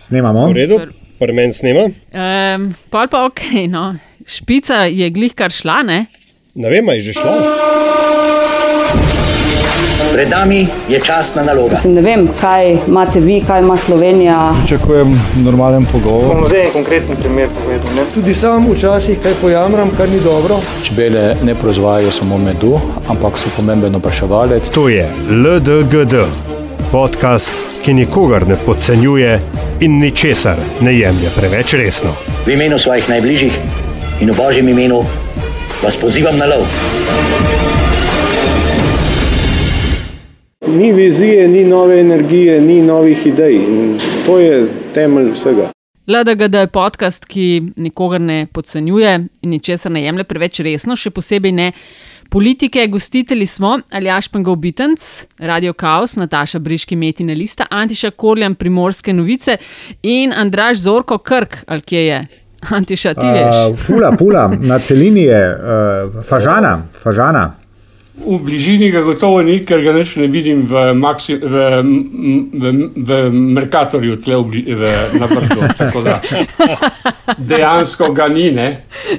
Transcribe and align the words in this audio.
Snemamo. 0.00 0.46
V 0.48 0.52
redu, 0.56 0.80
prvi 1.18 1.32
meni 1.36 1.52
snema. 1.52 1.80
Um, 1.84 2.70
pol 2.90 3.08
pa 3.12 3.24
ok, 3.28 3.40
no. 3.68 3.94
špica 4.26 4.86
je 4.88 5.10
glih 5.10 5.34
kar 5.36 5.52
šla, 5.52 5.82
ne? 5.82 6.06
Ne 6.54 6.70
vem, 6.72 6.88
je 6.96 7.00
že 7.00 7.12
šla. 7.20 7.34
Pred 10.12 10.30
nami 10.32 10.66
je 10.88 11.00
časna 11.00 11.44
naloga. 11.44 11.76
Mislim, 11.76 11.94
ne 11.94 12.02
vem, 12.02 12.24
kaj 12.40 12.72
imate 12.88 13.20
vi, 13.20 13.42
kaj 13.46 13.60
ima 13.60 13.76
Slovenija. 13.76 14.38
Pričakujem 14.64 15.12
normalen 15.44 15.86
pogovor. 15.92 16.34
Bom 16.34 16.46
zdaj 16.46 16.64
en 16.66 16.72
konkreten 16.72 17.16
primer 17.20 17.48
povedal. 17.60 17.94
Ne? 17.96 18.08
Tudi 18.14 18.34
sam 18.34 18.66
včasih 18.72 19.20
kaj 19.22 19.36
pojamram, 19.40 19.90
kar 19.96 20.08
ni 20.08 20.20
dobro. 20.24 20.58
Čebele 20.82 21.36
ne 21.44 21.54
proizvajajo 21.54 22.10
samo 22.12 22.38
medu, 22.38 22.80
ampak 23.08 23.38
so 23.38 23.52
pomemben 23.56 23.94
opraševalec. 23.94 24.68
To 24.74 24.88
je 24.88 25.06
LDGD, 25.30 26.24
podcast, 26.92 27.52
ki 27.84 27.94
nikogar 27.94 28.48
ne 28.48 28.56
podcenjuje 28.66 29.40
in 29.80 29.98
ničesar 30.00 30.58
ne 30.80 30.94
jemlje 30.98 31.30
preveč 31.36 31.74
resno. 31.74 32.14
V 32.46 32.52
imenu 32.52 32.78
svojih 32.78 33.08
najbližjih 33.08 33.58
in 34.20 34.30
v 34.30 34.36
božjem 34.36 34.68
imenu 34.68 35.04
vas 35.82 35.96
pozivam 35.96 36.38
na 36.38 36.46
lov. 36.50 36.66
Ni 40.66 40.92
vizije, 40.92 41.48
ni 41.48 41.64
nove 41.64 42.00
energije, 42.00 42.60
ni 42.60 42.82
novih 42.82 43.26
idej. 43.26 43.54
In 43.54 44.00
to 44.26 44.38
je 44.38 44.66
temelj 44.94 45.32
vsega. 45.32 45.70
LDGD 46.06 46.54
je 46.54 46.66
podcast, 46.66 47.24
ki 47.24 47.62
nikogar 47.76 48.20
ne 48.20 48.46
podcenjuje 48.52 49.14
in 49.42 49.50
ničesar 49.50 49.92
ne 49.92 50.02
jemlje 50.02 50.24
preveč 50.24 50.60
resno, 50.60 50.96
še 50.96 51.10
posebej 51.10 51.52
ne 51.52 51.72
politike. 52.30 52.86
Gostitelji 52.86 53.46
smo 53.46 53.78
Aljaš 53.90 54.28
Pengov 54.28 54.56
Bitenc, 54.56 55.26
Radio 55.38 55.72
Chaos, 55.72 56.16
Nataša 56.16 56.58
Briški 56.58 56.96
Metina 56.96 57.34
Lista, 57.34 57.66
Antiša 57.70 58.10
Korjan 58.10 58.54
Primorske 58.54 59.12
novice 59.12 59.56
in 60.02 60.32
Andraš 60.36 60.78
Zorko 60.78 61.18
Krk, 61.18 61.56
ali 61.66 61.80
kje 61.80 62.06
je? 62.06 62.26
Antiša, 62.68 63.14
ti 63.14 63.26
veš. 63.26 63.56
Uh, 63.70 63.78
pula, 63.86 64.12
pula, 64.18 64.52
na 64.60 64.78
celini 64.78 65.22
je 65.22 65.46
uh, 65.48 66.24
fažana, 66.24 66.82
fažana. 67.02 67.54
V 68.26 68.38
bližini 68.44 68.90
ga 68.90 69.00
gotovo 69.00 69.40
ni, 69.42 69.62
ker 69.64 69.80
ga 69.80 69.94
ne 69.96 70.26
vidim 70.26 70.66
v, 70.68 70.92
Maxi, 70.94 71.38
v, 71.40 71.62
v, 72.52 72.72
v 72.96 73.18
Merkatorju, 73.32 74.18
tle 74.20 74.36
v, 74.36 74.60
v, 74.76 74.92
na 75.16 75.26
vrtu. 75.30 75.72
Tako 75.78 76.02
da 76.04 76.20
dejansko 77.50 78.12
ga 78.12 78.28
ni, 78.28 78.50
ne? 78.52 78.68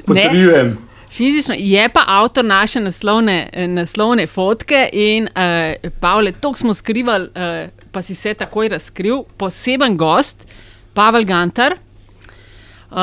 Potrjujem. 0.06 0.76
Fizično 1.12 1.54
je 1.58 1.88
pa 1.88 2.04
avtor 2.06 2.44
naše 2.44 2.80
naslovne, 2.80 3.48
eh, 3.52 3.68
naslovne 3.68 4.26
fotke 4.26 4.88
in 4.92 5.28
uh, 5.28 5.90
Pavle, 6.00 6.32
to 6.32 6.54
smo 6.54 6.74
skrivali, 6.74 7.28
uh, 7.28 7.68
pa 7.92 8.02
si 8.02 8.14
se 8.14 8.34
takoj 8.34 8.68
razkril, 8.68 9.22
poseben 9.36 9.96
gost, 9.96 10.46
Pavel 10.94 11.24
Gantar. 11.24 11.72
Uh, 11.72 12.96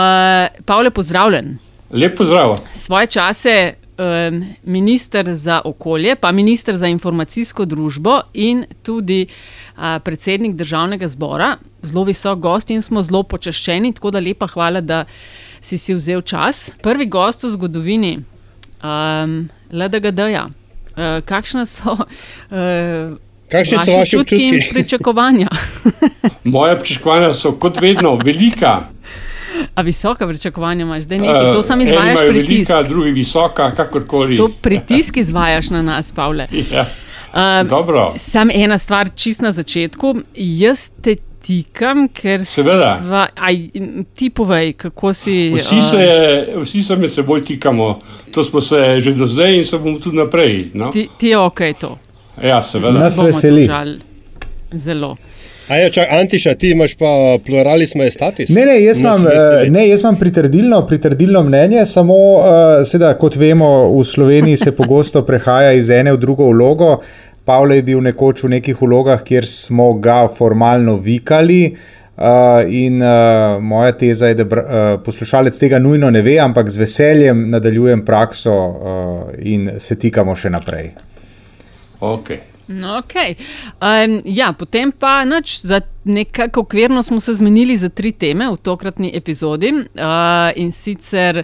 Pavle, 0.65 0.89
pozdravljen. 0.91 1.57
Lep 1.91 2.17
pozdrav. 2.17 2.57
Svoje 2.73 3.07
čase 3.07 3.73
um, 3.97 4.45
minister 4.63 5.35
za 5.35 5.61
okolje, 5.65 6.15
pa 6.15 6.31
minister 6.31 6.77
za 6.77 6.87
informacijsko 6.87 7.65
družbo 7.65 8.21
in 8.33 8.65
tudi 8.83 9.25
uh, 9.25 10.01
predsednik 10.03 10.55
državnega 10.55 11.07
zbora, 11.07 11.57
zelo 11.81 12.03
visok 12.03 12.39
gost 12.39 12.69
in 12.69 12.81
smo 12.81 13.01
zelo 13.01 13.23
počaščeni, 13.23 13.93
tako 13.93 14.11
da 14.11 14.19
lepa 14.19 14.47
hvala, 14.47 14.81
da 14.81 15.05
si 15.61 15.77
si 15.77 15.93
vzel 15.93 16.21
čas. 16.21 16.71
Prvi 16.81 17.05
gost 17.05 17.43
v 17.43 17.49
zgodovini 17.49 18.19
um, 18.83 19.49
LDGD-ja. 19.71 20.45
Uh, 20.45 21.23
kakšne 21.25 21.65
so 21.65 21.93
uh, 21.93 23.17
Kakšni 23.51 23.77
so 23.77 23.97
vaši 23.97 24.17
občutki 24.17 24.47
in 24.47 24.61
pričakovanja? 24.71 25.47
Moje 26.43 26.79
pričakovanja 26.79 27.33
so 27.33 27.51
kot 27.51 27.81
vedno 27.81 28.15
velika. 28.15 28.79
A 29.75 29.81
visoka 29.81 30.27
pričakovanja 30.27 30.81
imaš, 30.81 31.03
da 31.03 31.17
nekaj, 31.17 31.51
to 31.53 31.63
sam 31.63 31.81
Eh, 31.81 31.83
izvajaš 31.83 32.19
pritisk. 32.19 32.69
velika, 32.69 32.89
drugi 32.89 33.11
visoka, 33.11 33.71
kakorkoli. 33.71 34.35
To 34.37 34.49
pritisk 34.61 35.17
izvajaš 35.17 35.69
na 35.69 35.81
nas, 35.81 36.11
Pavle. 36.11 36.47
Ja. 36.73 36.85
Um, 37.61 37.67
Dobro. 37.67 38.13
Sam 38.17 38.49
ena 38.53 38.77
stvar, 38.77 39.09
čist 39.15 39.41
na 39.41 39.51
začetku. 39.51 40.15
Jaz 40.35 40.89
te 41.01 41.15
tikam, 41.45 42.07
ker 42.13 42.43
Seveda. 42.45 42.95
Sva, 43.01 43.23
aj, 43.35 43.57
ti 44.17 44.29
povej, 44.29 44.73
kako 44.85 45.13
si. 45.13 45.37
Vsi 45.55 45.79
uh, 45.79 45.87
se, 45.89 46.05
vsi 46.63 46.83
se 46.83 46.99
med 46.99 47.13
seboj 47.13 47.43
tikamo, 47.45 47.99
to 48.31 48.43
smo 48.43 48.61
se 48.61 48.99
že 48.99 49.13
do 49.13 49.27
zdaj 49.27 49.57
in 49.57 49.65
se 49.65 49.77
bomo 49.77 49.99
tudi 49.99 50.17
naprej. 50.17 50.71
No? 50.73 50.91
Ti, 50.91 51.07
ti 51.17 51.33
je 51.33 51.37
ok 51.37 51.61
to. 51.79 51.97
Ja, 52.43 52.61
seveda. 52.61 52.99
Nas 52.99 53.17
veseli. 53.17 53.67
Zelo. 54.71 55.15
A 55.69 55.77
ja, 55.77 55.89
čak, 55.93 56.07
Antiša, 56.09 56.55
ti 56.57 56.71
imaš 56.73 56.95
pa 56.97 57.37
pluralis 57.45 57.93
majestatis. 57.95 58.49
Ne, 58.49 58.63
ne, 58.65 58.79
jaz 58.81 59.01
imam, 59.03 59.21
eh, 59.29 59.69
ne, 59.69 59.83
jaz 59.89 60.01
imam 60.01 60.15
pritrdilno, 60.17 60.79
pritrdilno 60.87 61.43
mnenje, 61.45 61.85
samo, 61.85 62.15
uh, 62.15 62.87
seveda, 62.89 63.11
kot 63.21 63.37
vemo, 63.37 63.69
v 63.93 64.05
Sloveniji 64.05 64.57
se 64.57 64.73
pogosto 64.75 65.21
prehaja 65.25 65.75
iz 65.77 65.89
ene 65.93 66.15
v 66.15 66.17
drugo 66.17 66.49
vlogo. 66.49 66.95
Pavle 67.49 67.79
je 67.79 67.85
bil 67.87 68.01
nekoč 68.05 68.43
v 68.45 68.51
nekih 68.59 68.77
vlogah, 68.77 69.23
kjer 69.25 69.47
smo 69.49 69.95
ga 69.97 70.27
formalno 70.37 70.99
vikali. 71.01 71.63
Uh, 72.19 72.67
in 72.67 72.99
uh, 72.99 73.61
moja 73.63 73.93
teza 73.95 74.27
je, 74.27 74.35
da 74.35 74.43
br, 74.43 74.59
uh, 74.59 74.87
poslušalec 75.05 75.55
tega 75.57 75.79
nujno 75.79 76.09
ne 76.11 76.21
ve, 76.21 76.35
ampak 76.43 76.67
z 76.69 76.81
veseljem 76.81 77.45
nadaljujem 77.49 78.03
prakso 78.05 78.53
uh, 78.53 79.31
in 79.39 79.69
se 79.79 79.95
tikamo 79.95 80.35
še 80.35 80.51
naprej. 80.51 80.91
Okay. 81.99 82.43
No, 82.67 82.99
okay. 82.99 83.37
um, 83.81 84.19
ja, 84.25 84.51
potem 84.53 84.91
pa 84.91 85.23
nič, 85.25 85.61
za 85.65 85.79
nekako 86.03 86.67
okvirno 86.67 87.01
smo 87.03 87.17
se 87.19 87.33
zmenili 87.39 87.77
za 87.77 87.89
tri 87.89 88.11
teme 88.11 88.51
v 88.51 88.59
tokratni 88.61 89.09
epizodi 89.15 89.71
uh, 89.73 90.51
in 90.55 90.75
sicer. 90.75 91.43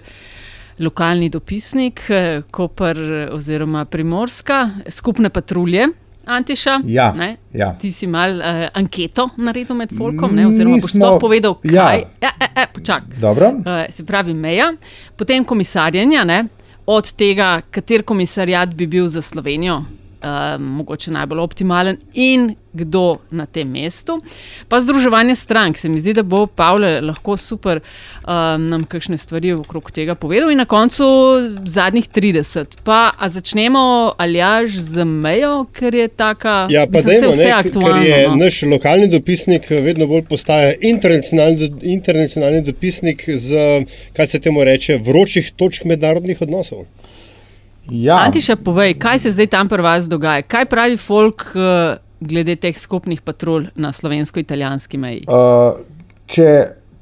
Lokalni 0.78 1.28
dopisnik, 1.28 2.00
eh, 2.10 2.42
Koper 2.50 3.28
oziroma 3.32 3.84
Primorska, 3.84 4.70
skupne 4.88 5.30
patrulje, 5.30 5.88
Antiša. 6.26 6.80
Ja, 6.84 7.12
ne? 7.12 7.36
ja. 7.52 7.76
Ti 7.80 7.92
si 7.92 8.06
mal 8.06 8.38
uh, 8.38 8.66
anketo 8.74 9.28
naredil 9.36 9.76
med 9.78 9.92
Folkom, 9.96 10.34
ne? 10.34 10.46
oziroma 10.46 10.80
boš 10.82 10.94
Nismo- 10.94 11.12
to 11.14 11.18
povedal, 11.22 11.54
ja. 11.62 11.84
kaj. 11.86 12.02
Ja, 12.20 12.30
ja, 12.40 12.48
ja, 12.56 12.66
počak. 12.74 13.02
Dobro. 13.20 13.48
Uh, 13.48 13.86
se 13.90 14.04
pravi, 14.06 14.34
meja, 14.34 14.72
potem 15.16 15.44
komisarjenja, 15.44 16.24
ne? 16.24 16.44
od 16.86 17.12
tega, 17.18 17.60
kater 17.70 18.02
komisarjat 18.02 18.74
bi 18.74 18.86
bil 18.86 19.08
za 19.08 19.22
Slovenijo. 19.22 19.84
Uh, 20.16 20.60
mogoče 20.60 21.10
najbolj 21.10 21.40
optimalen, 21.40 21.96
in 22.14 22.54
kdo 22.76 23.18
na 23.30 23.46
tem 23.46 23.68
mestu. 23.68 24.20
Pa 24.68 24.80
združevanje 24.80 25.34
strank. 25.34 25.78
Se 25.78 25.88
mi 25.88 26.00
zdi, 26.00 26.12
da 26.12 26.22
bo 26.22 26.46
Pavle 26.46 27.00
lahko 27.00 27.36
super 27.36 27.80
um, 27.80 28.66
nam 28.68 28.84
kakšne 28.84 29.16
stvari 29.16 29.52
okrog 29.56 29.90
tega 29.90 30.14
povedal. 30.14 30.50
In 30.52 30.60
na 30.60 30.64
koncu 30.68 31.06
zadnjih 31.64 32.08
30. 32.08 32.76
Pa 32.84 33.12
začnemo 33.26 34.12
aljaž 34.18 34.76
z 34.76 35.04
mejo, 35.04 35.64
ker 35.72 35.94
je 35.94 36.08
taka. 36.08 36.56
Ja, 36.70 36.86
pa 36.86 37.00
mislim, 37.00 37.20
dajmo, 37.20 37.32
saj 37.32 37.36
vse 37.36 37.48
ne, 37.48 37.52
aktualno. 37.52 37.94
ker 37.94 38.10
je 38.10 38.28
no. 38.28 38.36
naš 38.44 38.62
lokalni 38.62 39.08
dopisnik 39.08 39.70
vedno 39.70 40.06
bolj 40.06 40.26
postaja 40.28 40.74
internacionalni, 40.80 41.68
do- 41.68 41.80
internacionalni 41.82 42.62
dopisnik 42.66 43.24
z, 43.28 43.64
kaj 44.16 44.26
se 44.26 44.40
temu 44.40 44.64
reče, 44.64 44.98
vročih 45.02 45.52
točk 45.56 45.84
mednarodnih 45.84 46.42
odnosov. 46.42 46.84
Ja, 47.90 48.16
Antiša, 48.26 48.56
povej, 48.56 48.94
kaj 48.98 49.18
se 49.18 49.32
zdaj 49.32 49.46
tam 49.46 49.68
pri 49.68 49.82
vas 49.82 50.08
dogaja? 50.08 50.42
Kaj 50.42 50.66
pravi 50.66 50.96
folk 50.96 51.44
uh, 51.54 51.96
glede 52.20 52.56
teh 52.56 52.76
skupnih 52.78 53.20
patrulj 53.22 53.68
na 53.74 53.92
slovensko-italijanski 53.92 54.98
meji? 54.98 55.24
Uh, 55.28 55.78
če 56.26 56.48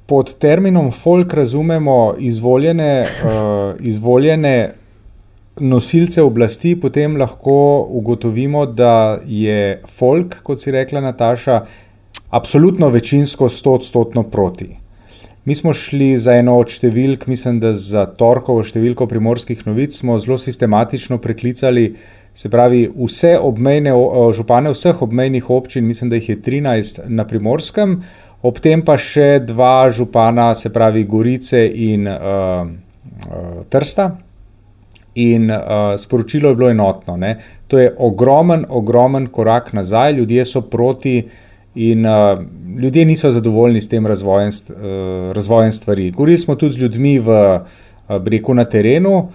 pod 0.07 0.35
terminom 0.39 0.91
folk 0.93 1.33
razumemo 1.35 2.15
izvoljene, 2.19 2.93
uh, 3.25 3.81
izvoljene 3.81 4.75
nosilce 5.61 6.23
oblasti, 6.23 6.75
potem 6.81 7.17
lahko 7.17 7.87
ugotovimo, 7.91 8.67
da 8.67 9.19
je 9.25 9.81
folk, 9.99 10.43
kot 10.43 10.61
si 10.61 10.75
rekla 10.75 11.01
Nataša, 11.01 11.61
absolutno 12.31 12.89
večinsko 12.89 13.49
stotstotno 13.49 14.23
proti. 14.23 14.84
Mi 15.45 15.55
smo 15.55 15.75
šli 15.75 16.15
za 16.19 16.39
eno 16.41 16.55
od 16.57 16.71
številk, 16.73 17.27
mislim, 17.29 17.59
da 17.61 17.75
za 17.77 18.07
torkovo 18.17 18.63
številko 18.65 19.05
primorskih 19.11 19.67
novic 19.67 19.93
smo 19.93 20.17
zelo 20.17 20.39
sistematično 20.41 21.19
preklicali, 21.21 21.91
se 22.35 22.49
pravi, 22.51 22.87
vse 22.89 23.35
obmejne 23.39 23.93
župane 24.35 24.73
vseh 24.73 25.03
obmejnih 25.05 25.51
občin, 25.53 25.85
mislim, 25.85 26.11
da 26.11 26.17
jih 26.17 26.31
je 26.33 26.39
13 26.49 27.05
na 27.13 27.29
primorskem, 27.29 27.99
ob 28.43 28.59
tem 28.65 28.81
pa 28.83 28.97
še 28.97 29.45
dva 29.45 29.91
župana, 29.93 30.55
se 30.57 30.73
pravi 30.73 31.05
Gorice 31.05 31.61
in 31.69 32.09
uh, 32.09 32.65
uh, 32.65 33.63
Trsta. 33.69 34.15
In 35.21 35.47
uh, 35.53 35.93
sporočilo 36.01 36.51
je 36.51 36.59
bilo 36.59 36.73
enotno. 36.73 37.15
Ne? 37.21 37.37
To 37.71 37.79
je 37.79 37.93
ogromen, 38.03 38.65
ogromen 38.67 39.29
korak 39.31 39.75
nazaj, 39.77 40.17
ljudje 40.17 40.49
so 40.49 40.65
proti 40.67 41.21
in 41.75 42.07
uh, 42.07 42.39
ljudje 42.79 43.05
niso 43.05 43.31
zadovoljni 43.31 43.81
s 43.81 43.89
tem 43.89 44.07
razvojem, 44.07 44.53
st- 44.53 44.71
uh, 44.71 45.33
razvojem 45.33 45.73
stvari. 45.73 46.11
Govorili 46.11 46.39
smo 46.39 46.55
tudi 46.55 46.73
z 46.73 46.79
ljudmi 46.79 47.19
v 47.19 47.29
uh, 47.29 48.19
breku 48.19 48.55
na 48.55 48.65
terenu. 48.65 49.29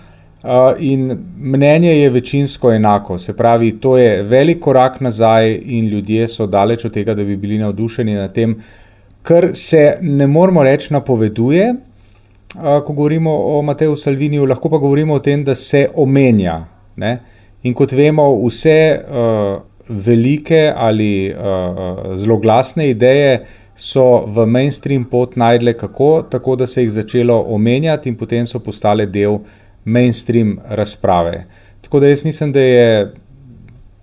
Uh, 0.43 0.49
in 0.79 1.17
mnenje 1.37 1.89
je 1.89 2.09
večinsko 2.09 2.71
enako, 2.71 3.19
se 3.19 3.37
pravi, 3.37 3.71
to 3.79 3.97
je 3.97 4.23
velik 4.23 4.59
korak 4.59 5.01
nazaj, 5.01 5.59
in 5.65 5.87
ljudje 5.87 6.27
so 6.27 6.47
daleč 6.47 6.85
od 6.85 6.93
tega, 6.93 7.13
da 7.13 7.23
bi 7.23 7.35
bili 7.37 7.57
navdušeni 7.57 8.15
nad 8.15 8.33
tem, 8.33 8.55
kar 9.21 9.49
se 9.53 9.97
ne 10.01 10.27
moramo 10.27 10.63
reči 10.63 10.93
napoveduje, 10.93 11.75
a, 12.55 12.81
ko 12.85 12.93
govorimo 12.93 13.35
o 13.35 13.61
Mateju 13.61 13.97
Salviniju, 13.97 14.45
lahko 14.45 14.69
pa 14.69 14.77
govorimo 14.77 15.13
o 15.13 15.19
tem, 15.19 15.43
da 15.43 15.55
se 15.55 15.89
omenja. 15.95 16.65
Ne? 16.95 17.19
In 17.63 17.73
kot 17.73 17.91
vemo, 17.91 18.31
vse 18.47 18.77
uh, 18.95 19.61
velike 19.89 20.73
ali 20.75 21.33
uh, 21.33 22.15
zelo 22.15 22.37
glasne 22.37 22.89
ideje 22.89 23.45
so 23.75 24.25
v 24.27 24.45
mainstream 24.45 25.05
pot 25.05 25.35
najdle 25.35 25.73
kako, 25.73 26.25
tako 26.29 26.55
da 26.55 26.67
se 26.67 26.83
jih 26.83 26.91
začelo 26.91 27.45
omenjati 27.47 28.09
in 28.09 28.15
potem 28.15 28.47
so 28.47 28.59
postale 28.59 29.05
del 29.05 29.39
mainstream 29.85 30.57
razprave. 30.69 31.45
Tako 31.81 31.99
da 31.99 32.07
jaz 32.07 32.23
mislim, 32.23 32.51
da 32.51 32.59
je, 32.59 33.13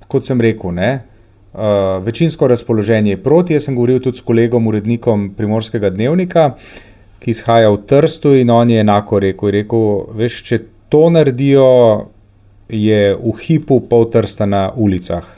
kot 0.09 0.25
sem 0.25 0.41
rekel, 0.41 0.73
ne, 0.75 0.91
uh, 1.53 1.61
večinsko 2.05 2.49
razpoloženje 2.49 3.17
proti. 3.17 3.55
Jaz 3.55 3.69
sem 3.69 3.77
govoril 3.77 4.01
tudi 4.01 4.19
s 4.19 4.25
kolegom, 4.25 4.67
urednikom 4.67 5.31
Primorskega 5.37 5.91
dnevnika, 5.91 6.55
ki 7.21 7.31
izhaja 7.31 7.71
v 7.71 7.83
Trstu 7.87 8.35
in 8.41 8.51
on 8.51 8.71
je 8.71 8.81
enako 8.81 9.21
rekel. 9.21 9.53
Je 9.53 9.61
rekel, 9.61 9.89
veš, 10.17 10.43
če 10.43 10.63
to 10.89 11.07
naredijo, 11.11 11.67
je 12.69 13.15
v 13.15 13.39
hipu 13.45 13.81
pol 13.87 14.09
Trsta 14.11 14.47
na 14.47 14.71
ulicah. 14.75 15.36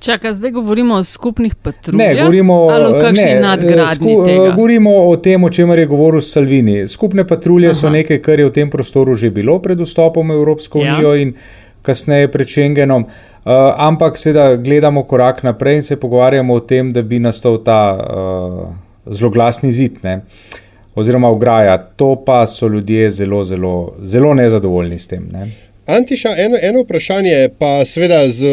Čakaj, 0.00 0.32
zdaj 0.32 0.50
govorimo 0.50 0.94
o 0.94 1.04
skupnih 1.04 1.54
patruljah. 1.54 2.08
Ne, 2.08 2.14
govorimo, 2.16 2.54
o 2.56 2.98
kakšni 3.00 3.24
ne, 3.24 3.40
nadgradnji 3.40 3.94
sku- 4.08 4.24
tega. 4.26 4.50
govorimo 4.50 4.90
o 4.98 5.16
tem, 5.16 5.44
o 5.44 5.50
čemer 5.50 5.78
je 5.78 5.86
govoril 5.86 6.20
Salvini. 6.20 6.88
Skupne 6.88 7.26
patrulje 7.26 7.66
Aha. 7.66 7.74
so 7.74 7.90
nekaj, 7.90 8.18
kar 8.18 8.40
je 8.40 8.46
v 8.46 8.52
tem 8.52 8.70
prostoru 8.70 9.14
že 9.14 9.30
bilo 9.30 9.58
pred 9.58 9.78
vstopom 9.78 10.28
v 10.28 10.34
Evropsko 10.34 10.78
Ja. 10.78 10.94
unijo 10.94 11.14
in 11.16 11.34
kasneje 11.82 12.28
pred 12.28 12.48
Schengenom. 12.48 13.02
Uh, 13.02 13.52
ampak 13.78 14.16
seveda 14.16 14.56
gledamo 14.56 15.02
korak 15.02 15.42
naprej 15.42 15.76
in 15.76 15.82
se 15.82 15.96
pogovarjamo 15.96 16.54
o 16.54 16.60
tem, 16.60 16.92
da 16.92 17.02
bi 17.02 17.18
nastal 17.18 17.58
ta 17.58 17.80
uh, 17.92 18.68
zloglasni 19.06 19.72
zid, 19.72 19.92
ne? 20.02 20.20
oziroma 20.94 21.28
ograja. 21.28 21.78
To 21.78 22.16
pa 22.16 22.46
so 22.46 22.68
ljudje 22.68 23.10
zelo, 23.10 23.44
zelo, 23.44 23.92
zelo 24.02 24.34
nezadovoljni 24.34 24.98
s 24.98 25.06
tem. 25.06 25.28
Ne? 25.32 25.46
Antiša, 25.88 26.34
eno, 26.36 26.58
eno 26.62 26.82
vprašanje, 26.82 27.48
pa 27.58 27.84
seveda 27.84 28.28
z 28.28 28.44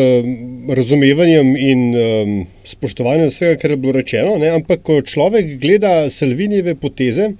razumevanjem 0.71 1.49
in 1.59 1.81
um, 1.95 2.35
spoštovanjem 2.63 3.27
vsega, 3.27 3.57
kar 3.59 3.73
je 3.73 3.77
bilo 3.77 3.91
rečeno, 3.97 4.37
ne? 4.39 4.53
ampak 4.55 4.79
ko 4.87 5.01
človek 5.03 5.57
gleda 5.59 6.09
Salvinijeve 6.09 6.77
poteze, 6.79 7.33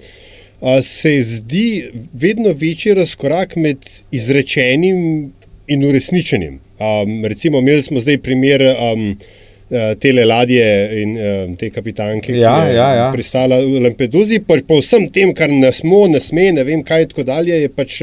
a, 0.60 0.82
se 0.82 1.14
zdi 1.22 1.84
vedno 2.12 2.52
večji 2.52 2.92
razkorak 2.94 3.56
med 3.56 3.88
izrečenim 4.12 5.00
in 5.66 5.88
uresničenim. 5.88 6.60
Um, 6.76 7.24
recimo, 7.24 7.64
imeli 7.64 7.82
smo 7.82 8.00
zdaj 8.00 8.18
primer 8.18 8.66
um, 8.76 9.08
tele 10.00 10.24
ladje 10.28 10.68
in 11.02 11.16
um, 11.16 11.56
te 11.56 11.70
kapitanke, 11.72 12.34
ki 12.34 12.44
Ja, 12.44 12.58
je 12.68 12.76
ja, 12.76 12.90
ja. 13.00 13.08
pristala 13.16 13.62
v 13.64 13.80
Lampeduzi, 13.88 14.42
pa 14.44 14.60
po 14.68 14.82
vsem 14.84 15.08
tem, 15.08 15.32
kar 15.34 15.48
ne 15.48 15.72
smo, 15.72 16.04
ne 16.06 16.20
sme, 16.20 16.50
ne 16.52 16.68
vem 16.68 16.84
kaj 16.84 17.08
in 17.08 17.10
tako 17.16 17.26
dalje, 17.32 17.62
je 17.64 17.72
pač. 17.72 17.98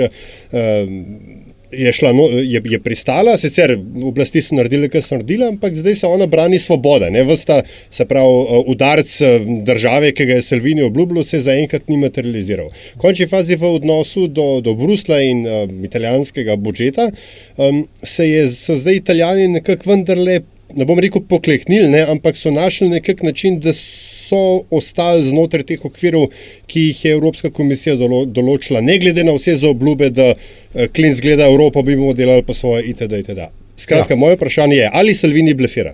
Um, 0.49 1.32
je, 1.77 1.93
šla, 1.93 2.13
no, 2.13 2.27
je, 2.29 2.61
je 2.65 2.79
pristala, 2.79 3.35
sicer 3.37 3.75
oblasti 4.03 4.41
so 4.41 4.55
naredile, 4.57 4.89
kar 4.91 5.03
so 5.03 5.17
naredile, 5.17 5.47
ampak 5.53 5.75
zdaj 5.75 5.95
se 5.95 6.07
ona 6.07 6.27
brani 6.27 6.59
svobode. 6.59 7.09
Ne? 7.11 7.23
Vsta, 7.27 7.61
se 7.91 8.05
pravi, 8.05 8.27
uh, 8.27 8.69
udarc 8.71 9.13
uh, 9.21 9.49
države, 9.65 10.13
ki 10.15 10.25
ga 10.29 10.39
je 10.39 10.47
Salvini 10.47 10.85
obljubljal, 10.85 11.25
se 11.27 11.41
zaenkrat 11.43 11.89
ni 11.89 11.97
materializiral. 11.97 12.71
V 12.95 13.03
končni 13.03 13.27
fazi 13.27 13.57
v 13.59 13.75
odnosu 13.79 14.27
do, 14.27 14.61
do 14.61 14.75
Brusla 14.77 15.21
in 15.21 15.45
um, 15.47 15.77
italijanskega 15.85 16.55
budžeta 16.55 17.09
um, 17.57 17.85
se 18.03 18.29
je, 18.29 18.47
so 18.55 18.77
zdaj 18.79 19.01
italijani 19.03 19.47
nekako 19.59 19.89
vendarle. 19.89 20.41
Ne 20.75 20.85
bom 20.89 20.99
rekel 20.99 21.21
pokleknili, 21.29 21.87
ne, 21.89 22.01
ampak 22.09 22.37
so 22.37 22.51
našli 22.51 22.89
nekak 22.89 23.23
način, 23.23 23.59
da 23.61 23.73
so 23.73 24.63
ostali 24.73 25.25
znotraj 25.27 25.65
teh 25.69 25.85
okvirov, 25.85 26.29
ki 26.67 26.87
jih 26.87 27.03
je 27.05 27.11
Evropska 27.17 27.51
komisija 27.53 27.95
dolo, 27.99 28.23
določila, 28.25 28.81
ne 28.81 28.97
glede 29.01 29.25
na 29.27 29.35
vse 29.37 29.55
zaobljube, 29.61 30.09
da 30.09 30.31
eh, 30.33 30.87
klin 30.87 31.13
zgleda 31.15 31.45
Evropa, 31.51 31.83
bi 31.85 31.97
bomo 31.99 32.15
delali 32.17 32.45
po 32.45 32.55
svoje 32.57 32.87
itd. 32.89 33.21
itd. 33.25 33.51
Skratka, 33.77 34.13
ja. 34.13 34.19
moje 34.19 34.39
vprašanje 34.39 34.75
je, 34.79 34.89
ali 34.93 35.15
Salvini 35.15 35.53
blefira? 35.53 35.93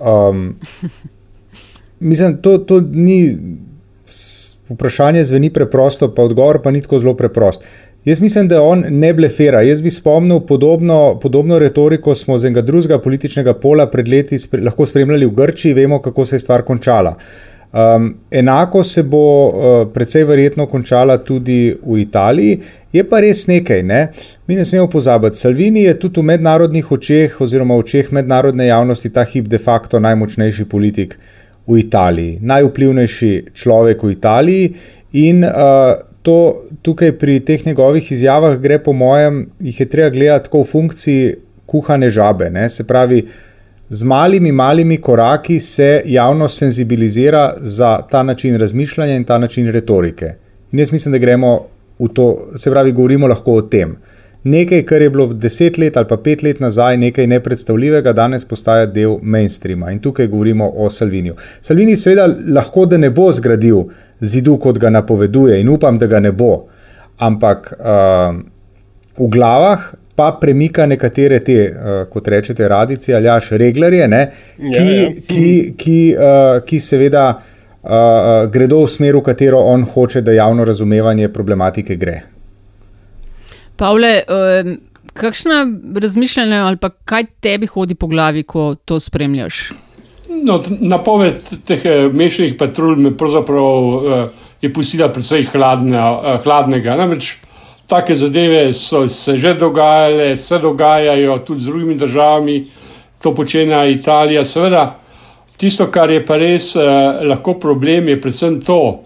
Um, 0.00 0.58
mislim, 2.00 2.38
to, 2.42 2.58
to 2.58 2.80
ni 2.80 3.36
vprašanje, 4.72 5.24
zveni 5.24 5.50
preprosto, 5.50 6.14
pa 6.14 6.22
odgovor 6.22 6.62
pa 6.62 6.70
ni 6.70 6.82
tako 6.82 7.00
zelo 7.00 7.14
preprost. 7.14 7.62
Jaz 8.04 8.20
mislim, 8.20 8.48
da 8.48 8.62
on 8.62 8.84
ne 8.88 9.14
blefira. 9.14 9.60
Jaz 9.62 9.80
bi 9.80 9.90
spomnil 9.90 10.40
podobno, 10.40 11.18
podobno 11.22 11.58
retoriko, 11.58 12.14
smo 12.14 12.38
z 12.38 12.48
enega 12.50 12.62
drugega 12.66 12.98
političnega 12.98 13.54
pola 13.54 13.86
pred 13.86 14.08
leti 14.08 14.38
spre, 14.38 14.62
lahko 14.62 14.86
spremljali 14.86 15.26
v 15.26 15.30
Grčiji, 15.30 15.74
vemo, 15.74 16.00
kako 16.02 16.26
se 16.26 16.36
je 16.36 16.40
stvar 16.40 16.62
končala. 16.62 17.14
Um, 17.72 18.14
enako 18.30 18.84
se 18.84 19.02
bo 19.02 19.22
uh, 19.46 19.54
precej 19.94 20.24
verjetno 20.24 20.66
končala 20.66 21.18
tudi 21.18 21.76
v 21.86 22.00
Italiji, 22.02 22.58
je 22.92 23.04
pa 23.08 23.20
res 23.22 23.46
nekaj. 23.46 23.82
Ne? 23.82 24.02
Mi 24.46 24.58
ne 24.58 24.64
smemo 24.64 24.90
pozabiti, 24.90 25.38
Salvini 25.38 25.86
je 25.86 25.94
tudi 25.98 26.20
v 26.20 26.26
mednarodnih 26.34 26.92
očeh, 26.92 27.40
oziroma 27.40 27.78
v 27.78 27.86
očeh 27.86 28.12
mednarodne 28.12 28.66
javnosti, 28.66 29.14
ta 29.14 29.24
hip 29.24 29.46
de 29.48 29.58
facto 29.58 30.00
najmočnejši 30.00 30.64
politik 30.64 31.18
v 31.70 31.78
Italiji, 31.78 32.38
najvplivnejši 32.42 33.34
človek 33.54 34.02
v 34.02 34.16
Italiji. 34.18 34.72
In 35.22 35.44
uh, 35.46 36.11
to 36.22 36.64
tukaj 36.82 37.12
pri 37.18 37.40
teh 37.40 37.66
njegovih 37.66 38.12
izjavah 38.12 38.58
gre, 38.58 38.78
po 38.78 38.92
mojem, 38.92 39.46
jih 39.60 39.80
je 39.80 39.88
treba 39.88 40.10
gledati 40.10 40.44
tako 40.44 40.62
v 40.62 40.70
funkciji 40.70 41.34
kuhane 41.66 42.10
žabe. 42.10 42.50
Ne? 42.50 42.70
Se 42.70 42.84
pravi, 42.84 43.24
z 43.88 44.04
malimi, 44.04 44.52
malimi 44.52 44.96
koraki 45.00 45.60
se 45.60 46.02
javnost 46.04 46.58
senzibilizira 46.58 47.54
za 47.60 47.98
ta 48.10 48.22
način 48.22 48.58
razmišljanja 48.58 49.16
in 49.16 49.24
ta 49.24 49.38
način 49.38 49.70
retorike. 49.72 50.34
In 50.72 50.78
jaz 50.78 50.92
mislim, 50.92 51.12
da 51.12 51.18
gremo 51.18 51.58
v 51.98 52.08
to, 52.08 52.48
se 52.56 52.70
pravi, 52.70 52.92
govorimo 52.92 53.26
lahko 53.26 53.52
o 53.52 53.62
tem. 53.62 53.96
Nekaj, 54.44 54.82
kar 54.82 55.02
je 55.02 55.10
bilo 55.10 55.26
deset 55.26 55.78
let 55.78 55.96
ali 55.96 56.08
pa 56.08 56.16
pet 56.16 56.42
let 56.42 56.60
nazaj 56.60 56.96
nekaj 56.96 57.26
nepredstavljivega, 57.26 58.12
danes 58.12 58.44
postaja 58.44 58.86
del 58.86 59.18
mainstreama 59.22 59.92
in 59.92 60.00
tukaj 60.02 60.26
govorimo 60.26 60.72
o 60.76 60.90
Salviniju. 60.90 61.36
Salvini 61.60 61.96
seveda 61.96 62.26
lahko, 62.54 62.86
da 62.86 62.98
ne 62.98 63.10
bo 63.10 63.28
zgradil 63.32 63.84
zidu, 64.22 64.56
kot 64.58 64.78
ga 64.78 64.90
napoveduje 64.90 65.60
in 65.60 65.68
upam, 65.68 65.98
da 65.98 66.06
ga 66.06 66.20
ne 66.20 66.32
bo, 66.32 66.66
ampak 67.18 67.72
uh, 67.78 68.38
v 69.18 69.28
glavah 69.28 69.92
pa 70.16 70.32
premika 70.40 70.86
nekatere 70.86 71.40
te, 71.44 71.56
uh, 71.70 72.04
kot 72.10 72.28
rečete, 72.28 72.68
radice 72.68 73.14
ali 73.16 73.28
až 73.28 73.52
reglerje, 73.60 74.08
ne, 74.08 74.26
ki, 74.56 74.68
Ja, 74.68 74.84
ja. 74.84 75.08
ki, 75.28 75.48
ki, 75.78 75.98
uh, 76.14 76.60
ki 76.66 76.80
seveda 76.80 77.24
uh, 77.34 78.46
gredo 78.52 78.84
v 78.84 78.92
smer, 78.92 79.16
v 79.18 79.24
katero 79.26 79.62
on 79.72 79.82
hoče, 79.82 80.22
da 80.22 80.36
javno 80.36 80.64
razumevanje 80.68 81.32
problematike 81.32 81.96
gre. 81.96 82.20
Pavle, 83.76 84.20
um, 84.28 84.76
kakšna 85.12 85.64
razmišljanja 86.00 86.66
ali 86.66 86.76
pa 86.76 86.92
kaj 87.04 87.26
tebi 87.40 87.66
hodi 87.66 87.94
po 87.94 88.06
glavi, 88.06 88.42
ko 88.42 88.74
to 88.84 89.00
spremljaš? 89.00 89.72
No, 90.42 90.58
napoved 90.80 91.52
teh 91.66 91.84
eh, 91.86 92.08
mešanih 92.12 92.56
patrulj 92.58 92.98
me 92.98 93.16
pravzaprav 93.16 93.86
eh, 93.94 94.26
je 94.62 94.72
pustila 94.72 95.08
precej 95.12 95.44
hladna, 95.52 96.20
eh, 96.24 96.38
hladnega. 96.44 96.96
Namreč 96.96 97.36
take 97.86 98.14
zadeve 98.14 98.72
so 98.72 99.08
se 99.08 99.36
že 99.38 99.54
dogajale, 99.54 100.36
se 100.36 100.58
dogajajo 100.58 101.38
tudi 101.38 101.60
z 101.62 101.66
drugimi 101.66 101.94
državami, 101.94 102.66
to 103.22 103.34
počenja 103.34 103.84
Italija. 103.86 104.44
Seveda, 104.44 104.98
tisto, 105.56 105.86
kar 105.90 106.10
je 106.10 106.24
pa 106.26 106.36
res 106.36 106.76
eh, 106.76 107.24
lahko 107.28 107.54
problem, 107.60 108.08
je 108.08 108.20
predvsem 108.20 108.60
to, 108.60 109.00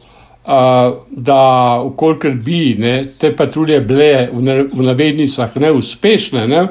eh, 0.47 0.93
da 1.11 1.41
ukolikor 1.85 2.31
bi 2.31 2.77
ne, 2.79 3.05
te 3.21 3.33
patrulje 3.37 3.81
bile 3.81 4.29
v, 4.33 4.43
na, 4.43 4.61
v 4.73 4.87
navednicah 4.87 5.57
neuspešne, 5.57 6.47
ne, 6.49 6.67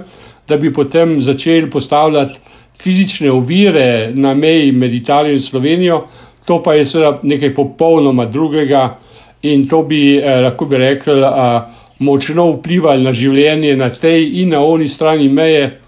da 0.48 0.58
bi 0.58 0.74
potem 0.74 1.20
začeli 1.22 1.70
postavljati 1.70 2.40
fizične 2.82 3.32
ovire 3.32 4.12
na 4.14 4.34
meji 4.34 4.72
med 4.72 4.94
Italijo 4.94 5.34
in 5.34 5.42
Slovenijo, 5.42 6.06
to 6.46 6.64
pa 6.64 6.74
je 6.74 6.86
seveda 6.86 7.20
nekaj 7.24 7.54
popolnoma 7.56 8.26
drugega 8.26 8.98
in 9.42 9.68
to 9.68 9.84
bi 9.84 10.18
eh, 10.18 10.42
lahko 10.42 10.66
bi 10.66 10.78
rekli 10.78 11.22
eh, 11.22 11.62
močno 12.00 12.50
vplivali 12.52 13.04
na 13.04 13.14
življenje 13.14 13.76
na 13.76 13.90
tej 13.90 14.42
in 14.42 14.50
na 14.50 14.62
oni 14.62 14.88
strani 14.88 15.30
meje. 15.30 15.80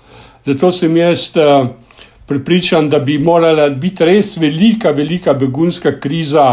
Zato 0.45 0.71
sem 0.71 0.97
jaz 0.97 1.29
eh, 1.35 1.67
pripričan, 2.27 2.89
da 2.89 2.99
bi 2.99 3.17
morala 3.19 3.69
biti 3.69 4.05
res 4.05 4.37
velika, 4.37 4.91
velika 4.91 5.33
begunska 5.33 5.99
kriza, 5.99 6.47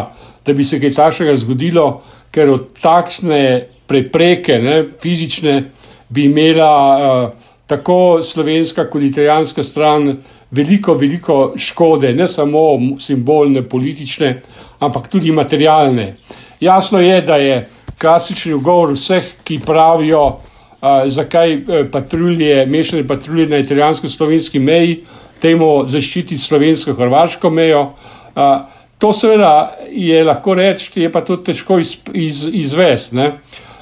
da 0.46 0.52
bi 0.52 0.64
se 0.64 0.80
kaj 0.80 0.94
takšnega 0.94 1.36
zgodilo, 1.42 2.02
ker 2.30 2.50
od 2.50 2.74
takšne 2.80 3.40
prepreke, 3.86 4.58
ne, 4.62 4.76
fizične, 5.02 5.64
bi 6.08 6.28
imela 6.28 6.70
uh, 6.94 7.43
tako 7.66 8.22
slovenska 8.22 8.88
kot 8.90 9.02
italijanska 9.02 9.62
stran 9.62 10.16
veliko, 10.50 10.94
veliko 10.94 11.52
škode, 11.56 12.12
ne 12.14 12.28
samo 12.28 12.78
simbolne, 13.00 13.62
politične, 13.62 14.42
ampak 14.78 15.08
tudi 15.08 15.32
materialne. 15.32 16.14
Jasno 16.60 17.00
je, 17.00 17.20
da 17.22 17.36
je 17.36 17.68
klasični 18.00 18.52
ugovor 18.54 18.92
vseh, 18.92 19.24
ki 19.44 19.60
pravijo, 19.66 20.26
uh, 20.26 21.04
zakaj 21.06 21.56
uh, 21.56 21.62
patrulje, 21.92 22.66
mešane 22.66 23.06
patrulje 23.08 23.46
na 23.46 23.58
italijansko-slovenski 23.58 24.60
meji, 24.60 25.02
temu 25.40 25.88
zaščititi 25.88 26.38
slovensko-hrvaško 26.38 27.50
mejo. 27.50 27.90
Uh, 28.34 28.74
to 28.98 29.12
seveda 29.12 29.76
je 29.90 30.24
lahko 30.24 30.54
reči, 30.54 31.00
je 31.00 31.12
pa 31.12 31.20
to 31.20 31.36
težko 31.36 31.78
iz, 31.78 31.96
iz, 32.12 32.46
izvesti. 32.52 33.30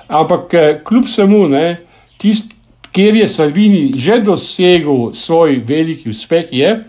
Ampak 0.09 0.55
eh, 0.55 0.81
kljub 0.85 1.05
vsemu, 1.07 1.47
ne, 1.49 1.67
tist, 2.19 2.52
kjer 2.93 3.17
je 3.17 3.29
Salvini 3.29 3.93
že 3.97 4.21
dosegel 4.21 5.13
svoj 5.15 5.63
veliki 5.67 6.11
uspeh, 6.11 6.53
je, 6.53 6.81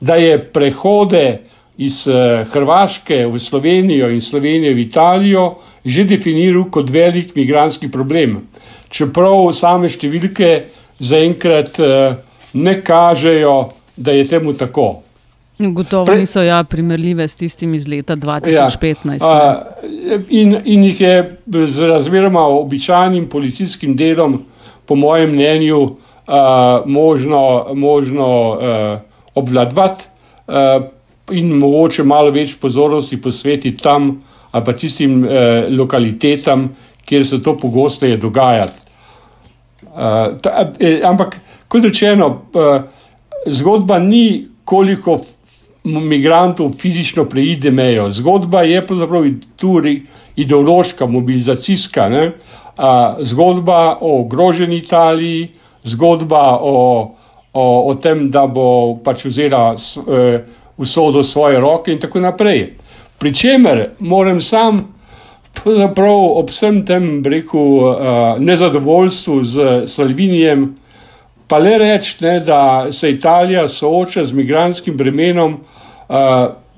da 0.00 0.14
je 0.14 0.38
prehode 0.52 1.40
iz 1.78 2.06
eh, 2.08 2.44
Hrvaške 2.52 3.26
v 3.26 3.38
Slovenijo 3.38 4.10
in 4.10 4.20
Slovenijo 4.20 4.74
v 4.74 4.86
Italijo 4.86 5.54
že 5.84 6.04
definiral 6.04 6.68
kot 6.70 6.90
velik 6.90 7.34
migranski 7.36 7.88
problem. 7.90 8.42
Čeprav 8.90 9.48
same 9.56 9.88
številke 9.88 10.50
zaenkrat 11.00 11.78
eh, 11.80 12.16
ne 12.52 12.74
kažejo, 12.82 13.72
da 13.96 14.12
je 14.12 14.24
temu 14.24 14.52
tako. 14.52 15.02
Gotovo 15.60 16.06
Pre- 16.08 16.20
niso 16.20 16.42
ja, 16.42 16.62
primerljive 16.64 17.28
s 17.28 17.36
tistimi 17.36 17.76
iz 17.76 17.88
leta 17.88 18.16
2015. 18.16 19.20
Ja, 19.20 19.28
a, 19.28 19.64
in, 20.28 20.56
in 20.64 20.84
jih 20.88 21.00
je 21.00 21.14
z 21.66 21.88
razmeroma 21.88 22.40
običajnim 22.40 23.28
policijskim 23.28 23.96
delom, 23.96 24.40
po 24.90 24.96
mojem 24.98 25.30
mnenju, 25.30 25.88
a, 26.26 26.82
možno, 26.86 27.66
možno 27.74 28.26
a, 28.26 28.98
obvladovati 29.34 30.04
a, 30.48 30.80
in 31.30 31.52
mogoče 31.54 32.02
malo 32.02 32.34
več 32.34 32.56
pozornosti 32.58 33.20
posvetiti 33.22 33.78
tam 33.78 34.16
ali 34.50 34.64
pa 34.66 34.72
tistim 34.74 35.22
a, 35.22 35.44
lokalitetam, 35.70 36.72
kjer 37.06 37.26
se 37.26 37.38
to 37.42 37.54
pogosteje 37.58 38.16
dogaja. 38.18 38.66
Uh, 39.90 40.36
ta, 40.42 40.72
eh, 40.78 41.00
ampak, 41.06 41.40
kot 41.68 41.84
rečeno, 41.84 42.26
uh, 42.54 42.82
zgodba 43.46 43.98
ni, 43.98 44.42
koliko 44.64 45.16
migrantov 45.84 46.74
fizično 46.78 47.24
preide 47.24 47.70
mejo. 47.70 48.10
Zgodba 48.10 48.62
je 48.62 48.82
pravzaprav 48.86 49.26
tudi 49.56 50.02
ideološka, 50.36 51.06
mobilizacijska. 51.06 52.08
Ne? 52.08 52.32
Zgodba 53.20 53.98
o 54.00 54.20
ogroženi 54.20 54.76
Italiji, 54.76 55.48
zgodba 55.84 56.58
o, 56.60 57.14
o, 57.52 57.64
o 57.90 57.94
tem, 57.94 58.28
da 58.30 58.46
bo 58.46 58.96
pač 59.04 59.24
vzela 59.24 59.74
eh, 59.74 60.40
usodo 60.76 61.22
svoje 61.22 61.60
roke 61.60 61.92
in 61.92 62.00
tako 62.00 62.20
naprej. 62.20 62.76
Pričemer 63.18 63.90
moram 63.98 64.40
sam 64.40 64.84
Pravzaprav 65.54 66.38
ob 66.40 66.48
vsem 66.48 66.84
tem 66.86 67.22
reku, 67.26 67.58
uh, 67.58 68.38
nezadovoljstvu 68.40 69.42
z 69.44 69.64
Salvinijem, 69.86 70.70
pa 71.48 71.58
le 71.58 71.78
reči, 71.78 72.16
da 72.46 72.86
se 72.92 73.10
Italija 73.10 73.68
sooča 73.68 74.24
z 74.24 74.32
migranskim 74.32 74.96
bremenom 74.96 75.58
uh, 75.58 76.16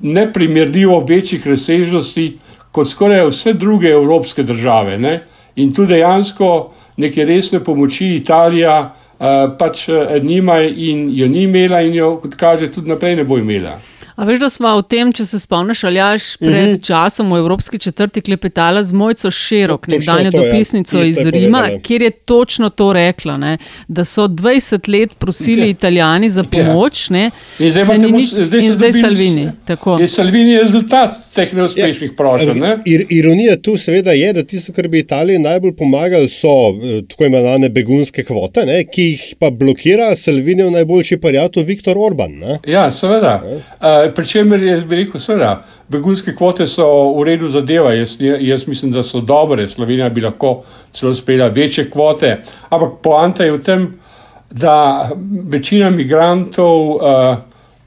neprimerljivo 0.00 1.04
večjih 1.09 1.47
razsežnosti 1.47 2.38
kot 2.73 2.88
skoraj 2.88 3.28
vse 3.28 3.52
druge 3.52 3.88
evropske 3.88 4.42
države. 4.42 4.99
Ne. 4.99 5.21
In 5.56 5.73
tu 5.73 5.87
dejansko 5.87 6.73
neke 6.97 7.25
resne 7.25 7.61
pomoči 7.64 8.14
Italija 8.16 8.76
uh, 8.82 9.56
pač 9.59 9.88
uh, 9.88 10.16
nima 10.23 10.61
in 10.62 11.09
jo 11.12 11.28
ni 11.28 11.42
imela, 11.42 11.82
in 11.82 11.94
jo, 11.94 12.16
kot 12.23 12.37
kaže, 12.37 12.71
tudi 12.73 12.90
naprej 12.90 13.16
ne 13.16 13.25
bo 13.25 13.38
imela. 13.38 13.76
A 14.16 14.25
veš, 14.25 14.40
da 14.40 14.50
smo 14.50 14.69
o 14.69 14.83
tem, 14.83 15.12
če 15.12 15.26
se 15.26 15.38
spomniš, 15.40 15.85
ali 15.85 15.97
jaš 15.97 16.37
pred 16.37 16.50
mm 16.52 16.73
-hmm. 16.73 16.87
časom 16.87 17.33
v 17.33 17.37
Evropski 17.37 17.78
četrti 17.78 18.21
klepetala 18.21 18.85
z 18.85 18.92
Mojco 18.92 19.31
Širok, 19.31 19.87
nekdanjo 19.87 20.31
to, 20.31 20.37
ja. 20.37 20.52
dopisnico 20.52 21.02
Isto 21.02 21.21
iz 21.21 21.26
Rima, 21.26 21.59
povedala. 21.59 21.81
kjer 21.83 22.02
je 22.02 22.11
točno 22.11 22.71
to 22.71 22.92
rekla, 22.92 23.37
ne, 23.37 23.59
da 23.88 24.04
so 24.04 24.28
20 24.28 25.00
let 25.00 25.14
prosili 25.19 25.71
italijani 25.71 26.31
za 26.31 26.45
pomoč, 26.45 27.11
ne, 27.11 27.31
In 27.59 27.71
zdaj 27.71 27.85
se 27.85 27.95
imate 27.95 28.12
nič, 28.12 28.28
zdaj 28.33 28.61
so 28.61 28.66
in 28.66 28.73
zdaj 28.73 28.92
Salvini. 28.92 29.50
Tako. 29.64 29.99
Je 29.99 30.09
Salvini 30.09 30.59
rezultat 30.59 31.11
teh 31.35 31.54
neuspešnih 31.54 32.11
prošenj. 32.16 32.59
ne? 32.59 32.76
Ir, 32.85 33.07
ironija 33.11 33.57
tu 33.57 33.76
seveda 33.76 34.12
je, 34.12 34.33
da 34.33 34.45
tisto, 34.45 34.73
kar 34.73 34.88
bi 34.88 34.99
Italiji 34.99 35.38
najbolj 35.38 35.76
pomagali, 35.76 36.28
so 36.28 36.49
eh, 36.49 37.02
tako 37.09 37.25
imenovane 37.25 37.69
begunske 37.69 38.25
kvote, 38.25 38.66
ne, 38.66 38.85
ki 38.85 39.02
jih 39.02 39.25
pa 39.38 39.50
blokira 39.50 40.16
Salvinijev 40.16 40.71
najboljši 40.71 41.16
prijatelj 41.16 41.64
Viktor 41.64 41.99
Orban. 41.99 42.33
Ne. 42.38 42.59
Ja, 42.66 42.90
seveda. 42.90 43.40
Uh, 43.45 44.01
Pričemer 44.14 44.62
je 44.62 44.80
bi 44.80 44.97
rekel, 44.97 45.21
seveda, 45.21 45.62
begunske 45.88 46.35
kvote 46.35 46.66
so 46.66 46.87
v 47.18 47.25
redu 47.25 47.50
zadeva. 47.50 47.92
Jaz, 47.92 48.16
jaz 48.21 48.66
mislim, 48.66 48.92
da 48.92 49.02
so 49.02 49.21
dobre. 49.21 49.68
Slovenija 49.68 50.09
bi 50.11 50.21
lahko 50.21 50.62
celo 50.92 51.14
sprejela 51.14 51.49
večje 51.49 51.90
kvote. 51.90 52.37
Ampak 52.71 53.00
poanta 53.02 53.44
je 53.44 53.52
v 53.52 53.62
tem, 53.62 53.87
da 54.50 55.11
večina 55.49 55.90
migrantov 55.90 56.90
uh, 56.90 57.00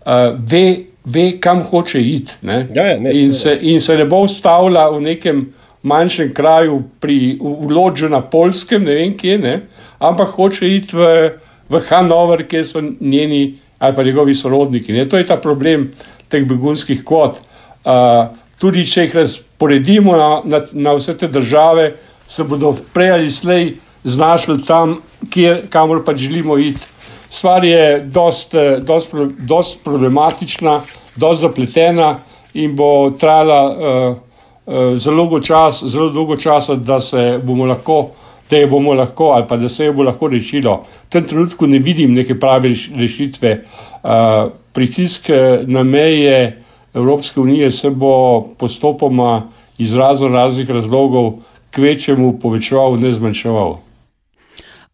uh, 0.06 0.14
ve, 0.40 0.86
ve, 1.06 1.32
kam 1.40 1.62
hoče 1.64 2.02
iti. 2.02 2.34
ne. 2.42 2.68
Ja, 2.74 2.86
ja, 2.86 3.00
ne, 3.00 3.14
in, 3.14 3.34
se, 3.34 3.58
in 3.62 3.82
se 3.82 3.98
ne 3.98 4.06
bo 4.06 4.24
ustavila 4.26 4.90
v 4.90 5.02
nekem 5.02 5.46
manjšem 5.86 6.34
kraju, 6.34 6.84
pri, 7.00 7.38
v, 7.42 7.56
v 7.62 7.72
Lodžu 7.72 8.10
na 8.10 8.22
Polskem, 8.22 8.84
ne 8.84 8.96
vem 8.96 9.14
kje, 9.18 9.38
ne, 9.38 9.60
ampak 10.00 10.34
hoče 10.34 10.68
iti 10.68 10.98
v, 10.98 11.30
v 11.70 11.82
Hanover, 11.90 12.44
kjer 12.50 12.66
so 12.66 12.82
njeni 12.82 13.56
ali 13.80 13.96
pa 13.96 14.04
njegovi 14.04 14.36
sorodniki. 14.36 14.94
Ne. 14.94 15.10
To 15.10 15.18
je 15.18 15.28
ta 15.28 15.38
problem 15.38 15.92
teh 16.30 16.46
begunskih 16.48 17.04
kvot. 17.06 17.40
Uh, 17.86 18.36
tudi 18.60 18.86
če 18.88 19.06
jih 19.06 19.16
razporedimo 19.16 20.16
na, 20.18 20.30
na, 20.44 20.62
na 20.72 20.94
vse 20.98 21.18
te 21.18 21.28
države, 21.28 21.96
se 22.28 22.44
bodo 22.44 22.74
prej 22.94 23.12
ali 23.12 23.32
slej 23.32 23.74
znašli 24.04 24.58
tam, 24.66 24.98
kjer, 25.30 25.66
kamor 25.70 26.04
pa 26.06 26.16
želimo 26.16 26.58
iti. 26.58 26.82
Stvar 27.30 27.66
je 27.66 28.00
dost, 28.00 28.54
eh, 28.54 28.78
dost, 28.80 29.10
dost 29.38 29.80
problematična, 29.84 30.82
dost 31.16 31.42
zapletena 31.42 32.20
in 32.54 32.76
bo 32.76 33.12
trajala 33.20 33.62
uh, 33.70 34.18
uh, 34.66 34.98
zelo, 34.98 35.18
dolgo 35.18 35.40
čas, 35.40 35.84
zelo 35.84 36.10
dolgo 36.10 36.36
časa, 36.36 36.76
da 36.76 37.02
se 37.02 37.40
bomo 37.44 37.66
lahko, 37.66 38.12
da 38.50 38.58
jo 38.58 38.68
bomo 38.68 38.94
lahko 38.94 39.32
ali 39.36 39.46
pa 39.48 39.58
da 39.58 39.70
se 39.70 39.86
jo 39.86 39.94
bo 39.94 40.04
lahko 40.04 40.28
rešilo. 40.28 40.84
V 41.08 41.10
tem 41.10 41.24
trenutku 41.24 41.68
ne 41.68 41.80
vidim 41.80 42.14
neke 42.14 42.40
prave 42.40 42.70
reš- 42.70 42.92
rešitve. 42.96 43.62
Uh, 44.04 44.52
pritisk 44.74 45.30
eh, 45.30 45.64
na 45.68 45.84
meje 45.84 46.62
Evropske 46.94 47.40
unije 47.40 47.72
se 47.72 47.90
bo 47.90 48.42
postopoma 48.58 49.50
iz 49.78 49.96
razno 49.96 50.28
raznih 50.28 50.70
razlogov 50.70 51.34
kvečemu 51.72 52.40
povečeval, 52.40 53.00
ne 53.00 53.12
zmanjševal. 53.12 53.78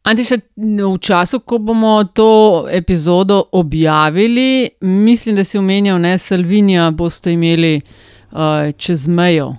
Antiša, 0.03 0.35
v 0.57 0.97
času, 0.97 1.39
ko 1.39 1.57
bomo 1.57 2.03
to 2.03 2.65
epizodo 2.71 3.43
objavili, 3.51 4.69
mislim, 4.81 5.35
da 5.35 5.43
si 5.43 5.57
omenjal, 5.57 5.99
da 6.01 6.17
Salvinija 6.17 6.91
boste 6.91 7.33
imeli 7.33 7.81
uh, 8.31 8.37
čez 8.77 9.07
mejo. 9.07 9.55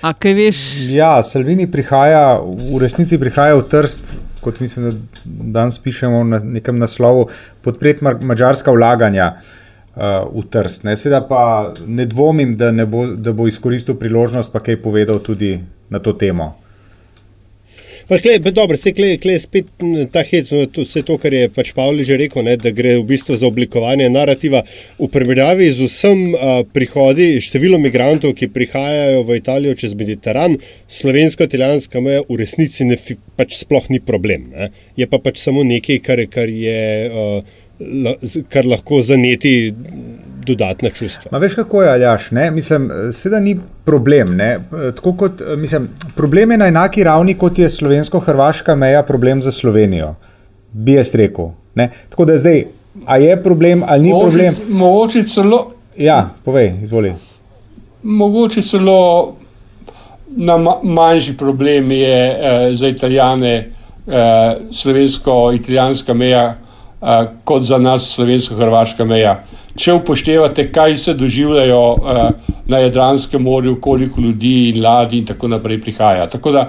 A 0.00 0.12
kaj 0.12 0.34
veš? 0.36 0.58
Ja, 0.92 1.22
Salvini 1.24 1.66
prihaja, 1.70 2.40
v 2.40 2.80
resnici 2.82 3.18
prihaja 3.18 3.56
v 3.56 3.64
Trst, 3.68 4.12
kot 4.40 4.60
mislim, 4.60 4.90
da 4.90 4.92
danes 5.60 5.78
pišemo 5.78 6.24
na 6.24 6.38
nekem 6.44 6.78
naslovu, 6.78 7.28
podpreti 7.64 8.04
ma- 8.04 8.18
mađarska 8.20 8.72
vlaganja 8.72 9.32
uh, 9.36 10.28
v 10.32 10.44
Trst. 10.50 10.84
Ne. 10.84 10.96
Seveda 10.96 11.22
pa 11.28 11.72
ne 11.86 12.06
dvomim, 12.06 12.56
da, 12.56 12.70
ne 12.70 12.86
bo, 12.86 13.06
da 13.06 13.32
bo 13.32 13.48
izkoristil 13.48 13.96
priložnost, 13.96 14.52
pa 14.52 14.60
kaj 14.60 14.82
povedal 14.82 15.18
tudi 15.18 15.58
na 15.88 15.98
to 15.98 16.12
temo. 16.12 16.59
Pa, 18.10 18.18
klej, 18.18 18.40
pa 18.42 18.50
dobro, 18.50 18.76
se 18.76 18.90
klej, 18.90 19.20
klej 19.22 19.38
spet 19.38 19.68
ta 20.10 20.24
hec, 20.26 20.48
no, 20.50 20.64
vse 20.82 21.04
to, 21.06 21.14
kar 21.22 21.30
je 21.30 21.46
pač 21.54 21.68
Pavli 21.76 22.02
že 22.02 22.16
rekel, 22.18 22.42
ne, 22.42 22.56
da 22.58 22.72
gre 22.74 22.96
v 22.98 23.04
bistvu 23.06 23.36
za 23.38 23.46
oblikovanje 23.46 24.08
narativa. 24.10 24.64
V 24.98 25.06
primerjavi 25.14 25.68
z 25.70 25.86
vsem 25.86 26.24
a, 26.34 26.56
prihodi, 26.66 27.28
število 27.38 27.78
migrantov, 27.78 28.34
ki 28.34 28.50
prihajajo 28.50 29.22
v 29.28 29.38
Italijo 29.38 29.76
čez 29.78 29.94
Mediteran, 29.94 30.58
slovensko-italijanska 30.90 32.02
meja 32.02 32.26
v 32.26 32.40
resnici 32.42 32.88
ne, 32.90 32.98
pač 33.38 33.60
sploh 33.60 33.86
ni 33.94 34.02
problem. 34.02 34.50
Ne. 34.56 34.72
Je 34.98 35.06
pa 35.06 35.22
pač 35.22 35.38
samo 35.38 35.62
nekaj, 35.62 36.02
kar, 36.02 36.26
kar, 36.34 36.50
je, 36.50 36.82
a, 37.06 37.28
la, 37.78 38.18
kar 38.50 38.66
lahko 38.66 39.04
zaneti 39.06 39.70
dodatna 40.50 40.90
čustva. 40.90 41.30
Ma 41.32 41.38
veš, 41.38 41.54
kako 41.54 41.82
je 41.82 41.92
Aljaš? 41.92 42.30
Ne? 42.30 42.50
Mislim, 42.50 42.90
seveda 43.12 43.40
ni 43.40 43.56
problem. 43.84 44.36
Ne? 44.36 44.58
Tako 44.96 45.14
kot, 45.16 45.42
mislim, 45.56 45.88
problem 46.16 46.50
je 46.50 46.58
na 46.58 46.68
enaki 46.68 47.04
ravni, 47.04 47.34
kot 47.34 47.58
je 47.58 47.70
slovensko-hrvaška 47.70 48.76
meja 48.76 49.02
problem 49.02 49.42
za 49.42 49.52
Slovenijo. 49.52 50.14
Bi 50.72 50.98
jaz 50.98 51.14
rekel. 51.14 51.52
Ne? 51.74 51.90
Tako 52.08 52.24
da 52.24 52.38
zdaj, 52.38 52.64
a 53.06 53.16
je 53.16 53.42
problem 53.42 53.82
ali 53.86 54.02
ni 54.02 54.10
problem? 54.20 54.54
Mogoče, 54.54 54.72
mogoče 54.72 55.24
celo 55.24 55.66
Ja, 56.00 56.30
povej, 56.44 56.72
izvoli. 56.82 57.14
Mogoče 58.02 58.62
celo 58.62 59.34
na 60.36 60.56
ma 60.56 60.76
manjši 60.82 61.36
problem 61.36 61.90
je 61.92 62.38
eh, 62.40 62.74
za 62.74 62.88
Italijane 62.88 63.54
eh, 63.56 64.56
slovensko-italijanska 64.72 66.14
meja, 66.14 66.44
eh, 66.44 66.69
kot 67.44 67.62
za 67.62 67.78
nas 67.78 68.10
slovensko-hrvaška 68.16 69.04
meja. 69.08 69.38
Če 69.76 69.94
upoštevate, 69.96 70.66
kaj 70.72 70.96
se 70.98 71.14
doživljajo 71.14 71.82
na 72.68 72.78
Jadranskem 72.78 73.42
morju, 73.42 73.78
koliko 73.80 74.20
ljudi 74.20 74.68
in 74.68 74.82
ladij 74.84 75.18
in 75.18 75.26
tako 75.26 75.48
naprej 75.48 75.80
prihaja. 75.80 76.26
Tako 76.28 76.52
da, 76.52 76.66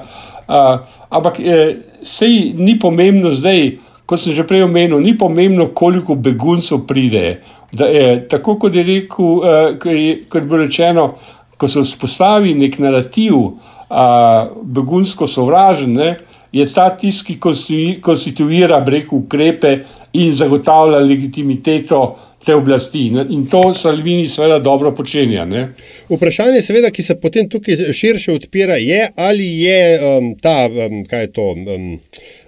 ampak 1.09 1.39
eh, 1.39 1.75
sej 2.01 2.53
ni 2.55 2.79
pomembno 2.79 3.33
zdaj, 3.35 3.75
kot 4.11 4.19
sem 4.19 4.35
že 4.35 4.43
prej 4.43 4.65
omenil, 4.67 4.99
ni 4.99 5.15
pomembno, 5.15 5.69
koliko 5.71 6.15
beguncev 6.19 6.83
pride. 6.87 7.39
Da, 7.71 7.87
eh, 7.87 8.27
tako 8.27 8.57
kot 8.59 8.75
je 8.75 8.83
rekel, 8.83 9.29
eh, 9.47 9.77
kot 9.79 10.35
je 10.35 10.41
bilo 10.47 10.65
rečeno, 10.65 11.09
ko 11.57 11.67
se 11.67 11.79
vzpostavi 11.79 12.53
nek 12.53 12.79
narativ, 12.79 13.33
eh, 13.33 14.49
begunsko 14.63 15.27
sovražen, 15.27 15.93
ne, 15.93 16.17
je 16.51 16.65
ta 16.73 16.89
tisti, 16.97 17.37
ki 17.39 17.99
konstituira 18.01 18.79
breko 18.79 19.15
ukrepe 19.23 19.77
in 20.13 20.33
zagotavlja 20.35 20.99
legitimiteto 20.99 22.01
te 22.45 22.55
oblasti. 22.55 23.05
In 23.29 23.45
to 23.47 23.73
Salvini 23.73 24.27
seveda 24.27 24.59
dobro 24.59 24.91
počenja. 24.95 25.45
Ne? 25.45 25.67
Vprašanje, 26.09 26.61
seveda, 26.61 26.91
ki 26.91 27.03
se 27.03 27.15
potem 27.21 27.49
tukaj 27.49 27.93
širše 27.93 28.33
odpira, 28.33 28.75
je, 28.81 29.07
ali 29.15 29.47
je 29.61 29.81
um, 29.99 30.31
ta, 30.41 30.65
um, 30.67 31.03
kaj 31.05 31.27
je 31.27 31.31
to. 31.31 31.49
Um, 31.51 31.91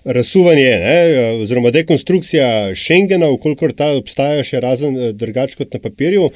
Razsuvanje, 0.03 0.69
ne, 0.83 0.97
oziroma 1.43 1.71
dekonstrukcija 1.71 2.75
Schengena, 2.75 3.29
ukolikor 3.31 3.71
ta 3.71 3.93
obstaja 3.95 4.43
še 4.43 4.59
razen 4.59 4.97
eh, 4.99 5.13
drugač 5.15 5.55
kot 5.55 5.71
na 5.73 5.79
papirju, 5.79 6.29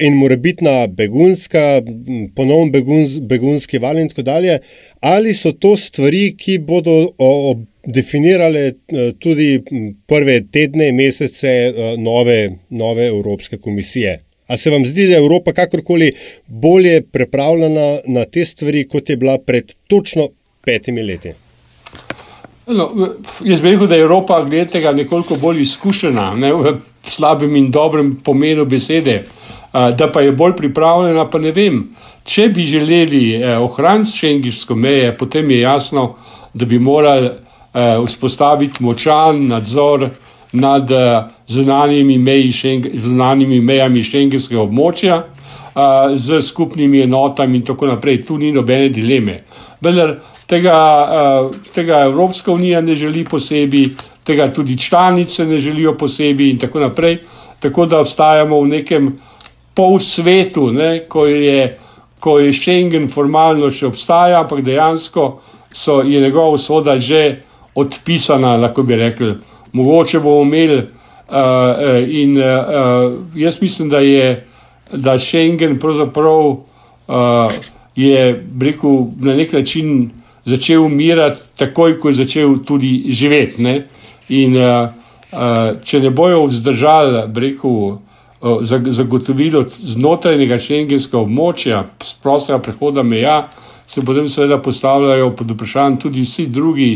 in 0.00 0.16
mora 0.16 0.36
biti 0.40 0.64
na 0.64 0.86
begunska, 0.88 1.82
ponovno 2.36 2.72
begunz, 2.72 3.18
begunski 3.20 3.80
val 3.82 4.00
in 4.00 4.08
tako 4.08 4.24
dalje. 4.24 4.60
Ali 5.04 5.34
so 5.36 5.52
to 5.52 5.74
stvari, 5.76 6.30
ki 6.40 6.58
bodo 6.64 6.96
definirale 7.86 8.66
eh, 8.66 9.12
tudi 9.18 9.60
prve 10.06 10.40
tedne, 10.52 10.90
mesece 10.92 11.48
eh, 11.48 11.94
nove, 11.98 12.50
nove 12.70 13.06
Evropske 13.06 13.58
komisije. 13.58 14.18
A 14.46 14.56
se 14.56 14.70
vam 14.70 14.86
zdi, 14.86 15.06
da 15.06 15.16
je 15.16 15.24
Evropa 15.24 15.52
kakorkoli 15.52 16.12
bolje 16.46 17.02
pripravljena 17.02 17.98
na 18.06 18.24
te 18.24 18.44
stvari, 18.44 18.86
kot 18.88 19.10
je 19.10 19.16
bila 19.16 19.38
pred 19.38 19.72
točno 19.86 20.30
petimi 20.64 21.02
leti? 21.02 21.45
No, 22.66 22.90
jaz 23.44 23.60
bi 23.62 23.70
rekel, 23.70 23.86
da 23.86 23.94
je 23.94 24.02
Evropa 24.02 24.40
glede 24.44 24.66
tega 24.66 24.92
nekoliko 24.92 25.36
bolj 25.36 25.60
izkušena, 25.62 26.32
ne, 26.34 26.52
v 26.52 26.72
slabem 27.06 27.56
in 27.56 27.70
dobrem 27.70 28.16
pomenu 28.24 28.64
besede, 28.66 29.20
da 29.72 30.08
pa 30.12 30.20
je 30.20 30.32
bolj 30.32 30.56
pripravljena, 30.56 31.28
pa 31.30 31.38
ne 31.38 31.52
vem. 31.54 31.84
Če 32.26 32.48
bi 32.50 32.64
želeli 32.66 33.36
eh, 33.36 33.58
ohraniti 33.58 34.18
šengiško 34.18 34.74
meje, 34.74 35.12
potem 35.18 35.50
je 35.50 35.60
jasno, 35.60 36.16
da 36.54 36.66
bi 36.66 36.78
morali 36.78 37.26
eh, 37.26 38.00
vzpostaviti 38.06 38.82
močan 38.82 39.44
nadzor 39.46 40.08
nad 40.52 40.90
eh, 40.90 41.22
zunanjimi, 41.46 42.18
meji 42.18 42.52
zunanjimi 42.94 43.60
mejami 43.60 44.02
šengenskega 44.02 44.64
območja, 44.64 45.22
z 46.16 46.42
skupnimi 46.42 47.02
enotami 47.04 47.58
in 47.58 47.64
tako 47.64 47.86
naprej. 47.86 48.22
Tu 48.24 48.38
ni 48.38 48.52
nobene 48.52 48.88
dileme. 48.88 49.42
Vendar 49.80 50.14
tega, 50.46 50.76
tega 51.74 52.00
Evropska 52.06 52.52
unija 52.52 52.80
ne 52.80 52.94
želi 52.94 53.24
posebej, 53.24 53.90
tega 54.24 54.48
tudi 54.52 54.78
članice 54.78 55.44
ne 55.46 55.58
želijo 55.58 55.96
posebej 55.96 56.50
in 56.50 56.58
tako 56.58 56.80
naprej. 56.80 57.18
Tako 57.60 57.86
da 57.86 58.00
obstajamo 58.00 58.60
v 58.60 58.68
nekem 58.68 59.18
pol 59.74 59.98
svetu, 59.98 60.72
ne, 60.72 61.00
ko 61.08 61.26
je. 61.26 61.78
Ko 62.16 62.38
je 62.40 62.48
Schengen 62.52 63.10
formalno 63.12 63.68
še 63.70 63.86
obstaja, 63.86 64.40
ampak 64.40 64.62
dejansko 64.64 65.26
so, 65.68 66.00
je 66.00 66.20
njegova 66.20 66.56
usoda 66.56 66.96
že 66.98 67.42
odpisana, 67.74 68.56
lahko 68.56 68.82
bi 68.82 68.96
rekli. 68.96 69.34
Mogoče 69.72 70.20
bomo 70.20 70.42
imeli. 70.42 70.78
Uh, 71.28 72.08
in 72.08 72.38
uh, 72.38 73.12
jaz 73.34 73.60
mislim, 73.62 73.88
da 73.88 73.98
je 73.98 74.45
da 74.92 75.18
Schengen 75.18 75.78
pravzaprav 75.78 76.46
uh, 76.46 77.52
je 77.96 78.46
rekel, 78.60 78.90
na 79.20 79.34
nek 79.34 79.52
način 79.52 80.10
začel 80.44 80.84
umirati, 80.84 81.40
takoj 81.56 81.98
ko 81.98 82.08
je 82.08 82.14
začel 82.14 82.56
tudi 82.66 83.04
živeti. 83.08 83.62
Ne? 83.62 83.86
In 84.28 84.56
uh, 84.56 84.88
uh, 85.32 85.82
če 85.84 86.00
ne 86.00 86.10
bojo 86.10 86.44
vzdržali, 86.46 87.26
rekel, 87.34 87.70
uh, 87.70 87.98
zagotovilo 88.86 89.64
znotrajnega 89.78 90.58
šengenskega 90.58 91.22
območja, 91.22 91.84
prostega 92.22 92.58
prehoda 92.62 93.02
meja, 93.02 93.46
se 93.86 94.02
potem 94.04 94.28
seveda 94.28 94.58
postavljajo 94.62 95.30
pod 95.36 95.50
vprašanje 95.50 95.98
tudi 96.02 96.22
vsi 96.22 96.46
drugi 96.46 96.90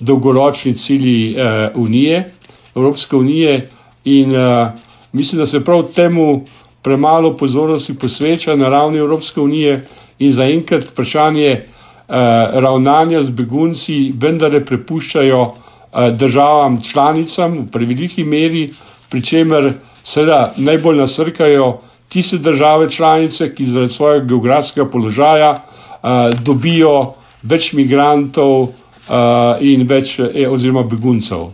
dolgoročni 0.00 0.74
cilji 0.74 1.34
uh, 1.34 1.82
Unije, 1.82 2.30
Evropske 2.76 3.16
unije, 3.16 3.68
in 4.04 4.32
uh, 4.32 4.68
mislim, 5.12 5.38
da 5.38 5.46
se 5.46 5.64
prav 5.64 5.82
temu 5.94 6.44
premalo 6.82 7.36
pozornosti 7.36 7.94
posveča 7.98 8.56
na 8.56 8.68
ravni 8.68 8.98
Evropske 8.98 9.40
unije, 9.40 9.86
in 10.18 10.32
zaenkrat 10.32 10.84
vprašanje 10.84 11.50
uh, 11.54 12.14
ravnanja 12.58 13.22
z 13.22 13.30
begunci 13.30 14.12
vendar 14.18 14.52
ne 14.52 14.64
prepuščajo 14.64 15.42
uh, 15.42 16.08
državam 16.10 16.80
članicam 16.82 17.58
v 17.58 17.66
preveliki 17.70 18.24
meri, 18.24 18.68
pri 19.08 19.22
čemer 19.22 19.72
seveda 20.02 20.54
najbolj 20.56 20.98
nasrkajo 20.98 21.78
tiste 22.08 22.38
države 22.38 22.90
članice, 22.90 23.54
ki 23.54 23.66
zaradi 23.66 23.92
svojega 23.92 24.26
geografskega 24.26 24.90
položaja 24.90 25.52
uh, 25.54 26.34
dobijo 26.42 27.14
več 27.42 27.72
migrantov, 27.72 28.72
uh, 29.08 29.56
in 29.60 29.86
več, 29.88 30.18
eh, 30.20 30.46
oziroma 30.48 30.82
beguncev. 30.82 31.48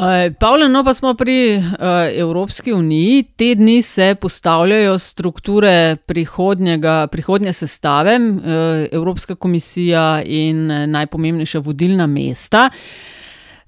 Uh, 0.00 0.32
Pavle, 0.38 0.68
no 0.68 0.80
pa 0.84 0.94
smo 0.94 1.10
pri 1.14 1.56
uh, 1.56 1.64
Evropski 2.16 2.72
uniji. 2.72 3.22
Te 3.36 3.54
dni 3.54 3.82
se 3.82 4.14
postavljajo 4.20 4.98
strukture 4.98 5.96
prihodnje 7.10 7.52
sestave, 7.52 8.16
uh, 8.16 8.40
Evropska 8.92 9.34
komisija 9.34 10.22
in 10.24 10.66
najpomembnejša 10.90 11.58
vodilna 11.58 12.06
mesta. 12.06 12.70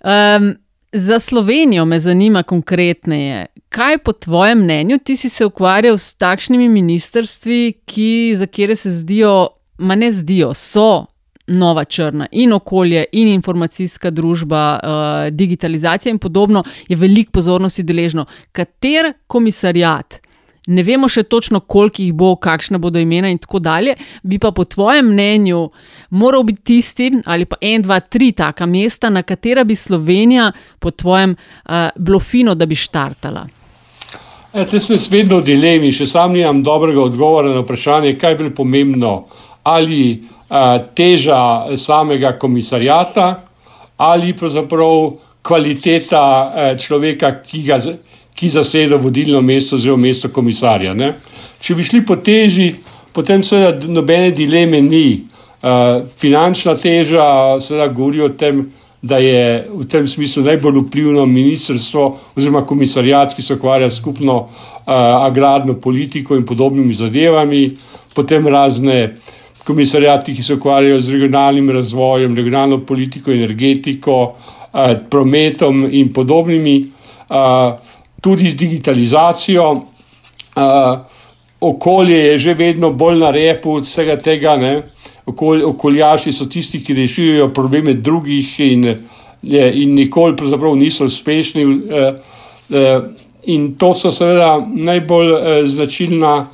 Um, 0.00 0.54
za 0.92 1.18
Slovenijo 1.18 1.84
me 1.84 2.00
zanima 2.00 2.42
konkretneje, 2.42 3.46
kaj 3.68 3.98
po 3.98 4.12
tvojem 4.12 4.58
mnenju 4.58 4.98
ti 4.98 5.16
si 5.16 5.28
se 5.28 5.44
ukvarjal 5.44 5.98
s 5.98 6.14
takšnimi 6.14 6.68
ministrstvi, 6.68 7.72
ki, 7.84 8.32
za 8.36 8.46
kere 8.46 8.76
se 8.76 8.90
zdijo, 8.90 9.48
ma 9.78 9.94
ne 9.94 10.12
zdijo, 10.12 10.54
so 10.54 11.11
nova 11.46 11.84
črna 11.84 12.26
in 12.32 12.52
okolje, 12.52 13.04
in 13.12 13.28
informacijska 13.28 14.10
družba, 14.10 14.80
uh, 14.82 15.34
digitalizacija 15.34 16.10
in 16.10 16.18
podobno, 16.18 16.64
je 16.88 16.96
veliko 16.96 17.30
pozornosti 17.32 17.82
deležno. 17.82 18.26
Kater 18.52 19.12
komisarjat, 19.26 20.20
ne 20.66 20.82
vemo 20.82 21.08
še 21.08 21.22
točno, 21.22 21.60
koliko 21.60 22.02
jih 22.02 22.12
bo, 22.14 22.34
kakšne 22.36 22.78
bodo 22.78 23.00
imena 23.02 23.30
in 23.30 23.38
tako 23.42 23.58
dalje, 23.58 23.96
bi 24.22 24.38
pa 24.38 24.52
po 24.52 24.64
tvojem 24.64 25.08
mnenju 25.10 25.64
moral 26.10 26.44
biti 26.46 26.62
tisti 26.62 27.10
ali 27.26 27.44
pa 27.44 27.56
en, 27.60 27.82
dva, 27.82 28.00
tri 28.00 28.32
taka 28.32 28.66
mesta, 28.66 29.10
na 29.10 29.22
katera 29.22 29.64
bi 29.64 29.74
Slovenija 29.74 30.52
po 30.78 30.90
tvojem 30.90 31.34
uh, 31.34 31.88
bilo 31.96 32.20
fino, 32.20 32.54
da 32.54 32.66
bi 32.66 32.78
štartala. 32.78 33.46
Jaz 34.52 34.74
sem 34.84 34.98
vedno 35.10 35.38
v 35.40 35.46
dilemi, 35.46 35.94
še 35.96 36.04
sam 36.06 36.34
nimam 36.36 36.60
dobrega 36.62 37.00
odgovora 37.00 37.54
na 37.54 37.62
vprašanje, 37.64 38.18
kaj 38.20 38.34
je 38.34 38.38
bilo 38.42 38.50
pomembno. 38.54 39.12
Ali 39.64 40.20
teža 40.94 41.76
samega 41.76 42.32
komisarjata 42.38 43.34
ali 43.96 44.32
pravzaprav 44.36 45.12
kvaliteta 45.42 46.24
človeka, 46.78 47.32
ki, 47.42 47.62
ga, 47.66 47.78
ki 48.34 48.50
zaseda 48.50 48.96
vodilno 48.96 49.40
mesto 49.42 49.76
oziroma 49.76 50.08
mesto 50.08 50.28
komisarja. 50.28 50.94
Ne? 50.94 51.12
Če 51.62 51.74
bi 51.78 51.86
šli 51.86 52.02
po 52.06 52.16
teži, 52.16 52.72
potem 53.14 53.42
seveda 53.46 53.88
nobene 53.90 54.30
dileme 54.34 54.82
ni. 54.82 55.22
Finančna 56.18 56.74
teža 56.74 57.24
seveda 57.62 57.88
govori 57.94 58.22
o 58.22 58.30
tem, 58.34 58.64
da 59.02 59.18
je 59.18 59.66
v 59.66 59.84
tem 59.90 60.06
smislu 60.08 60.44
najbolj 60.46 60.84
vplivno 60.84 61.26
ministrstvo 61.26 62.04
oziroma 62.36 62.64
komisarjat, 62.66 63.34
ki 63.34 63.42
se 63.42 63.54
ukvarja 63.54 63.90
skupno 63.90 64.44
agrarno 64.86 65.74
politiko 65.74 66.36
in 66.38 66.46
podobnimi 66.46 66.94
zadevami, 66.94 67.64
potem 68.14 68.46
razne 68.46 68.98
uh, 69.04 69.41
komisarjati, 69.64 70.34
ki 70.34 70.42
se 70.42 70.54
ukvarjajo 70.54 71.00
z 71.00 71.10
regionalnim 71.10 71.70
razvojem, 71.70 72.36
regionalno 72.36 72.78
politiko, 72.86 73.32
energetiko, 73.32 74.34
eh, 74.74 74.96
prometom 75.10 75.88
in 75.90 76.12
podobnimi, 76.12 76.86
eh, 77.30 77.76
tudi 78.20 78.50
z 78.50 78.56
digitalizacijo. 78.56 79.82
Eh, 80.56 80.98
okolje 81.60 82.16
je 82.16 82.38
že 82.38 82.54
vedno 82.54 82.92
bolj 82.92 83.18
na 83.18 83.30
repu 83.30 83.72
od 83.72 83.84
vsega 83.84 84.16
tega. 84.16 84.56
Ne? 84.56 84.82
Okoljaši 85.64 86.32
so 86.32 86.46
tisti, 86.46 86.84
ki 86.84 86.94
rešujejo 86.94 87.52
probleme 87.54 87.94
drugih, 87.94 88.60
in, 88.60 88.96
in 89.74 89.94
nikoli 89.94 90.34
niso 90.76 91.04
uspešni. 91.04 91.62
In 93.44 93.74
to 93.74 93.94
so 93.94 94.10
seveda 94.10 94.66
najbolj 94.66 95.66
značilna, 95.66 96.46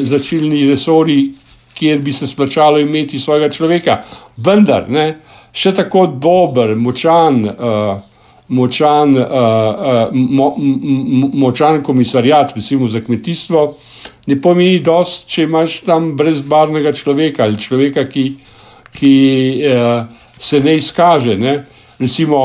značilni 0.00 0.66
resori, 0.70 1.30
kjer 1.74 1.98
bi 1.98 2.12
se 2.12 2.26
splačalo 2.26 2.78
imeti 2.78 3.18
svojega 3.18 3.48
človeka. 3.52 4.00
Vendar, 4.36 4.88
ne, 4.90 5.06
še 5.54 5.74
tako 5.74 6.06
dober, 6.06 6.74
močan, 6.76 7.44
uh, 7.44 8.00
močan, 8.48 9.14
uh, 9.18 9.24
uh, 9.24 10.14
mo, 10.14 10.54
mo, 10.58 11.30
močan 11.46 11.82
komisarjat, 11.82 12.56
recimo 12.56 12.88
za 12.88 13.00
kmetijstvo, 13.00 13.64
ne 14.26 14.40
pomeni 14.40 14.82
dosti, 14.84 15.28
če 15.30 15.46
imaš 15.48 15.80
tam 15.86 16.12
brezbarnega 16.18 16.92
človeka 16.96 17.46
ali 17.46 17.60
človeka, 17.60 18.06
ki, 18.10 18.26
ki 18.94 19.14
uh, 19.70 20.04
se 20.38 20.60
ne 20.60 20.76
izkaže. 20.76 21.38
Ne. 21.40 21.56
Recimo, 21.98 22.44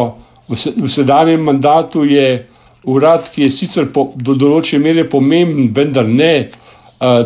v, 0.50 0.58
se, 0.58 0.74
v 0.78 0.90
sedanjem 0.90 1.44
mandatu 1.44 2.06
je 2.06 2.46
urad, 2.84 3.30
ki 3.34 3.48
je 3.48 3.52
sicer 3.52 3.90
po, 3.94 4.10
do 4.16 4.36
določene 4.38 4.84
mere 4.84 5.06
pomemben, 5.10 5.70
vendar 5.76 6.08
ne 6.08 6.50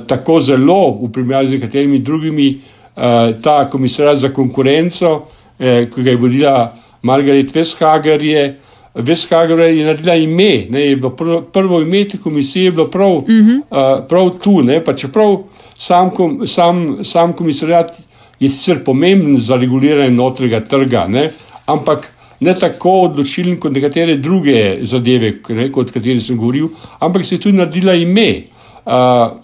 tako 0.08 0.40
zelo 0.40 1.00
v 1.02 1.12
primerjavi 1.12 1.48
z 1.48 1.52
nekaterimi 1.52 2.00
drugimi, 2.00 2.50
uh, 2.96 3.42
ta 3.42 3.70
komisar 3.70 4.16
za 4.16 4.30
konkurenco, 4.30 5.26
eh, 5.60 5.88
ki 5.96 6.04
ga 6.04 6.10
je 6.12 6.18
vodila 6.18 6.74
Margaret 7.02 7.56
Vestager, 7.56 8.22
je, 8.22 8.60
Vestager 8.96 9.60
je 9.60 9.86
naredila 9.86 10.16
ime. 10.16 10.66
Ne, 10.70 10.86
je 10.86 11.02
prvo, 11.18 11.42
prvo 11.42 11.82
ime 11.82 12.08
te 12.08 12.18
komisije 12.18 12.66
je 12.66 12.72
bilo 12.72 12.88
prav, 12.88 13.12
uh 13.12 13.26
-huh. 13.26 13.60
uh, 13.60 14.08
prav 14.08 14.30
tu. 14.30 14.62
Ne, 14.64 14.82
čeprav 14.98 15.38
sam, 15.78 16.10
kom, 16.10 16.48
sam, 16.48 16.98
sam 17.04 17.34
komisarjat 17.34 17.98
je 18.40 18.50
sicer 18.50 18.84
pomemben 18.84 19.38
za 19.38 19.56
reguliranje 19.56 20.12
notrega 20.12 20.60
trga, 20.60 21.08
ne, 21.08 21.30
ampak 21.66 22.14
ne 22.40 22.54
tako 22.56 22.92
odločilen 22.92 23.60
kot 23.60 23.74
nekatere 23.74 24.18
druge 24.18 24.80
zadeve, 24.82 25.34
ne, 25.50 25.72
kot 25.72 25.92
kateri 25.92 26.20
sem 26.20 26.38
govoril, 26.38 26.68
ampak 27.00 27.26
se 27.26 27.36
je 27.36 27.40
tudi 27.40 27.58
naredila 27.58 27.94
ime 27.94 28.30
uh, 28.38 28.53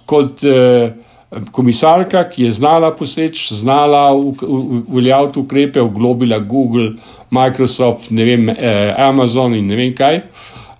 kot 0.05 0.43
uh, 0.43 0.91
komisarka, 1.51 2.23
ki 2.29 2.43
je 2.43 2.51
znala 2.51 2.95
poseči, 2.95 3.55
znala 3.55 4.13
uveljaviti 4.13 5.39
ukrepe, 5.39 5.81
oglobila 5.81 6.39
Google, 6.39 6.91
Microsoft, 7.29 8.11
vem, 8.11 8.49
eh, 8.49 8.95
Amazon 8.97 9.55
in 9.55 9.67
ne 9.67 9.75
vem 9.75 9.95
kaj. 9.95 10.21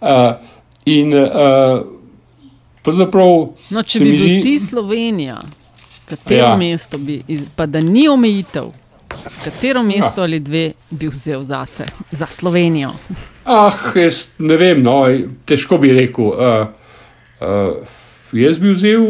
Uh, 0.02 0.34
in 0.86 1.14
uh, 1.14 1.82
pravzaprav. 2.82 3.50
No, 3.70 3.84
če 3.84 4.00
bi 4.00 4.12
bil 4.12 4.42
ti 4.42 4.56
Slovenija, 4.60 5.42
katero 6.08 6.48
ja. 6.48 6.56
mesto 6.58 6.98
bi, 6.98 7.20
pa 7.56 7.68
da 7.68 7.82
ni 7.84 8.08
omejitev. 8.10 8.72
Katero 9.44 9.84
mesto 9.84 10.22
ja. 10.22 10.30
ali 10.30 10.40
dve 10.40 10.72
bi 10.90 11.10
vzel 11.12 11.44
zase, 11.44 11.86
za 12.12 12.26
Slovenijo? 12.26 12.94
Ah, 13.46 13.76
jaz 13.96 14.28
ne 14.38 14.58
vem, 14.58 14.82
no, 14.84 15.04
težko 15.46 15.78
bi 15.78 15.92
rekel. 15.94 16.32
Uh, 16.32 16.68
uh, 17.42 17.99
jaz 18.34 18.60
bi 18.60 18.74
vzel 18.74 19.06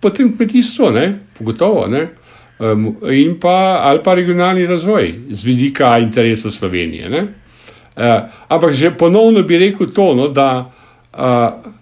potem 0.00 0.32
kmetijstvo, 0.36 0.90
ne, 0.90 1.06
pogotovo, 1.38 1.86
ne, 1.86 2.08
um, 2.58 2.96
in 3.10 3.36
pa 3.40 3.80
ali 3.84 4.02
pa 4.04 4.14
regionalni 4.14 4.66
razvoj 4.66 5.14
z 5.30 5.44
vidika 5.44 5.98
interesov 5.98 6.50
Slovenije. 6.50 7.10
Ne. 7.10 7.22
Uh, 7.22 8.28
ampak 8.48 8.72
že 8.72 8.90
ponovno 8.90 9.42
bi 9.42 9.58
rekel 9.58 9.92
to, 9.94 10.14
no, 10.14 10.28
da 10.28 10.70
uh, 11.12 11.72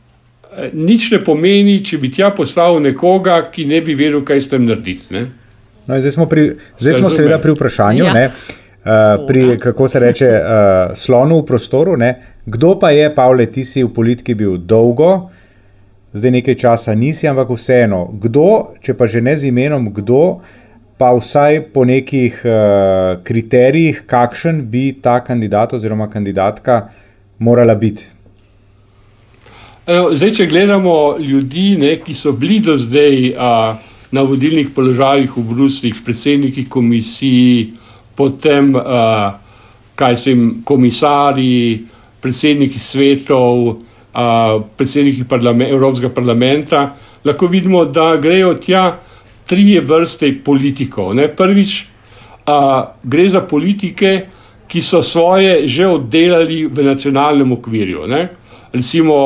nič 0.73 1.11
ne 1.11 1.21
pomeni, 1.25 1.79
če 1.85 1.99
bi 1.99 2.11
tja 2.13 2.31
poslal 2.35 2.81
nekoga, 2.83 3.41
ki 3.53 3.65
ne 3.71 3.81
bi 3.81 3.95
vedel, 3.95 4.25
kaj 4.27 4.43
s 4.43 4.51
tem 4.51 4.67
narediti. 4.67 5.15
Ne. 5.15 5.27
No, 5.87 5.99
zdaj 6.01 6.13
smo, 6.13 6.27
pri, 6.31 6.51
zdaj 6.79 6.99
smo 6.99 7.11
seveda 7.11 7.39
pri 7.43 7.55
vprašanju, 7.55 8.05
ja. 8.05 8.27
uh, 8.31 9.27
pri, 9.27 9.57
kako 9.63 9.89
se 9.89 10.03
reče, 10.03 10.31
uh, 10.31 10.97
slonu 10.99 11.41
v 11.41 11.47
prostoru. 11.47 11.97
Ne? 11.97 12.15
Kdo 12.47 12.77
pa 12.79 12.91
je, 12.91 13.09
Pavle, 13.15 13.47
ti 13.47 13.65
si 13.65 13.85
v 13.85 13.93
politiki 13.95 14.35
bil 14.35 14.59
dolgo, 14.59 15.31
zdaj 16.13 16.31
nekaj 16.31 16.55
časa 16.55 16.95
nisi, 16.95 17.29
ampak 17.29 17.53
vseeno. 17.55 18.09
Kdo, 18.23 18.77
če 18.83 18.95
pa 18.95 19.07
že 19.07 19.21
ne 19.21 19.37
z 19.37 19.51
imenom, 19.51 19.91
kdo, 19.95 20.41
pa 20.99 21.13
vsaj 21.17 21.73
po 21.75 21.85
nekih 21.89 22.41
uh, 22.45 23.21
kriterijih, 23.25 24.05
kakšen 24.07 24.67
bi 24.71 24.91
ta 25.03 25.21
kandidat 25.25 25.73
oziroma 25.73 26.11
kandidatka 26.11 26.91
morala 27.39 27.75
biti? 27.75 28.05
Zdaj, 29.91 30.33
če 30.37 30.47
gledamo 30.47 31.17
ljudi, 31.19 31.75
ne, 31.81 31.97
ki 31.99 32.15
so 32.15 32.33
bili 32.33 32.61
do 32.63 32.77
zdaj. 32.79 33.31
Uh, 33.35 33.87
na 34.11 34.23
vodilnih 34.27 34.71
položajih 34.75 35.31
v 35.37 35.43
Bruslih, 35.43 35.95
predsedniki 36.05 36.67
komisij, 36.69 37.71
potem 38.19 38.75
uh, 38.75 39.39
kaj 39.95 40.17
so 40.19 40.33
jim 40.33 40.63
komisari, 40.67 41.87
predsedniki 42.21 42.81
svetov, 42.83 43.79
predsedniki 44.77 45.25
parlament, 45.29 45.71
Evropskega 45.71 46.13
parlamenta, 46.15 46.95
lahko 47.25 47.47
vidimo, 47.47 47.85
da 47.85 48.17
grejo 48.17 48.55
tja 48.59 48.99
tri 49.47 49.79
vrste 49.81 50.33
politikov. 50.45 51.15
Ne? 51.15 51.29
Prvič, 51.29 51.87
uh, 52.47 52.83
gre 53.03 53.29
za 53.31 53.41
politike, 53.41 54.13
ki 54.71 54.83
so 54.83 55.03
svoje 55.03 55.67
že 55.67 55.87
oddelali 55.87 56.67
v 56.67 56.85
nacionalnem 56.87 57.53
okvirju. 57.53 58.07
Ne? 58.07 58.29
Recimo, 58.73 59.17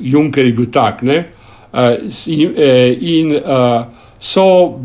Juncker 0.00 0.46
je 0.46 0.52
bil 0.52 0.70
tak. 0.72 1.02
Uh, 1.02 1.96
in, 2.26 2.54
in 3.00 3.36
uh, 3.36 3.84
so 4.18 4.80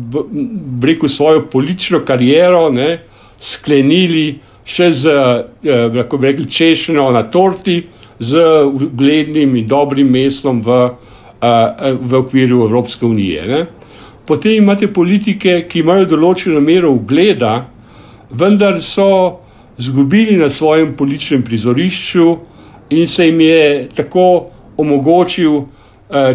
rekel, 0.82 1.08
svojo 1.08 1.46
politično 1.50 2.04
kariero 2.04 2.70
ne, 2.70 2.98
sklenili 3.40 4.38
še 4.64 4.90
z 4.92 5.10
eh, 5.10 5.88
rekel, 5.92 6.46
češnjo 6.46 7.10
na 7.14 7.24
torti, 7.30 7.80
z 8.18 8.38
uglednim 8.64 9.56
in 9.56 9.66
dobrim 9.66 10.10
mestom 10.10 10.62
v, 10.62 10.90
eh, 11.42 11.92
v 12.00 12.14
okviru 12.14 12.62
Evropske 12.66 13.06
unije. 13.06 13.46
Ne. 13.48 13.66
Potem 14.26 14.62
imate 14.62 14.86
politike, 14.92 15.64
ki 15.68 15.82
imajo 15.82 16.06
določeno 16.14 16.60
mero 16.60 16.92
ugleda, 16.94 17.66
vendar 18.30 18.80
so 18.80 19.40
izgubili 19.78 20.36
na 20.36 20.50
svojem 20.50 20.94
političnem 20.96 21.42
prizorišču 21.42 22.36
in 22.90 23.06
se 23.06 23.26
jim 23.26 23.40
je 23.40 23.88
tako 23.94 24.46
omogočil 24.76 25.56
uh, 25.56 25.66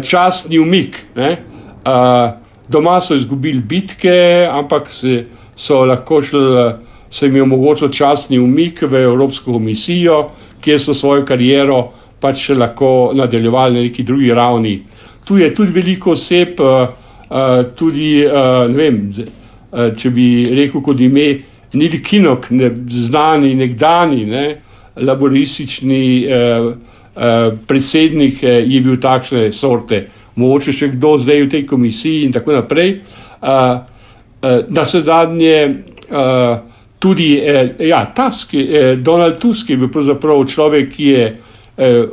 časni 0.02 0.58
umik. 0.58 1.00
Uh, 1.16 2.36
Doma 2.68 3.00
so 3.00 3.16
izgubili 3.16 3.62
bitke, 3.64 4.44
ampak 4.50 4.90
se, 4.92 5.24
so 5.56 5.84
lahko 5.84 6.20
šli, 6.22 6.72
se 7.10 7.26
jim 7.26 7.36
je 7.36 7.42
omogočil 7.42 7.88
časni 7.88 8.38
umik 8.38 8.82
v 8.82 9.02
Evropsko 9.04 9.52
komisijo, 9.52 10.26
kjer 10.60 10.80
so 10.80 10.94
svojo 10.94 11.24
kariero 11.26 11.82
pač 12.20 12.48
lahko 12.50 13.12
nadaljevali 13.14 13.74
na 13.74 13.82
neki 13.86 14.02
drugi 14.02 14.32
ravni. 14.34 14.82
Tu 15.24 15.38
je 15.38 15.54
tudi 15.54 15.72
veliko 15.72 16.12
oseb, 16.16 16.60
uh, 16.60 16.88
tudi 17.76 18.24
uh, 18.26 18.64
ne 18.70 18.76
vem, 18.76 19.00
če 19.68 20.10
bi 20.10 20.28
rekel 20.56 20.82
kot 20.82 21.00
ime, 21.00 21.28
Nili 21.68 21.98
Kinok, 22.00 22.46
ne, 22.56 22.70
znani 22.88 23.50
nekdani 23.54 24.22
ne, 24.24 24.44
laboristični 24.96 26.04
uh, 26.24 26.70
uh, 26.72 27.58
predsednik, 27.68 28.40
uh, 28.40 28.54
je 28.64 28.80
bil 28.80 28.96
takšne 28.96 29.50
sorte 29.52 30.06
mogoče 30.38 30.74
še 30.74 30.92
kdo 30.94 31.16
zdaj 31.18 31.44
v 31.44 31.50
tej 31.54 31.66
komisiji 31.66 32.26
in 32.28 32.34
tako 32.34 32.54
naprej. 32.54 32.98
Uh, 33.42 33.82
uh, 34.42 34.60
na 34.70 34.84
vse 34.86 35.02
zadnje, 35.06 35.56
uh, 36.10 36.58
tudi 36.98 37.40
uh, 37.40 37.80
ja, 37.86 38.04
Tusk, 38.14 38.54
uh, 38.54 38.98
Donald 38.98 39.38
Tusk 39.38 39.70
je 39.70 39.76
bil 39.76 39.92
pravzaprav 39.92 40.44
človek, 40.46 40.92
ki 40.96 41.06
je 41.12 41.32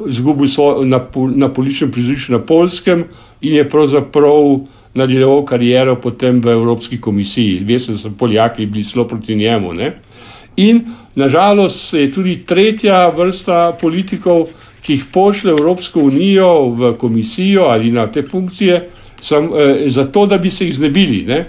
izgubil 0.06 0.46
uh, 0.46 0.84
na, 0.86 1.00
na 1.36 1.48
političnem 1.50 1.92
prizorišču 1.92 2.36
na 2.36 2.40
Polskem 2.40 3.00
in 3.42 3.56
je 3.56 3.64
pravzaprav 3.70 4.60
nadaljeval 4.96 5.44
kariero 5.46 5.96
potem 5.96 6.40
v 6.42 6.54
Evropski 6.56 7.02
komisiji. 7.02 7.64
Veste, 7.68 7.92
da 7.92 7.98
so 7.98 8.12
Poljaki 8.18 8.66
bili 8.66 8.84
zelo 8.84 9.08
proti 9.08 9.36
njemu. 9.36 9.74
Ne? 9.74 9.92
In 10.56 10.86
nažalost 11.16 11.94
je 11.94 12.12
tudi 12.12 12.38
tretja 12.48 13.10
vrsta 13.10 13.76
politikov, 13.82 14.48
ki 14.82 14.94
jih 14.94 15.06
pošlje 15.14 15.52
Evropsko 15.52 16.00
unijo 16.00 16.70
v 16.70 16.94
komisijo 16.98 17.64
ali 17.64 17.92
na 17.92 18.08
te 18.08 18.24
funkcije, 18.24 18.90
sam, 19.22 19.46
eh, 19.46 19.90
zato 19.90 20.26
da 20.26 20.38
bi 20.38 20.50
se 20.50 20.66
jih 20.66 20.76
znebili. 20.76 21.24
Ne? 21.28 21.46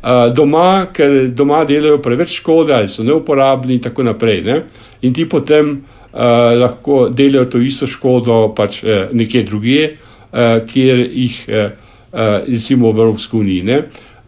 Uh, 0.00 0.30
doma, 0.32 0.86
ker 0.96 1.28
doma 1.36 1.64
delajo 1.68 1.98
preveč 2.00 2.38
škode, 2.40 2.72
ali 2.72 2.88
so 2.88 3.04
neuporabni, 3.04 3.74
in 3.76 3.82
tako 3.84 4.06
naprej. 4.08 4.38
Ne? 4.46 4.62
In 5.04 5.12
ti 5.12 5.26
potem 5.28 5.74
uh, 5.76 6.20
lahko 6.56 7.08
delajo 7.12 7.50
to 7.52 7.60
isto 7.60 7.86
škodo, 7.86 8.54
pač 8.56 8.80
uh, 8.84 9.10
nekje 9.12 9.42
drugje, 9.48 9.90
uh, 9.92 10.62
kjer 10.66 11.02
jih, 11.04 11.42
uh, 11.48 11.66
uh, 12.12 12.38
recimo 12.48 12.92
v 12.92 13.04
Evropski 13.04 13.36
uniji. 13.36 13.80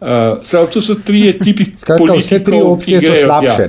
Uh, 0.03 0.43
Skratka, 0.43 0.71
to 0.73 0.81
so 0.81 0.95
tri 0.95 1.31
tipi 1.45 1.65
politikov. 1.65 2.19
Vse 2.19 2.43
tri 2.43 2.61
opcije 2.61 3.01
so 3.01 3.15
slabše. 3.23 3.67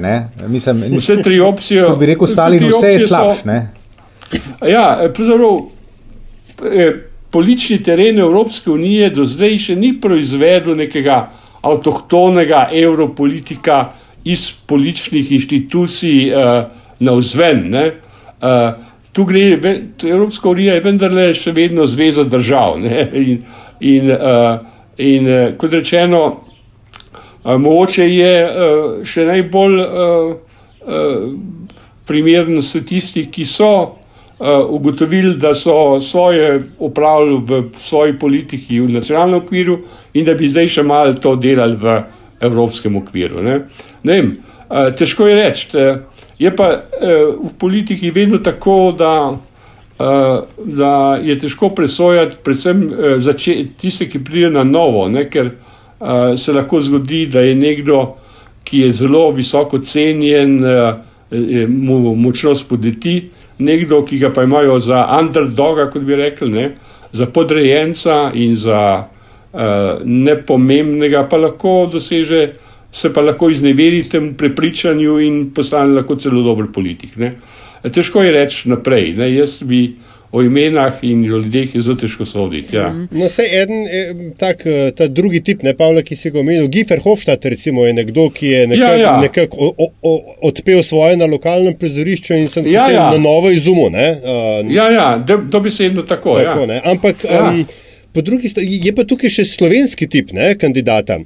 Mislim, 0.48 0.84
vse 0.98 1.16
tri 1.22 1.40
opcije. 1.40 1.86
Kot 1.86 1.98
bi 1.98 2.06
rekel, 2.12 2.28
Stalin, 2.28 2.68
vse 2.68 2.92
je 2.92 3.00
slabše. 3.06 3.58
Ja, 4.66 5.10
pravzaprav 5.14 5.58
eh, 6.72 6.92
politični 7.30 7.82
teren 7.82 8.18
Evropske 8.18 8.70
unije 8.70 9.10
do 9.10 9.24
zdaj 9.24 9.58
še 9.58 9.76
ni 9.76 9.94
proizvedel 10.00 10.76
nekega 10.76 11.30
avtohtonega 11.64 12.68
evropolitika 12.72 13.92
iz 14.24 14.52
političnih 14.66 15.32
inštitucij 15.32 16.30
uh, 16.30 16.64
na 17.00 17.16
vzven. 17.16 17.74
Uh, 17.74 18.74
tu 19.12 19.24
gre, 19.24 19.58
Evropska 20.02 20.48
unija 20.48 20.74
je 20.74 20.84
vendarle 20.84 21.26
še 21.34 21.52
vedno 21.52 21.86
zveza 21.86 22.24
držav. 22.24 22.78
Ne? 22.80 23.08
In, 23.24 23.42
in, 23.80 24.10
uh, 24.10 24.58
in 24.98 25.28
uh, 25.28 25.52
kot 25.58 25.72
rečeno, 25.72 26.22
uh, 27.44 27.56
mogoče 27.60 28.08
je 28.08 28.34
uh, 28.44 29.04
še 29.04 29.26
najbolj 29.28 29.80
uh, 29.80 30.32
uh, 30.86 31.28
primeren 32.06 32.62
so 32.62 32.80
tisti, 32.86 33.26
ki 33.32 33.44
so 33.44 33.70
ugotovili, 34.68 35.36
da 35.36 35.54
so 35.54 36.00
svoje 36.00 36.62
upravljali 36.78 37.42
v 37.46 37.62
svoji 37.78 38.18
politiki 38.18 38.80
v 38.80 38.88
nacionalnem 38.88 39.42
okviru 39.42 39.78
in 40.14 40.24
da 40.24 40.34
bi 40.34 40.48
zdaj 40.48 40.68
še 40.68 40.82
malo 40.82 41.14
to 41.14 41.36
delali 41.36 41.76
v 41.76 42.00
evropskem 42.40 42.96
okviru. 42.96 43.42
Ne? 43.42 43.60
Ne 44.02 44.12
vem, 44.12 44.36
uh, 44.68 44.90
težko 44.96 45.28
je 45.28 45.34
reči. 45.38 45.68
Je 46.38 46.50
pa 46.56 46.68
uh, 46.74 47.34
v 47.46 47.52
politiki 47.58 48.10
vedno 48.10 48.38
tako, 48.38 48.94
da, 48.98 49.36
da 50.58 51.18
je 51.22 51.38
težko 51.38 51.70
presojati, 51.70 52.36
predvsem 52.42 52.80
tiste, 53.78 54.08
ki 54.10 54.24
pridejo 54.24 54.50
na 54.50 54.64
novo, 54.66 55.06
ne, 55.08 55.22
ker 55.30 55.52
se 56.36 56.52
lahko 56.52 56.80
zgodi, 56.82 57.26
da 57.30 57.40
je 57.40 57.54
nekdo, 57.54 58.16
ki 58.66 58.80
je 58.80 58.92
zelo 58.92 59.30
visoko 59.30 59.78
cenjen, 59.78 60.58
mu 61.70 62.14
močno 62.18 62.54
spodeti, 62.54 63.30
nekdo, 63.58 64.02
ki 64.04 64.18
ga 64.18 64.32
pa 64.34 64.42
imajo 64.42 64.78
za 64.80 65.04
underdoga, 65.20 65.88
kot 65.90 66.02
bi 66.02 66.16
rekli, 66.18 66.50
ne, 66.50 66.68
za 67.12 67.26
podrejenca 67.26 68.30
in 68.34 68.56
za 68.56 68.80
uh, 69.04 69.60
nepomembnega, 70.04 71.26
pa 71.30 71.36
lahko 71.36 71.84
doseže 71.92 72.48
se 72.94 73.12
pa 73.12 73.20
lahko 73.20 73.50
izneveri 73.50 74.02
temu 74.08 74.34
prepričanju 74.38 75.18
in 75.20 75.38
postane 75.54 75.94
lahko 75.94 76.16
celo 76.16 76.42
dober 76.42 76.66
politik. 76.72 77.16
Ne. 77.16 77.34
Težko 77.82 78.22
je 78.22 78.32
reči 78.32 78.68
naprej. 78.70 79.12
Ne. 79.18 79.32
Jaz 79.34 79.58
bi 79.66 79.96
o 80.34 80.42
imenah 80.42 81.02
in 81.06 81.22
o 81.30 81.38
ljudeh 81.38 81.74
je 81.74 81.80
zelo 81.80 81.94
težko 81.94 82.24
soditi. 82.26 82.76
Ja. 82.76 82.88
No, 83.10 83.28
se 83.30 83.44
en 83.46 84.32
tak, 84.38 84.64
ta 84.98 85.06
drugi 85.06 85.40
tip, 85.46 85.62
ne 85.62 85.76
Pavle, 85.78 86.02
ki 86.02 86.18
si 86.18 86.32
ga 86.34 86.40
omenil, 86.42 86.66
Gifer 86.74 86.98
Hofstadt, 87.04 87.46
recimo, 87.46 87.84
je 87.86 87.92
nekdo, 87.94 88.26
ki 88.34 88.50
je 88.50 88.64
nekako 88.72 88.98
ja, 88.98 89.12
ja. 89.12 89.14
nekak 89.22 89.54
odpel 90.42 90.82
svoje 90.82 91.20
na 91.20 91.28
lokalnem 91.30 91.76
prizorišču 91.78 92.34
in 92.34 92.50
sem 92.50 92.66
ja, 92.66 92.88
ja. 92.90 93.06
na 93.14 93.22
novo 93.22 93.52
izumil. 93.54 93.94
Uh, 93.94 94.72
ja, 94.74 94.88
ja, 94.90 95.06
dobesedno 95.50 96.02
tako. 96.02 96.34
tako 96.42 96.66
ja. 96.72 96.80
Ampak 96.84 97.24
ja. 97.24 97.44
um, 97.50 97.62
po 98.12 98.22
drugi 98.22 98.50
strani 98.50 98.80
je 98.82 98.94
pa 98.94 99.06
tukaj 99.06 99.30
še 99.30 99.46
slovenski 99.54 100.10
tip 100.10 100.34
ne, 100.34 100.54
kandidata 100.58 101.20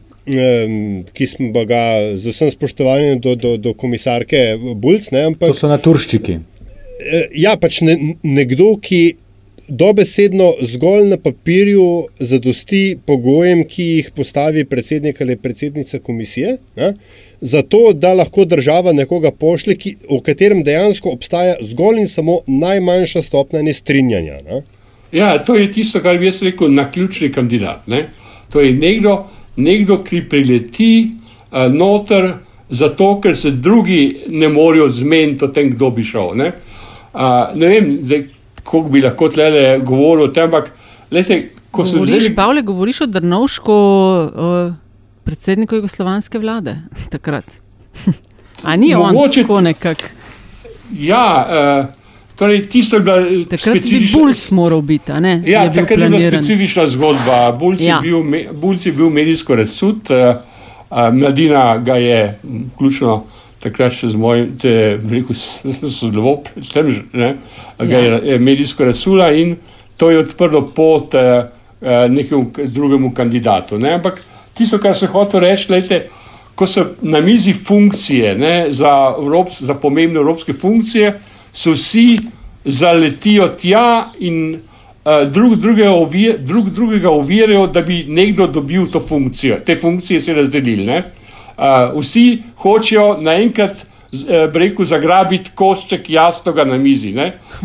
ki 1.13 1.27
smo 1.27 1.65
ga 1.65 2.13
z 2.17 2.29
vsem 2.33 2.51
spoštovanjem 2.53 3.21
do, 3.25 3.35
do, 3.35 3.57
do 3.57 3.73
komisarke 3.73 4.59
Bulc. 4.77 5.09
Ne, 5.15 5.25
ampak, 5.33 5.55
to 5.55 5.57
so 5.57 5.71
naturščiki. 5.71 6.39
E, 6.99 7.29
ja, 7.35 7.57
pač 7.61 7.81
ne, 7.87 7.97
nekdo, 8.23 8.75
ki 8.83 9.17
dobesedno 9.69 10.55
zgolj 10.65 11.11
na 11.11 11.19
papirju 11.21 12.09
zadosti 12.19 12.99
pogojem, 13.07 13.65
ki 13.69 13.89
jih 13.89 14.13
postavi 14.17 14.65
predsednik 14.65 15.21
ali 15.21 15.37
predsednica 15.37 15.99
komisije. 15.99 16.57
Ne, 16.77 16.95
Zato, 17.41 17.93
da 17.93 18.13
lahko 18.15 18.45
država 18.45 18.93
nekoga 18.93 19.31
pošlje, 19.31 19.75
ki, 19.77 19.95
v 20.11 20.19
katerem 20.27 20.65
dejansko 20.67 21.13
obstaja 21.15 21.55
zgolj 21.63 22.01
in 22.03 22.09
samo 22.09 22.41
najmanjša 22.47 23.23
stopnja 23.23 23.63
nestrinjanja. 23.63 24.41
Ne? 24.47 24.63
Ja, 25.13 25.37
to 25.45 25.55
je 25.55 25.71
tisto, 25.73 26.03
kar 26.03 26.19
bi 26.19 26.27
jaz 26.27 26.43
rekel, 26.43 26.73
na 26.75 26.89
ključni 26.93 27.31
kandidat. 27.33 27.87
Ne? 27.87 28.09
To 28.51 28.61
je 28.61 28.73
nekdo, 28.75 29.29
nekdo, 29.57 30.01
ki 30.03 30.25
prileti 30.29 30.91
uh, 31.07 31.71
noter, 31.73 32.33
zato 32.71 33.21
ker 33.21 33.37
se 33.37 33.51
drugi 33.51 34.25
ne 34.29 34.49
morejo 34.49 34.89
zmeniti 34.89 35.45
o 35.45 35.49
tem, 35.49 35.71
kdo 35.71 35.91
bi 35.95 36.05
šel. 36.05 36.35
Ne, 36.37 36.53
uh, 37.13 37.21
ne 37.55 37.69
vem, 37.69 37.93
kako 38.63 38.89
bi 38.89 39.01
lahko 39.01 39.29
tle 39.29 39.79
govoril 39.85 40.29
o 40.29 40.33
tem, 40.33 40.45
ampak 40.45 40.73
lejte, 41.11 41.41
ko 41.71 41.85
se 41.85 41.97
govoriš. 41.97 42.23
Zdaj... 42.23 42.35
Pavle, 42.35 42.63
govoriš 42.63 43.01
o 43.01 43.07
Drnovšku, 43.07 43.73
uh, 43.73 44.75
predsedniku 45.25 45.75
jugoslovanske 45.75 46.39
vlade 46.39 46.77
takrat. 47.15 47.45
A 48.63 48.77
ni 48.77 48.95
Mogoče... 48.95 49.41
on 49.41 49.47
tako 49.47 49.61
nekako? 49.61 50.05
Ja. 50.93 51.47
Uh, 51.85 51.99
Torej, 52.39 52.63
tisto 52.71 52.97
je 52.97 53.03
bila 53.03 53.17
takrat 53.51 53.61
specifična. 53.61 54.19
Bulc 54.19 54.51
moral 54.51 54.81
biti, 54.81 55.13
ne? 55.13 55.43
Ja, 55.47 55.63
je 55.63 55.73
takrat 55.73 55.99
je 55.99 56.09
bila 56.09 56.21
specifična 56.31 56.87
zgodba. 56.87 57.53
Bulc 57.59 57.81
ja. 57.81 57.97
je 57.97 58.03
bil, 58.03 58.45
Bulc 58.53 58.87
je 58.87 58.93
bil 58.93 59.11
medijsko 59.11 59.57
razsud, 59.57 59.97
uh, 60.11 60.37
uh, 60.91 61.15
mladina 61.15 61.79
ga 61.79 61.95
je, 61.95 62.41
ključno 62.79 63.25
takrat 63.63 63.95
še 63.95 64.13
z 64.13 64.19
mojim, 64.19 64.53
te, 64.61 64.73
rekel, 65.11 65.35
sodeloval 65.35 66.41
pri 66.47 66.67
tem, 66.71 66.93
ne, 67.13 67.33
ga 67.79 68.03
ja. 68.03 68.21
je 68.33 68.39
medijsko 68.39 68.87
razsula 68.89 69.33
in 69.35 69.57
to 69.99 70.13
je 70.13 70.21
odprlo 70.23 70.63
pot 70.75 71.15
uh, 71.19 71.51
nekemu 72.11 72.71
drugemu 72.71 73.11
kandidatu. 73.15 73.79
Ne? 73.79 73.97
Ampak 73.99 74.23
tisto, 74.55 74.79
kar 74.79 74.95
se 74.97 75.11
hoče 75.11 75.41
reči, 75.43 75.67
gledajte, 75.69 76.07
ko 76.59 76.67
so 76.67 76.85
na 77.03 77.21
mizi 77.23 77.53
funkcije 77.55 78.35
ne, 78.39 78.55
za, 78.75 78.95
Evrops, 79.19 79.63
za 79.63 79.75
pomembne 79.75 80.21
evropske 80.23 80.53
funkcije, 80.53 81.13
se 81.53 81.75
vsi 81.75 82.07
zaletijo 82.65 83.49
tja 83.59 84.13
in 84.23 84.55
uh, 84.55 85.27
drug, 85.31 85.59
drugega, 85.59 85.91
ovir, 85.91 86.39
drug 86.39 86.71
drugega 86.71 87.11
ovirajo, 87.11 87.67
da 87.67 87.83
bi 87.83 88.05
nekdo 88.09 88.47
dobil 88.47 88.87
to 88.87 89.01
funkcijo. 89.01 89.59
Te 89.67 89.77
funkcije 89.77 90.21
se 90.21 90.35
razdelili. 90.35 91.03
Uh, 91.59 92.01
vsi 92.01 92.43
hočejo 92.63 93.17
naenkrat, 93.21 93.83
uh, 94.13 94.47
rekel, 94.55 94.87
zagrabiti 94.87 95.51
košček 95.55 96.11
jasnoga 96.11 96.65
na 96.65 96.79
mizi. 96.79 97.11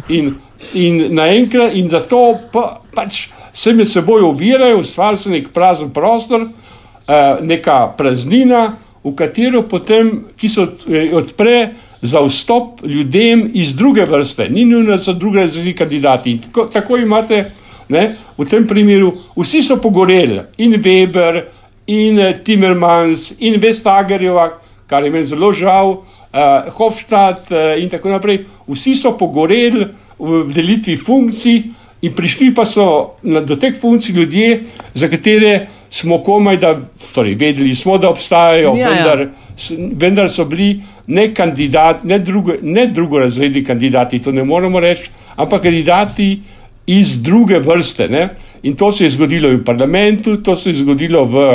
In, 0.10 0.34
in 0.73 1.13
naenkrat, 1.13 1.75
in 1.77 1.89
zato 1.89 2.23
pa, 2.51 2.82
pač 2.95 3.27
se 3.53 3.73
med 3.73 3.89
seboj 3.89 4.25
ovirajo, 4.32 4.79
ustvarja 4.82 5.17
se 5.17 5.29
nek 5.29 5.51
prazen 5.53 5.93
prostor, 5.93 6.47
uh, 6.49 7.39
neka 7.45 7.93
praznina, 7.97 8.71
v 9.03 9.13
katero 9.15 9.65
potem, 9.69 10.10
ki 10.39 10.49
se 10.49 10.67
odpre 11.13 11.58
za 12.01 12.21
vstop 12.23 12.82
ljudem 12.84 13.49
iz 13.53 13.75
druge 13.75 14.06
vrste, 14.06 14.49
ni 14.49 14.65
nujno, 14.65 14.91
da 14.91 14.97
so 14.97 15.13
druge 15.13 15.39
razredi 15.39 15.73
kandidati. 15.75 16.38
Tako, 16.47 16.65
tako 16.65 16.97
imate 16.97 17.43
ne, 17.89 18.15
v 18.38 18.45
tem 18.49 18.67
primeru, 18.67 19.13
vsi 19.38 19.62
so 19.63 19.77
pogoreli, 19.82 20.39
in 20.58 20.75
Weber, 20.82 21.43
in 21.85 22.19
uh, 22.19 22.33
Timmermans, 22.43 23.33
in 23.39 23.59
Vestagerjeva, 23.61 24.49
kar 24.87 25.03
je 25.03 25.11
meni 25.11 25.27
zelo 25.27 25.51
žal, 25.53 25.97
uh, 25.99 26.71
Hofstadt 26.77 27.51
uh, 27.51 27.73
in 27.81 27.89
tako 27.89 28.13
naprej. 28.13 28.43
Vsi 28.67 28.95
so 28.95 29.13
pogoreli 29.17 29.87
v 30.19 30.43
delitvi 30.53 30.97
funkcij. 30.97 31.63
In 32.03 32.11
prišli 32.11 32.51
pa 32.51 32.65
so 32.67 33.15
na, 33.23 33.39
do 33.39 33.55
teh 33.55 33.75
funkcij 33.79 34.15
ljudje, 34.15 34.63
za 34.93 35.07
katere 35.07 35.67
smo 35.89 36.17
komaj 36.19 36.57
da, 36.57 36.73
torej 37.13 37.35
vedeli 37.39 37.75
smo, 37.75 37.97
da 37.97 38.09
obstajajo, 38.09 38.73
ja, 38.75 38.81
ja. 38.81 38.89
vendar, 38.89 39.19
ja. 39.19 39.87
vendar 39.95 40.29
so 40.29 40.43
bili 40.45 40.81
ne 41.07 41.29
kandidati, 41.33 42.07
ne, 42.07 42.19
drugo, 42.19 42.57
ne 42.61 42.87
drugorazredni 42.87 43.63
kandidati, 43.63 44.19
to 44.19 44.31
ne 44.31 44.43
moremo 44.43 44.79
reči, 44.79 45.09
ampak 45.35 45.63
kandidati 45.63 46.41
iz 46.87 47.21
druge 47.21 47.59
vrste. 47.59 48.07
Ne? 48.09 48.29
In 48.63 48.75
to 48.75 48.91
se 48.91 49.03
je 49.03 49.09
zgodilo 49.09 49.49
v 49.49 49.63
parlamentu, 49.63 50.37
to 50.37 50.55
se 50.55 50.69
je 50.69 50.81
zgodilo 50.83 51.25
v, 51.25 51.45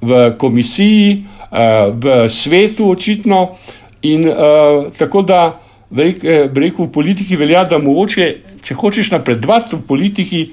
v 0.00 0.34
komisiji, 0.38 1.24
uh, 1.50 1.92
v 1.92 2.28
svetu, 2.28 2.90
očitno. 2.90 3.56
In 4.02 4.28
uh, 4.28 4.92
tako 4.98 5.22
da, 5.22 5.60
rekel, 5.90 6.84
v 6.84 6.92
politiki 6.92 7.36
velja, 7.36 7.64
da 7.64 7.78
mogoče, 7.78 8.28
če 8.62 8.74
hočeš 8.74 9.10
napredovati 9.10 9.76
v 9.76 9.82
politiki, 9.86 10.46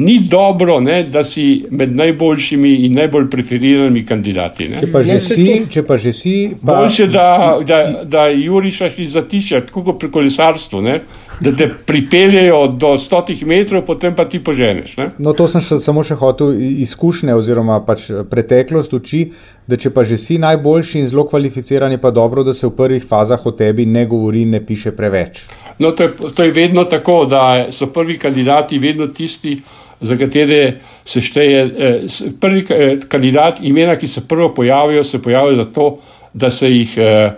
ni 0.00 0.20
dobro, 0.30 0.80
ne, 0.80 1.02
da 1.04 1.24
si 1.24 1.64
med 1.70 1.92
najboljšimi 1.96 2.74
in 2.86 2.94
najbolj 2.94 3.26
preferiranimi 3.30 4.04
kandidati. 4.06 4.68
Ne. 4.68 4.80
Če 4.80 4.88
pa 4.92 5.02
že 5.04 5.18
si, 5.20 5.46
če 5.70 5.82
pa 5.84 5.98
že 6.00 6.12
si. 6.16 6.34
Pa... 6.56 6.78
Boljše, 6.80 7.06
da, 7.12 7.26
da, 7.66 7.80
da 8.04 8.26
jurišaš 8.32 8.98
iz 9.04 9.12
zatišja, 9.18 9.60
tako 9.68 9.84
kot 9.90 10.00
pri 10.00 10.10
kolesarstvu, 10.14 10.80
ne, 10.86 11.00
da 11.40 11.52
te 11.56 11.68
pripeljejo 11.86 12.62
do 12.80 12.94
stotih 12.98 13.44
metrov, 13.46 13.84
potem 13.88 14.16
pa 14.16 14.24
ti 14.24 14.40
poženeš. 14.44 14.96
Ne. 14.96 15.10
No, 15.18 15.36
to 15.36 15.48
sem 15.52 15.64
še, 15.64 15.80
samo 15.84 16.04
še 16.06 16.16
hotel 16.20 16.56
izkušnje 16.86 17.36
oziroma 17.36 17.82
pač 17.84 18.08
preteklost 18.30 18.96
uči. 18.96 19.26
Da 19.70 19.76
če 19.78 19.92
pa 19.94 20.02
že 20.02 20.16
si 20.18 20.34
najboljši 20.42 20.98
in 20.98 21.04
zelo 21.06 21.22
kvalificiran, 21.30 21.92
je 21.94 22.00
pa 22.02 22.10
dobro, 22.10 22.42
da 22.42 22.50
se 22.56 22.66
v 22.66 22.72
prvih 22.74 23.04
fazah 23.06 23.44
o 23.46 23.52
tebi 23.54 23.84
ne 23.86 24.02
govori 24.10 24.42
in 24.42 24.56
ne 24.56 24.58
piše 24.66 24.90
preveč. 24.96 25.44
No, 25.78 25.92
to, 25.94 26.08
je, 26.08 26.32
to 26.34 26.42
je 26.42 26.50
vedno 26.50 26.84
tako, 26.90 27.22
da 27.30 27.68
so 27.70 27.86
prvi 27.86 28.18
kandidati 28.18 28.80
vedno 28.82 29.06
tisti, 29.14 29.60
za 30.00 30.16
katere 30.16 30.74
se 31.04 31.20
šteje. 31.20 31.64
Eh, 31.78 32.00
prvi 32.40 32.64
eh, 32.70 32.96
kandidat, 33.08 33.58
imena, 33.62 33.96
ki 33.96 34.06
se 34.06 34.28
prvo 34.28 34.54
pojavijo, 34.54 35.04
se 35.04 35.22
pojavijo 35.22 35.62
zato, 35.64 35.98
da 36.32 36.50
se 36.50 36.70
jih, 36.70 36.94
eh, 36.98 37.30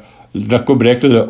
lahko 0.51 0.75
bi 0.75 0.85
rekli, 0.85 1.25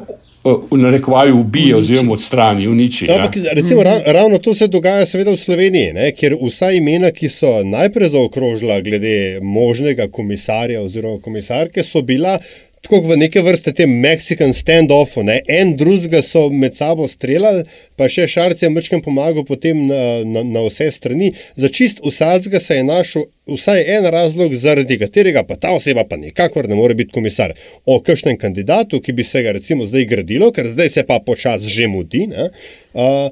v 0.45 0.77
narekovaju 0.77 1.37
ubije 1.39 1.77
oziroma 1.77 2.13
odstrani, 2.13 2.69
uniči. 2.69 3.07
Ja, 3.07 3.17
ampak, 3.17 3.37
recimo, 3.53 3.83
ra 3.83 4.01
ravno 4.07 4.39
to 4.39 4.55
se 4.55 4.67
dogaja 4.67 5.07
seveda 5.07 5.31
v 5.31 5.37
Sloveniji, 5.37 5.93
ne? 5.93 6.09
ker 6.19 6.35
vsa 6.41 6.73
imena, 6.75 7.13
ki 7.15 7.29
so 7.31 7.61
najprej 7.65 8.11
zaokrožila 8.17 8.81
glede 8.81 9.39
možnega 9.43 10.09
komisarja 10.11 10.83
oziroma 10.83 11.23
komisarke, 11.23 11.85
so 11.87 12.03
bila 12.03 12.39
tako 12.83 12.99
v 13.07 13.17
neke 13.17 13.41
vrste 13.43 13.71
tem 13.73 13.91
Mexican 14.03 14.51
standoffu, 14.55 15.23
ne? 15.23 15.39
en 15.49 15.77
drugega 15.79 16.19
so 16.23 16.49
med 16.51 16.75
sabo 16.75 17.07
streljali, 17.09 17.63
pa 17.97 18.09
še 18.11 18.27
Šarc 18.27 18.63
je 18.63 18.71
mrčkem 18.75 19.05
pomagal 19.05 19.47
potem 19.47 19.85
na, 19.87 20.01
na, 20.27 20.43
na 20.43 20.65
vse 20.67 20.91
strani. 20.91 21.31
Za 21.55 21.71
čist 21.71 22.03
vsadzga 22.03 22.61
se 22.61 22.81
je 22.81 22.89
našel 22.89 23.29
vsaj 23.47 23.87
en 23.97 24.11
razlog, 24.11 24.55
zaradi 24.59 24.99
katerega 24.99 25.45
pa 25.47 25.57
ta 25.63 25.71
oseba 25.77 26.03
pa 26.09 26.19
nikakor 26.19 26.67
ne 26.69 26.79
more 26.79 26.99
biti 26.99 27.15
komisar. 27.15 27.55
O 27.87 28.01
kakšnem 28.03 28.37
kandidatu, 28.43 28.99
ki 29.01 29.15
bi 29.15 29.25
se 29.27 29.45
ga 29.47 29.55
recimo 29.55 29.87
zdaj 29.87 30.09
gradilo, 30.11 30.51
ker 30.51 30.73
zdaj 30.75 30.91
se 30.99 31.07
pa 31.07 31.23
počas 31.23 31.63
že 31.63 31.87
mudi, 31.87 32.27
ne? 32.35 32.51
Uh, 32.99 33.31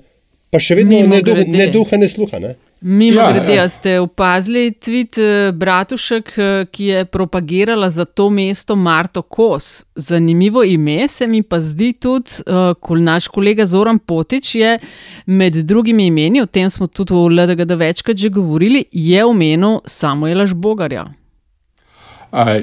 pa 0.50 0.62
še 0.62 0.78
vedno 0.78 1.02
ne, 1.10 1.22
duh, 1.26 1.42
ne 1.50 1.66
duha, 1.74 1.98
ne 1.98 2.08
sluha. 2.10 2.38
Ne? 2.38 2.54
Mimo 2.82 3.20
Ja, 3.20 3.32
grede, 3.32 3.54
ja. 3.54 3.68
ste 3.68 4.00
opazili 4.00 4.72
tweet 4.72 5.18
eh, 5.18 5.52
Bratušek, 5.52 6.32
eh, 6.38 6.66
ki 6.72 6.84
je 6.84 7.04
propagirala 7.04 7.90
za 7.90 8.04
to 8.04 8.30
mesto 8.30 8.76
Marto 8.76 9.22
Kos. 9.22 9.84
Zanimivo 9.94 10.64
ime 10.64 11.08
se 11.08 11.26
mi 11.26 11.42
pa 11.42 11.60
zdi 11.60 11.92
tudi, 11.92 12.30
eh, 12.46 12.74
ko 12.80 12.96
naš 12.96 13.28
kolega 13.28 13.66
Zoran 13.66 13.98
Potič 13.98 14.54
je 14.54 14.78
med 15.26 15.54
drugimi 15.54 16.06
imeni, 16.06 16.40
o 16.42 16.46
tem 16.46 16.70
smo 16.70 16.86
tudi 16.86 17.14
v 17.14 17.28
LDGD 17.30 17.76
večkrat 17.76 18.16
že 18.16 18.28
govorili, 18.28 18.84
je 18.92 19.24
omenil 19.24 19.80
Samuela 19.86 20.46
Žbogarja. 20.46 21.04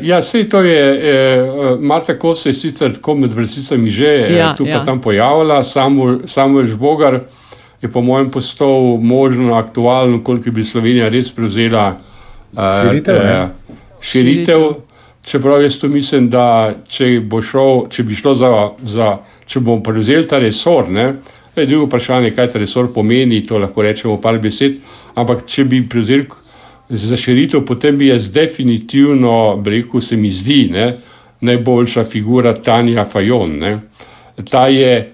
Ja, 0.01 0.19
vse 0.19 0.49
to 0.49 0.61
je, 0.61 0.81
eh, 0.95 1.77
Marta 1.79 2.19
Kos 2.19 2.45
je 2.45 2.53
sicer 2.53 2.93
tako 2.93 3.15
med 3.15 3.33
vrsticami 3.33 3.89
že 3.89 4.05
Ja, 4.05 4.37
ja, 4.37 4.55
tu 4.55 4.63
pa 4.63 4.69
ja. 4.71 4.85
tam 4.85 5.01
pojavila, 5.01 5.63
Samuel, 5.63 6.19
Samuel 6.27 6.67
Žbogar 6.67 7.19
je 7.81 7.91
po 7.91 8.01
mojem 8.01 8.31
postal 8.31 8.97
možno 9.01 9.55
aktualen, 9.55 10.23
koliko 10.23 10.51
bi 10.51 10.63
Slovenija 10.63 11.09
res 11.09 11.31
prevzela 11.31 11.97
eh, 12.57 12.81
Širitev, 12.81 13.15
eh, 13.15 13.47
širitev. 14.01 14.67
Čeprav 15.27 15.61
jaz 15.61 15.75
tu 15.79 15.89
mislim, 15.89 16.29
da 16.31 16.73
če, 16.87 17.19
bo 17.19 17.41
šel, 17.43 17.89
če 17.91 18.03
bi 18.07 18.15
šlo 18.15 18.31
za, 18.35 18.51
za 18.83 19.17
če 19.45 19.59
bomo 19.59 19.83
prevzeli 19.83 20.23
ta 20.27 20.39
resor, 20.39 20.87
ne, 20.87 21.09
je 21.55 21.65
drugo 21.65 21.89
vprašanje, 21.89 22.31
kaj 22.35 22.53
ta 22.53 22.61
resor 22.61 22.87
pomeni, 22.93 23.41
to 23.43 23.57
lahko 23.59 23.83
rečemo 23.83 24.15
v 24.15 24.21
par 24.23 24.39
besed, 24.39 24.77
ampak 25.19 25.43
če 25.49 25.65
bi 25.67 25.81
prevzeli 25.89 26.27
za 26.89 27.17
širitev, 27.19 27.65
potem 27.67 27.97
bi 27.97 28.07
jaz 28.07 28.29
definitivno, 28.31 29.61
rekel, 29.65 30.01
se 30.01 30.15
mi 30.15 30.31
zdi, 30.31 30.61
ne, 30.71 30.87
najboljša 31.41 32.05
figura 32.07 32.53
Tanja 32.53 33.05
Fajon. 33.05 33.57
Ne. 33.59 33.73
Ta 34.49 34.67
je, 34.71 35.11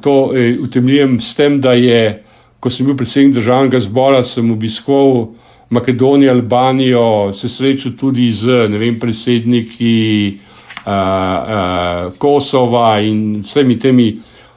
to 0.00 0.32
eh, 0.34 0.56
utemeljujem 0.60 1.20
s 1.20 1.34
tem, 1.34 1.60
da 1.60 1.72
je, 1.72 2.22
ko 2.60 2.70
sem 2.70 2.86
bil 2.86 2.96
predsednik 2.96 3.34
državnega 3.34 3.80
zbora, 3.80 4.22
sem 4.24 4.50
obiskal 4.50 5.34
Makedonijo, 5.70 6.32
Albanijo, 6.32 7.32
se 7.32 7.48
srečal 7.48 7.92
tudi 8.00 8.32
z 8.32 8.68
vem, 8.78 8.98
predsedniki 9.00 10.38
uh, 10.86 10.92
uh, 10.92 12.12
Kosova 12.18 13.00
in 13.00 13.40
vsemi 13.42 13.78
temi, 13.78 14.12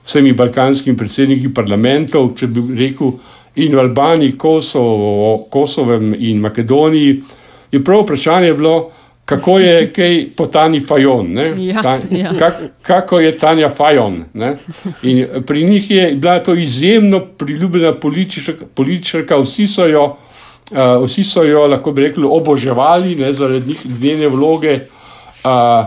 vsemi 0.05 0.33
balkanskimi 0.33 0.97
predsedniki 0.97 1.53
parlamentov, 1.53 2.33
če 2.37 2.47
bi 2.47 2.63
rekel, 2.75 3.15
in 3.57 3.73
v 3.73 3.81
Albaniji, 3.81 4.37
Kosovo, 4.37 5.47
Kosovem 5.49 6.13
in 6.19 6.39
Makedoniji, 6.43 7.21
je 7.71 7.83
prav 7.83 8.03
vprašanje 8.03 8.53
bilo, 8.53 8.91
kako 9.27 9.59
je 9.59 9.91
kaj 9.93 10.29
po 10.35 10.45
Tani 10.45 10.79
Fajon. 10.79 11.33
ne. 11.33 11.53
Ja, 11.57 11.81
Ta, 11.81 11.99
ja. 12.11 12.31
kak, 12.39 12.53
kako 12.81 13.19
je 13.19 13.37
Tanja 13.37 13.69
Fajon. 13.69 14.23
Ne? 14.33 14.55
In 15.03 15.25
pri 15.45 15.63
njih 15.63 15.91
je 15.91 16.11
bila 16.15 16.39
to 16.39 16.55
izjemno 16.55 17.19
priljubljena 17.37 17.93
političarka, 17.93 18.65
političarka 18.75 19.37
vsi 19.37 19.67
so 19.67 19.85
jo. 19.85 20.15
Uh, 20.71 21.03
vsi 21.05 21.23
so 21.23 21.43
jo, 21.43 21.67
lahko 21.67 21.91
bi 21.91 22.01
rekli, 22.01 22.23
oboževali 22.27 23.15
ne, 23.15 23.33
zaradi 23.33 23.75
njene 24.01 24.27
vloge 24.27 24.79
uh, 25.43 25.85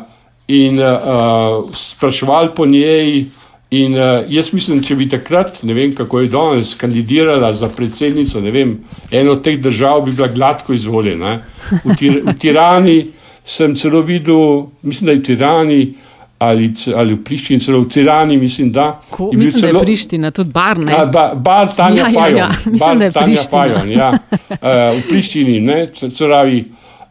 in 0.48 0.78
uh, 0.78 1.68
spraševali 1.72 2.50
po 2.56 2.66
njej. 2.66 3.24
In 3.70 3.94
uh, 3.94 4.24
jaz 4.28 4.52
mislim, 4.52 4.82
če 4.82 4.96
bi 4.96 5.08
takrat, 5.08 5.62
ne 5.62 5.74
vem 5.74 5.94
kako 5.94 6.20
je 6.20 6.28
danes, 6.28 6.74
kandidirala 6.74 7.52
za 7.52 7.68
predsednico, 7.68 8.40
ne 8.40 8.50
vem, 8.50 8.76
eno 9.10 9.32
od 9.32 9.44
teh 9.44 9.60
držav 9.60 10.00
bi 10.04 10.12
bila 10.12 10.28
gladko 10.28 10.72
izvoljena. 10.72 11.38
V, 11.84 11.96
tir, 11.96 12.20
v 12.24 12.34
Tirani 12.38 12.98
sem 13.50 13.74
celo 13.74 14.00
videl, 14.02 14.66
mislim, 14.82 15.06
da 15.06 15.12
je 15.12 15.18
v 15.18 15.22
Tirani 15.22 15.94
ali, 16.38 16.72
ali 16.96 17.14
v 17.14 17.24
Prištini, 17.24 17.60
celo 17.60 17.80
v 17.80 17.88
Tirani, 17.88 18.36
mislim, 18.36 18.70
da. 18.72 19.00
Ko, 19.10 19.30
mislim, 19.34 19.60
da 19.60 19.68
celo- 19.68 19.80
je 19.80 19.84
Priština, 19.84 20.30
tudi 20.30 20.50
bar 20.50 20.78
ne. 20.78 20.92
A, 20.96 21.04
ba, 21.06 21.32
bar 21.34 21.68
Tanja 21.76 21.96
Ja, 22.02 22.08
ja, 22.08 22.12
Fajon. 22.20 22.38
ja, 22.38 22.48
mislim, 22.72 22.78
bar 22.88 22.98
da 22.98 23.04
je 23.04 23.12
Tanja. 23.12 23.42
Fajon, 23.50 23.90
ja. 23.90 24.10
uh, 24.10 24.56
v 24.96 25.08
Prištini. 25.08 25.60
Ne, 25.60 25.86
pravi, 26.18 26.64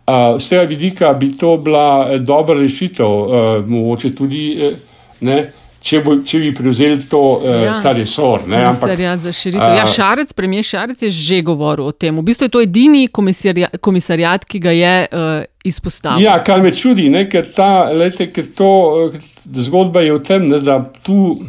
uh, 0.08 0.40
z 0.42 0.50
tega 0.50 0.64
vidika 0.64 1.14
bi 1.14 1.38
to 1.38 1.58
bila 1.58 2.08
eh, 2.10 2.20
dobra 2.20 2.56
rešitev, 2.60 3.06
uh, 3.06 3.30
mogoče 3.68 4.16
tudi, 4.16 4.58
eh, 4.62 4.76
ne, 5.22 5.52
če, 5.82 6.02
bo, 6.04 6.16
če 6.26 6.40
bi 6.40 6.50
prevzeli 6.54 6.98
to, 7.10 7.20
uh, 7.40 7.64
Ja. 7.64 7.80
ta 7.82 7.94
resor. 7.96 8.48
Ne, 8.48 8.56
ampak, 8.68 8.80
Komisarjat 8.82 9.20
za 9.20 9.32
širitev. 9.32 9.76
Ja, 9.76 9.84
a- 9.84 9.88
Šarec, 9.88 10.34
premijer 10.34 10.64
Šarec 10.64 11.02
je 11.02 11.10
že 11.10 11.42
govoril 11.42 11.86
o 11.88 11.92
tem. 11.92 12.18
V 12.18 12.24
bistvu 12.24 12.46
je 12.46 12.50
to 12.50 12.62
edini 12.62 13.08
komisarja, 13.08 13.68
komisarjat, 13.82 14.46
ki 14.46 14.60
ga 14.60 14.72
je 14.72 15.08
uh, 15.12 15.44
izpostavil. 15.64 16.24
Ja, 16.24 16.38
kar 16.44 16.62
me 16.62 16.72
čudi, 16.72 17.10
ne, 17.10 17.30
ker, 17.30 17.48
ta, 17.56 17.90
lejte, 17.94 18.28
ker 18.32 18.46
to 18.56 18.70
eh, 19.14 19.20
zgodba 19.56 20.02
je 20.02 20.14
v 20.14 20.20
tem, 20.20 20.48
ne, 20.50 20.60
da 20.60 20.80
tu, 21.04 21.40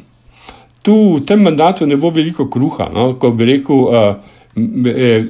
tu 0.83 1.17
v 1.17 1.25
tem 1.27 1.43
mandatu 1.43 1.87
ne 1.87 1.97
bo 1.97 2.11
veliko 2.11 2.47
kruha. 2.49 2.89
No, 2.95 3.15
ko 3.19 3.31
bi 3.31 3.45
rekel, 3.45 3.77
uh, 3.77 4.15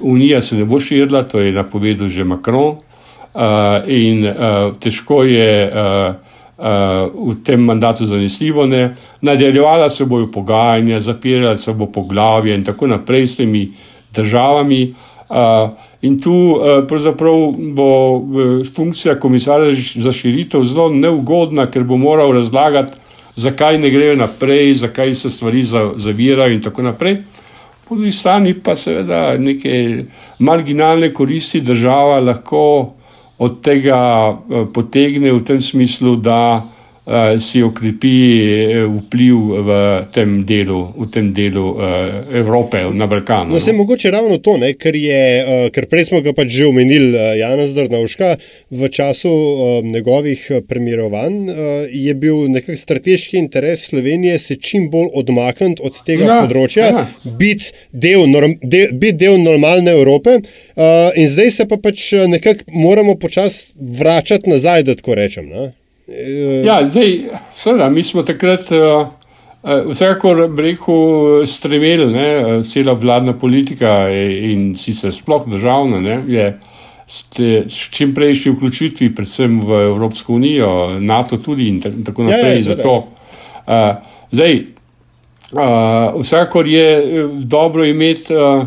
Unija 0.02 0.42
se 0.42 0.56
ne 0.56 0.64
bo 0.64 0.80
širila, 0.80 1.22
to 1.28 1.40
je 1.40 1.52
napovedal 1.52 2.08
že 2.08 2.24
Macron. 2.24 2.76
Uh, 3.30 3.86
in 3.86 4.24
uh, 4.26 4.74
težko 4.80 5.22
je 5.22 5.70
uh, 5.70 6.14
v 6.60 7.34
tem 7.44 7.60
mandatu 7.60 8.06
zanesljivo. 8.06 8.66
Ne. 8.66 8.94
Nadaljevala 9.20 9.90
se 9.90 10.04
bojo 10.04 10.30
pogajanja, 10.32 11.00
zapirala 11.00 11.56
se 11.56 11.72
bo 11.72 11.86
poglavje 11.86 12.54
in 12.54 12.64
tako 12.64 12.86
naprej 12.86 13.26
s 13.26 13.36
temi 13.36 13.70
državami. 14.14 14.94
In 16.02 16.20
tu 16.20 16.60
pravzaprav 16.88 17.52
bo 17.74 18.16
uh, 18.16 18.66
funkcija 18.74 19.18
komisarja 19.20 19.72
za 19.96 20.12
širitev 20.12 20.64
zelo 20.64 20.88
neugodna, 20.90 21.66
ker 21.70 21.84
bo 21.84 21.96
moral 21.96 22.32
razlagati, 22.32 22.98
zakaj 23.36 23.78
ne 23.78 23.90
grejo 23.90 24.16
naprej, 24.16 24.74
zakaj 24.74 25.14
se 25.14 25.30
stvari 25.30 25.64
za- 25.64 25.92
zavirajo 25.96 26.52
in 26.52 26.62
tako 26.62 26.82
naprej. 26.82 27.16
Po 27.88 27.94
drugi 27.94 28.12
strani 28.12 28.54
pa 28.54 28.76
seveda 28.76 29.36
neke 29.38 30.04
marginalne 30.38 31.12
koristi 31.14 31.60
država 31.60 32.20
lahko 32.20 32.92
od 33.40 33.60
tega 33.64 34.00
eh, 34.36 34.68
potegne 34.68 35.32
v 35.32 35.40
tem 35.40 35.60
smislu, 35.60 36.20
da 36.20 36.68
si 37.40 37.62
okrepi 37.62 38.14
eh, 38.40 38.84
vpliv 38.86 39.36
v 39.66 39.70
tem 40.14 40.40
delu, 40.46 40.80
v 40.96 41.08
tem 41.10 41.32
delu 41.34 41.66
eh, 41.76 42.38
Evrope, 42.40 42.84
na 42.92 43.06
Balkanu. 43.06 43.54
No, 43.54 43.60
se 43.60 43.72
mogoče 43.72 44.10
ravno 44.10 44.38
to, 44.38 44.56
ne, 44.56 44.72
ker, 44.74 44.96
je, 44.96 45.22
uh, 45.42 45.66
ker 45.74 45.86
prej 45.90 46.10
smo 46.10 46.20
ga 46.22 46.32
pač 46.36 46.52
že 46.54 46.68
omenili, 46.70 47.12
uh, 47.14 47.34
Janez 47.38 47.74
Drnovška, 47.74 48.36
v 48.70 48.88
času 48.88 49.30
uh, 49.30 49.84
njegovih 49.84 50.46
eh, 50.50 50.60
premirovanj 50.60 51.50
uh, 51.50 51.56
je 51.90 52.14
bil 52.14 52.46
nekak 52.48 52.78
strateški 52.78 53.38
interes 53.38 53.88
Slovenije 53.90 54.38
se 54.38 54.56
čim 54.56 54.90
bolj 54.90 55.08
odmakniti 55.14 55.82
od 55.82 55.96
tega 56.06 56.24
Ja, 56.24 56.34
ja, 56.34 56.40
področja, 56.44 56.86
ja. 56.90 57.04
biti 57.38 57.72
del, 57.92 58.26
norm, 58.30 58.56
de, 58.62 58.86
bit 58.92 59.18
del 59.20 59.40
normalne 59.42 59.94
Evrope. 59.96 60.40
Uh, 60.76 61.10
in 61.18 61.28
zdaj 61.28 61.50
se 61.50 61.66
pa 61.68 61.76
pač 61.80 62.12
eh, 62.12 62.26
nekako 62.30 62.70
moramo 62.72 63.16
počasi 63.20 63.74
vračati 63.76 64.50
nazaj, 64.50 64.86
da 64.88 64.94
tako 64.94 65.18
rečem. 65.18 65.48
Ne. 65.50 65.70
Eh, 66.10 66.64
Ja, 66.64 66.88
zdaj, 66.88 67.12
seveda, 67.54 67.88
mi 67.88 68.02
smo 68.02 68.22
takrat, 68.22 68.60
uh, 68.70 69.06
uh, 69.62 69.90
vsekakor, 69.90 70.50
rekel, 70.56 70.96
stremeli, 71.46 72.06
ne, 72.08 72.28
eh, 72.28 72.64
cela 72.64 72.92
vladna 72.94 73.32
politika 73.32 74.08
eh, 74.08 74.50
in 74.50 74.76
sicer 74.76 75.12
sploh 75.12 75.46
državna, 75.46 76.00
ne, 76.00 76.20
je 76.28 76.58
s 77.06 77.22
te- 77.24 77.64
s 77.68 77.88
čim 77.90 78.14
prejšnji 78.14 78.52
vključitvi, 78.52 79.14
predvsem 79.14 79.60
v 79.60 79.80
Evropsko 79.84 80.34
unijo, 80.34 80.70
NATO 81.00 81.36
tudi 81.36 81.68
in 81.68 81.80
ta- 81.80 81.88
in 81.88 82.04
tako 82.04 82.22
Ja, 82.22 82.28
ja, 82.28 82.36
naprej. 82.36 82.62
seveda. 82.62 82.76
Zato, 82.76 82.94
uh, 83.66 83.96
zdaj, 84.32 84.60
uh, 85.52 85.60
vsekakor 86.20 86.66
je 86.66 86.88
eh, 86.98 87.28
dobro 87.34 87.84
imeti. 87.84 88.34
Uh, 88.34 88.66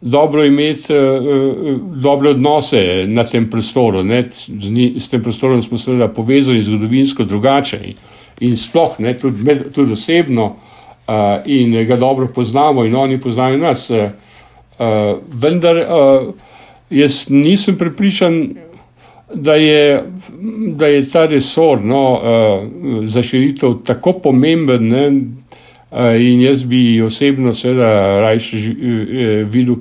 Dobro 0.00 0.44
imeti 0.44 0.92
uh, 0.92 1.80
dobre 1.94 2.30
odnose 2.30 3.04
na 3.06 3.24
tem 3.24 3.50
prostoru. 3.50 4.04
Ne? 4.04 4.22
Z, 4.24 4.70
ni, 4.70 4.94
s 5.00 5.08
tem 5.08 5.22
prostorom 5.22 5.62
smo 5.62 5.78
seveda 5.78 6.08
povezani 6.08 6.62
zgodovinsko 6.62 7.24
drugače 7.24 7.80
in, 7.84 7.96
in 8.40 8.56
sploh 8.56 9.00
ne, 9.02 9.16
tudi, 9.18 9.42
med, 9.42 9.64
tudi 9.74 9.92
osebno 9.92 10.44
uh, 10.46 11.14
in 11.46 11.74
ga 11.86 11.96
dobro 11.96 12.28
poznamo 12.34 12.84
in 12.84 12.94
oni 12.96 13.20
poznajo 13.20 13.58
nas. 13.58 13.90
Uh, 13.90 15.18
vendar 15.34 15.76
uh, 15.76 16.34
jaz 16.90 17.26
nisem 17.28 17.78
prepričan, 17.78 18.54
da 19.34 19.54
je, 19.54 19.98
da 20.76 20.86
je 20.86 21.08
ta 21.10 21.26
resor 21.26 21.82
no, 21.84 22.12
uh, 22.12 23.08
za 23.08 23.22
širitev 23.22 23.74
tako 23.84 24.12
pomemben. 24.12 24.88
Ne, 24.88 25.10
in 26.20 26.40
jaz 26.40 26.64
bi 26.64 27.00
osebno, 27.02 27.54
seveda, 27.54 28.20
rajši 28.20 28.56
uh, 28.56 29.50
videl 29.50 29.76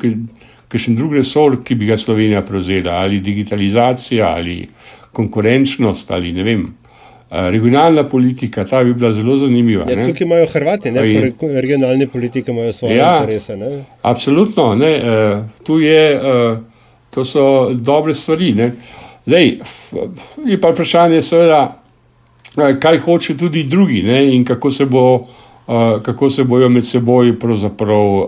kakšen 0.68 0.96
drug 0.96 1.14
resor, 1.14 1.64
ki 1.64 1.76
bi 1.76 1.86
ga 1.86 1.98
Slovenija 1.98 2.42
prevzela, 2.42 2.92
ali 3.04 3.20
digitalizacija, 3.20 4.28
ali 4.36 4.68
konkurenčnost, 5.12 6.12
ali 6.12 6.32
ne 6.32 6.44
vem. 6.44 6.68
Regionalna 7.32 8.04
politika, 8.08 8.64
ta 8.66 8.84
bi 8.84 8.94
bila 8.94 9.12
zelo 9.12 9.36
zanimiva. 9.38 9.84
Ja, 9.92 10.06
tukaj 10.06 10.24
imajo 10.26 10.46
Hrvati, 10.54 10.92
ne, 10.92 11.02
In- 11.14 11.22
re- 11.22 11.62
regionalne 11.62 12.08
politike 12.08 12.52
imajo 12.52 12.74
svoje 12.74 12.96
Ja. 12.98 13.18
interese. 13.22 13.58
Ne. 13.58 13.84
Absolutno, 14.02 14.76
ne, 14.76 14.92
uh, 15.04 15.42
tu 15.64 15.80
je, 15.80 16.20
to 17.10 17.26
so 17.26 17.70
dobre 17.74 18.14
stvari. 18.16 18.54
Ne. 18.54 18.72
Zdaj, 19.26 19.58
je 20.46 20.62
pa 20.62 20.70
vprašanje, 20.72 21.22
seveda, 21.22 21.82
eh, 22.58 22.80
kaj 22.80 22.98
hoče 22.98 23.38
tudi 23.38 23.64
drugi 23.64 24.02
ne, 24.04 24.36
in 24.36 24.44
kako 24.44 24.72
se, 24.72 24.86
bo, 24.86 25.28
kako 26.02 26.30
se 26.30 26.44
bojo 26.44 26.70
med 26.70 26.86
seboj 26.86 27.40
pravzaprav 27.40 28.06
uh, 28.08 28.28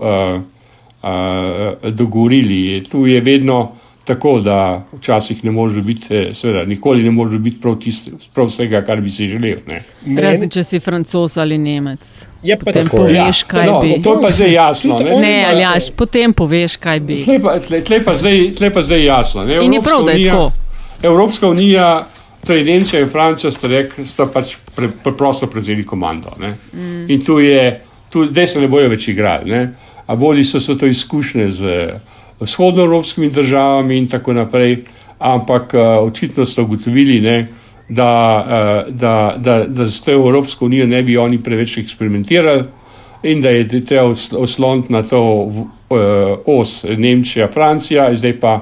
uh, 1.02 1.90
dogovorili. 1.90 2.84
Tu 2.84 3.06
je 3.06 3.20
vedno 3.20 3.72
tako, 4.04 4.40
da 4.40 4.84
včasih 4.92 5.44
ne 5.44 5.50
može 5.50 5.82
biti, 5.82 6.14
eh, 6.16 6.34
seveda, 6.34 6.64
nikoli 6.64 7.02
ne 7.02 7.10
može 7.10 7.38
biti 7.38 7.60
prav, 7.60 7.76
tiste, 7.78 8.10
prav 8.34 8.46
vsega, 8.46 8.82
kar 8.82 9.00
bi 9.00 9.10
si 9.10 9.26
želel. 9.28 9.58
Ne. 9.68 9.82
Razen 10.22 10.50
če 10.50 10.64
si 10.64 10.80
francos 10.80 11.36
ali 11.36 11.58
nemec. 11.58 12.26
Je 12.42 12.56
pa 12.58 12.64
Potem 12.64 12.88
tako, 12.88 12.96
poveš, 12.96 13.42
kaj 13.42 13.66
no, 13.66 13.80
bi. 13.80 14.02
To 14.02 14.14
je 14.16 14.22
pa 14.22 14.30
zdaj 14.30 14.52
jasno. 14.52 14.98
Ne. 14.98 15.16
Ne, 15.20 15.46
ali 15.50 15.60
jaš, 15.60 15.90
potem 15.96 16.32
poveš, 16.32 16.76
kaj 16.76 17.00
bi. 17.00 17.20
Tle 17.24 17.38
pa, 17.40 17.58
tle, 17.60 17.80
tle 17.80 18.04
pa, 18.04 18.14
zdaj, 18.14 18.52
tle 18.58 18.70
pa 18.74 18.82
zdaj 18.82 19.04
jasno. 19.04 19.44
Ne. 19.44 19.60
In 19.64 19.72
je 19.72 19.78
Evropska 19.78 19.90
prav, 19.90 20.02
da 20.06 20.12
je 20.12 20.18
unija- 20.18 20.32
tako. 20.32 20.52
Evropska 21.02 21.48
unija, 21.48 22.06
torej 22.46 22.64
Nemčija 22.64 23.02
in 23.02 23.08
Francija 23.08 23.50
sta, 23.50 23.68
rek, 23.68 23.94
sta 24.04 24.26
pač 24.26 24.56
pre, 24.76 24.88
preprosto 25.04 25.46
prevzeli 25.46 25.84
komando. 25.84 26.32
Mm. 26.40 27.10
In 27.10 27.24
tu 27.24 27.38
je, 27.40 27.80
tu 28.10 28.26
zdaj 28.28 28.46
se 28.46 28.60
ne 28.60 28.68
bojo 28.68 28.88
več 28.88 29.08
igrali. 29.08 29.50
Ne. 29.50 29.62
A 30.06 30.16
bolj 30.16 30.44
so 30.44 30.60
se 30.60 30.78
to 30.78 30.86
izkušnje 30.86 31.50
z 31.50 31.76
vzhodnoevropskimi 32.40 33.30
državami 33.30 33.98
in 33.98 34.08
tako 34.08 34.32
naprej, 34.32 34.84
ampak 35.18 35.74
uh, 35.74 35.82
očitno 36.06 36.46
so 36.48 36.64
ugotovili, 36.64 37.20
ne, 37.20 37.36
da, 37.88 38.10
uh, 38.40 38.94
da, 38.94 39.34
da, 39.36 39.64
da 39.68 39.86
z 39.86 40.00
to 40.00 40.12
Evropsko 40.16 40.64
unijo 40.64 40.86
ne 40.86 41.02
bi 41.02 41.18
oni 41.20 41.38
preveč 41.42 41.78
eksperimentirali 41.78 42.64
in 43.22 43.40
da 43.40 43.50
je 43.50 43.84
treba 43.84 44.08
os- 44.08 44.32
osloniti 44.32 44.92
na 44.92 45.02
to 45.02 45.52
eh, 45.90 45.96
os 46.46 46.84
Nemčija, 46.96 47.48
Francija, 47.48 48.14
zdaj 48.16 48.40
pa 48.40 48.60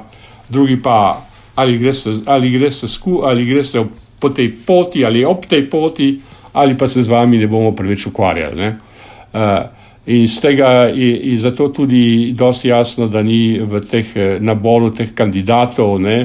drugi 0.48 0.82
pa 0.82 1.27
ali 1.58 1.78
greste, 1.78 2.10
ali 2.26 2.50
greste, 2.50 2.88
sku, 2.88 3.20
ali 3.26 3.44
greste 3.44 3.82
po 4.18 4.30
tej 4.30 4.52
poti 4.66 5.04
ali 5.04 5.24
ob 5.24 5.46
tej 5.46 5.66
poti, 5.70 6.12
ali 6.52 6.76
pa 6.78 6.88
se 6.88 7.02
z 7.02 7.10
vami 7.10 7.38
ne 7.38 7.46
bomo 7.46 7.72
preveč 7.74 8.06
ukvarjali. 8.06 8.56
Ne? 8.56 8.76
Uh, 9.34 9.66
in 10.06 10.22
iz 10.22 10.38
tega 10.40 10.88
je, 10.94 11.10
je 11.32 11.38
zato 11.38 11.68
tudi 11.68 12.32
dosti 12.36 12.68
jasno, 12.68 13.08
da 13.08 13.22
ni 13.22 13.58
v 13.60 13.80
teh 13.84 14.16
eh, 14.16 14.38
naboru 14.40 14.88
teh 14.90 15.12
kandidatov, 15.14 15.98
ne, 16.00 16.16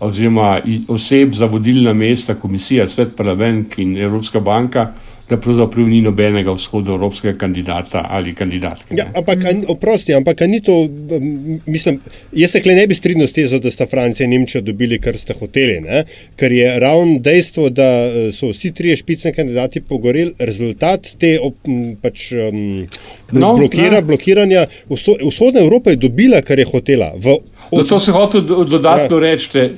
oziroma 0.00 0.58
oseb 0.88 1.36
za 1.38 1.46
vodilna 1.46 1.92
mesta, 1.94 2.34
komisija, 2.34 2.88
svet 2.88 3.14
parlament 3.16 3.78
in 3.78 3.94
Evropska 3.96 4.40
banka, 4.40 4.88
da 5.30 5.36
pravzaprav 5.36 5.88
ni 5.88 6.00
nobenega 6.02 6.52
vzhodoevropskega 6.52 7.36
kandidata 7.38 8.02
ali 8.10 8.32
kandidatke. 8.34 8.94
Ja, 8.98 9.06
ampak, 9.14 9.44
a 9.44 9.52
ni- 9.52 9.64
oprosti, 9.68 10.14
ampak 10.14 10.40
ni 10.42 10.60
to, 10.60 10.74
mislim, 11.66 12.00
jaz 12.32 12.50
se 12.50 12.60
kle 12.60 12.74
ne 12.74 12.86
bi 12.86 12.94
strinjal 12.94 13.26
s 13.26 13.32
tezo, 13.32 13.58
da 13.58 13.70
sta 13.70 13.86
Francija 13.86 14.24
in 14.24 14.30
Nemčija 14.30 14.60
dobili, 14.62 14.98
kar 14.98 15.16
sta 15.16 15.34
hoteli, 15.34 15.80
ne? 15.80 16.04
ker 16.36 16.52
je 16.52 16.80
ravno 16.80 17.18
dejstvo, 17.20 17.68
da 17.70 17.86
eh, 18.02 18.32
so 18.32 18.50
vsi 18.50 18.72
trije 18.72 18.96
špicni 18.96 19.32
kandidati 19.32 19.80
pogoreli, 19.82 20.34
rezultat 20.38 21.14
te 21.18 21.38
op, 21.40 21.56
pač, 22.02 22.32
um, 22.32 22.86
No, 23.32 23.52
blokira, 23.54 23.90
ne. 23.92 24.02
blokiranja. 24.02 24.64
Vso, 24.88 25.14
vzhodna 25.22 25.60
Evropa 25.60 25.90
je 25.90 25.96
dobila, 25.98 26.42
kar 26.42 26.58
je 26.58 26.64
hotela. 26.66 27.12
V, 27.16 27.36
No, 27.72 27.82
to 27.84 27.98
se 27.98 28.12
hoče 28.12 28.40
dodatno 28.40 29.16
ja. 29.16 29.20
reči. 29.22 29.68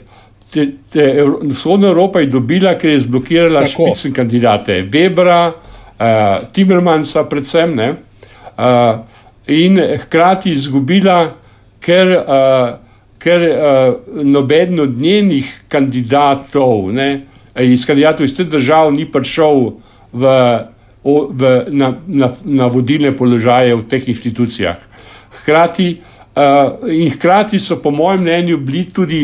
Te, 0.53 0.67
te, 0.91 1.05
te, 1.05 1.25
Vzhodna 1.49 1.89
Evropa 1.89 2.21
je 2.21 2.27
dobila, 2.27 2.75
ker 2.77 2.91
je 2.91 3.01
zblokirala 3.01 3.65
Tako. 3.65 3.89
špicne 3.89 4.13
kandidate. 4.13 4.83
Webera, 4.85 5.49
uh, 5.49 6.49
Timmermansa, 6.53 7.25
predvsem, 7.25 7.73
ne, 7.77 7.89
uh, 8.59 8.99
in 9.49 9.81
hkrati 10.05 10.53
izgubila, 10.53 11.39
ker, 11.81 12.13
uh, 12.21 12.75
ker 13.23 13.47
uh, 13.49 14.25
noben 14.25 14.81
od 14.85 14.99
njenih 15.01 15.49
kandidatov, 15.73 16.93
ne, 16.93 17.09
iz 17.61 17.87
kandidatov 17.89 18.29
iz 18.29 18.37
teh 18.37 18.49
držav, 18.53 18.93
ni 18.93 19.07
prišel 19.09 19.65
v, 20.13 20.35
o, 21.05 21.15
v, 21.33 21.53
na, 21.73 21.95
na, 22.07 22.29
na 22.45 22.69
vodilne 22.69 23.15
položaje 23.17 23.73
v 23.77 23.87
teh 23.89 24.09
inštitucijah. 24.13 24.77
Hkrati, 25.41 25.89
uh, 26.37 26.85
in 26.93 27.09
hkrati 27.11 27.59
so, 27.59 27.81
po 27.81 27.91
mojem 27.91 28.21
mnenju, 28.21 28.61
bili 28.61 28.85
tudi 28.85 29.23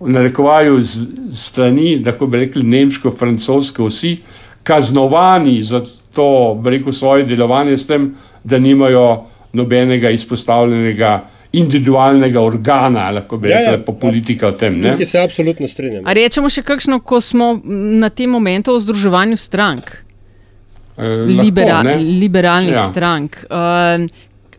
v 0.00 0.10
narekovaju 0.12 0.82
z 0.82 1.06
strani, 1.32 2.02
tako 2.04 2.26
bi 2.26 2.38
rekli, 2.44 2.62
nemško-francoske 2.62 3.82
vsi, 3.82 4.16
kaznovani 4.62 5.62
za 5.62 5.80
to, 6.14 6.58
bi 6.60 6.76
rekel, 6.76 6.92
svoje 6.92 7.24
delovanje 7.24 7.78
s 7.78 7.86
tem, 7.86 8.14
da 8.44 8.58
nimajo 8.58 9.24
nobenega 9.52 10.10
izpostavljenega 10.10 11.24
individualnega 11.52 12.40
organa, 12.40 13.10
lahko 13.10 13.38
bi 13.40 13.48
rekla, 13.48 13.62
ja. 13.62 13.70
ja, 13.70 13.84
ja. 13.86 13.94
politika 14.00 14.50
v 14.50 14.58
tem. 14.60 14.80
Ne? 14.80 14.92
Tukaj 14.92 15.06
se 15.06 15.22
absolutno 15.22 15.68
strinjam. 15.68 16.04
A 16.04 16.12
rečemo 16.12 16.50
še 16.52 16.62
kakšno, 16.62 17.00
ko 17.00 17.20
smo 17.20 17.54
na 18.00 18.10
tem 18.12 18.30
momentu 18.30 18.74
o 18.74 18.80
združevanju 18.80 19.38
strank, 19.40 19.94
Eh, 20.96 21.02
lahko, 21.02 21.42
libera, 21.42 21.82
ne. 21.82 21.96
liberalnih. 21.96 22.72
Ja. 22.72 22.88
strank. 22.90 23.36
Uh, 23.50 24.08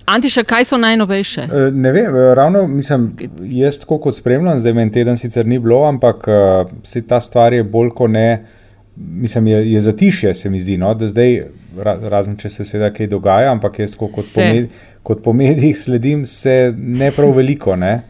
Antiša, 0.08 0.44
kaj 0.44 0.66
so 0.66 0.78
najnovejše? 0.78 1.42
Eh, 1.42 1.72
Ne 1.72 1.92
vem, 1.92 2.16
eh, 2.16 2.34
ravno 2.36 2.68
mislim, 2.68 3.10
jaz 3.44 3.80
tako 3.80 3.98
kot 4.00 4.16
spremljam, 4.16 4.60
zdaj 4.60 4.74
meni 4.74 4.92
teden 4.92 5.18
sicer 5.18 5.46
ni 5.46 5.60
bilo, 5.60 5.84
ampak 5.84 6.28
se 6.84 7.02
ta 7.08 7.22
stvar 7.22 7.54
je 7.54 7.64
bolj 7.64 7.90
kot 7.90 8.12
ne, 8.12 8.46
mislim, 8.96 9.48
je, 9.48 9.72
je 9.74 9.82
zatišje, 9.82 10.34
se 10.34 10.50
mi 10.50 10.60
zdi, 10.60 10.78
no, 10.78 10.94
da 10.94 11.08
zdaj, 11.08 11.44
ra, 11.78 11.98
razen 12.10 12.38
če 12.38 12.50
se 12.50 12.66
seveda 12.66 12.90
kaj 12.94 13.08
dogaja, 13.08 13.52
ampak 13.52 13.80
jaz 13.80 13.92
tako 13.92 14.08
kot, 14.08 14.24
po, 14.24 14.42
Se. 14.42 14.54
med, 14.54 14.70
kot 15.04 15.24
po 15.24 15.34
medijih 15.34 15.78
sledim, 15.78 16.26
se 16.26 16.74
ne 16.78 17.12
prav 17.12 17.36
veliko, 17.38 17.76
ne. 17.76 18.02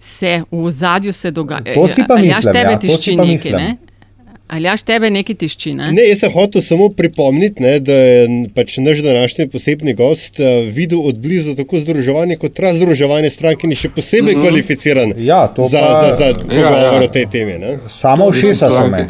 Se 0.00 0.42
v 0.50 0.70
zadju 0.70 1.12
se 1.12 1.30
dogaja. 1.30 1.74
To 1.74 1.88
si 1.88 2.04
pa 2.08 2.16
mislim, 2.16 2.52
tebe 2.52 2.72
ja, 2.72 2.78
to 2.78 2.98
si 2.98 3.16
pa 3.16 3.24
nekaj, 3.24 3.32
mislim. 3.32 3.56
ne? 3.56 3.76
Ali 4.48 4.68
jaš 4.68 4.82
tebe 4.84 5.08
nekaj 5.10 5.38
tišči? 5.40 5.72
Ne? 5.74 5.88
Ne, 5.96 6.02
jaz 6.04 6.20
sem 6.20 6.32
hotel 6.32 6.62
samo 6.62 6.90
pripomniti, 6.92 7.62
ne, 7.64 7.78
da 7.80 7.94
je 7.96 8.24
pač 8.54 8.76
naš 8.76 9.00
današnji 9.02 9.48
posebni 9.48 9.94
gost 9.96 10.38
uh, 10.38 10.68
videl 10.68 11.00
od 11.00 11.18
blizu 11.18 11.54
tako 11.56 11.80
združevanje 11.80 12.36
kot 12.36 12.58
razdruževanje 12.60 13.30
strank 13.30 13.64
in 13.64 13.72
je 13.72 13.76
še 13.76 13.88
posebej 13.96 14.34
mm 14.34 14.38
-hmm. 14.38 14.44
kvalificiran 14.44 15.14
Ja, 15.16 15.46
to 15.48 15.68
za, 15.68 15.80
pa- 15.80 16.16
za, 16.16 16.32
za 16.32 16.40
pogovor 16.40 16.60
Ja, 16.60 16.92
ja. 16.92 17.04
o 17.04 17.08
tej 17.08 17.26
temi. 17.26 17.58
Ne. 17.58 17.78
Samo 17.88 18.30
všesa 18.30 18.70
so 18.70 18.86
me. 18.88 19.08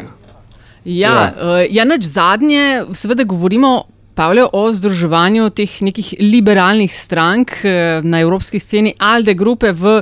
Ja, 0.85 1.33
ja. 1.41 1.65
ja 1.69 1.83
nač 1.83 2.01
zadnje, 2.03 2.85
seveda 2.93 3.23
govorimo. 3.23 3.83
Pavle, 4.15 4.45
o 4.53 4.73
združevanju 4.73 5.49
teh 5.49 5.81
nekih 5.81 6.13
liberalnih 6.19 6.93
strank 6.93 7.51
eh, 7.65 7.99
na 8.03 8.19
evropski 8.19 8.59
sceni, 8.59 8.93
Alde 8.99 9.33
grupe 9.33 9.71
v, 9.71 10.01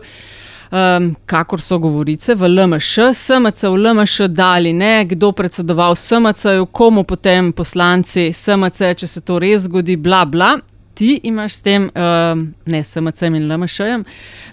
um, 0.74 1.14
kakor 1.26 1.62
so 1.62 1.78
govorice, 1.80 2.36
v 2.36 2.50
LMŠ, 2.50 3.14
SMC 3.14 3.64
v 3.70 3.78
LMŠ 3.78 4.28
dali, 4.28 4.74
ne, 4.74 5.06
kdo 5.06 5.32
predsedoval 5.32 5.96
SMC-ju, 5.96 6.66
komu 6.66 7.04
potem 7.04 7.54
poslanci 7.54 8.32
SMC, 8.34 8.94
če 8.98 9.08
se 9.08 9.22
to 9.22 9.40
res 9.40 9.68
zgodi, 9.68 9.98
bla 9.98 10.26
bla. 10.26 10.58
Ti 10.94 11.16
imaš 11.26 11.56
s 11.58 11.64
tem, 11.66 11.88
um, 11.90 12.44
ne 12.70 12.84
SMC-jem 12.84 13.38
in 13.40 13.48
LMŠ-jem, 13.50 14.04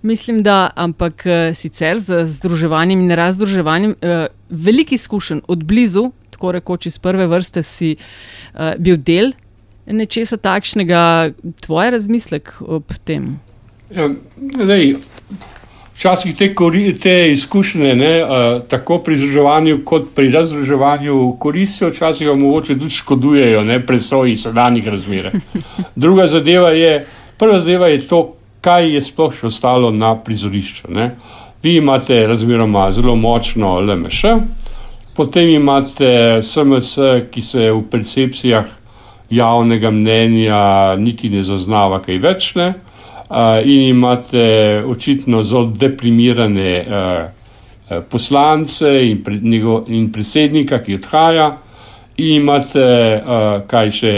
mislim, 0.02 0.40
da, 0.44 0.70
ampak 0.76 1.26
uh, 1.28 1.50
sicer 1.56 2.00
z 2.00 2.24
združevanjem 2.32 3.02
in 3.04 3.12
razdruževanjem 3.16 3.92
uh, 3.92 4.24
veliko 4.48 4.96
izkušenj 4.96 5.44
od 5.48 5.64
blizu, 5.68 6.08
tako 6.32 6.56
rekoč 6.56 6.88
iz 6.88 6.96
prve 6.98 7.28
vrste, 7.28 7.62
si 7.62 7.96
uh, 7.96 8.72
bil 8.78 8.96
del 8.96 9.34
nečesa 9.90 10.38
takšnega, 10.40 11.32
tvoj 11.60 11.90
razmislek 11.96 12.54
ob 12.62 12.92
tem. 13.04 13.34
Ja, 13.90 14.06
lej, 14.56 14.94
včasih 16.00 16.36
te, 16.36 16.54
te 17.02 17.32
izkušnje, 17.32 17.94
ne, 17.94 18.24
uh, 18.24 18.62
tako 18.68 18.98
pri 19.04 19.18
združevanju, 19.20 19.82
kot 19.84 20.06
pri 20.14 20.30
razdruževanju, 20.32 21.36
koristijo, 21.38 21.90
včasih 21.90 22.28
pa 22.28 22.34
mogoče 22.34 22.78
tudi 22.78 22.90
škodujejo, 22.90 23.64
ne 23.64 23.86
presoji 23.86 24.36
sedanjih 24.36 24.88
razmer. 24.88 25.30
Druga 26.02 26.26
zadeva 26.26 26.70
je, 26.70 27.04
prva 27.38 27.60
zadeva 27.60 27.88
je 27.88 28.00
to, 28.00 28.22
kaj 28.60 28.88
je 28.94 29.02
sploh 29.02 29.36
še 29.36 29.46
ostalo 29.52 29.90
na 29.92 30.14
prizorišču. 30.16 30.88
Ne. 30.88 31.10
Vi 31.62 31.76
imate 31.76 32.26
razmeroma 32.26 32.88
zelo 32.92 33.16
močno 33.16 33.76
LMŠ, 33.80 34.24
potem 35.16 35.52
imate 35.52 36.40
SMS, 36.40 36.96
ki 37.30 37.42
se 37.42 37.70
v 37.72 37.82
percepcijah 37.92 38.72
javnega 39.30 39.90
mnenja 39.90 40.96
niti 40.96 41.28
ne 41.28 41.44
zaznava 41.44 42.00
kaj 42.00 42.18
več. 42.24 42.54
Ne. 42.56 42.72
Uh, 43.30 43.62
in 43.62 43.80
imate 43.80 44.82
očitno 44.86 45.42
zelo 45.42 45.66
deprimirane 45.66 46.86
uh, 46.86 47.30
uh, 47.90 48.02
poslance 48.08 48.90
in, 49.06 49.22
predsednika, 50.12 50.80
ki 50.82 50.96
odhaja, 50.98 51.46
in 52.16 52.40
imate 52.40 52.82
uh, 53.22 53.62
kaj 53.70 53.92
še 53.94 54.14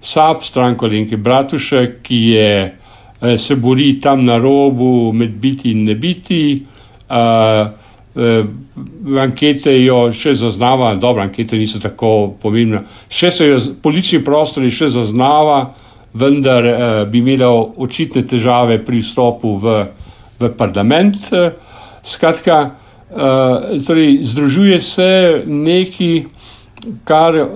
SAP, 0.00 0.40
stranko 0.48 0.88
Lenke 0.88 1.20
Bratušek, 1.20 2.00
ki 2.00 2.22
je, 2.30 2.48
uh, 2.72 3.36
se 3.36 3.60
bori 3.60 3.98
tam 4.00 4.24
na 4.24 4.38
robu 4.40 5.12
med 5.12 5.36
biti 5.36 5.76
in 5.76 5.84
ne 5.84 6.00
biti. 6.00 6.40
Uh, 7.12 7.68
uh, 8.16 9.20
ankete 9.20 9.76
jo 9.82 10.06
še 10.16 10.32
zaznava, 10.32 10.94
dobro, 10.96 11.28
ankete 11.28 11.60
niso 11.60 11.76
tako 11.82 12.38
pomembne, 12.40 12.86
še 13.12 13.30
se 13.30 13.52
jo 13.52 13.60
politični 13.84 14.24
prostor 14.24 14.64
je 14.64 14.78
še 14.80 14.94
zaznava 14.96 15.66
vendar 16.16 16.64
eh, 16.64 17.04
bi 17.10 17.18
imela 17.18 17.50
očitne 17.76 18.24
težave 18.26 18.78
pri 18.84 19.00
vstopu 19.04 19.56
v, 19.60 19.76
v 20.40 20.50
parlament. 20.56 21.16
Eh, 21.32 21.50
skratka, 22.02 22.70
eh, 23.10 23.78
torej, 23.86 24.18
združuje 24.22 24.80
se 24.80 25.42
nekaj, 25.46 26.24
kar, 27.04 27.36
eh, 27.36 27.46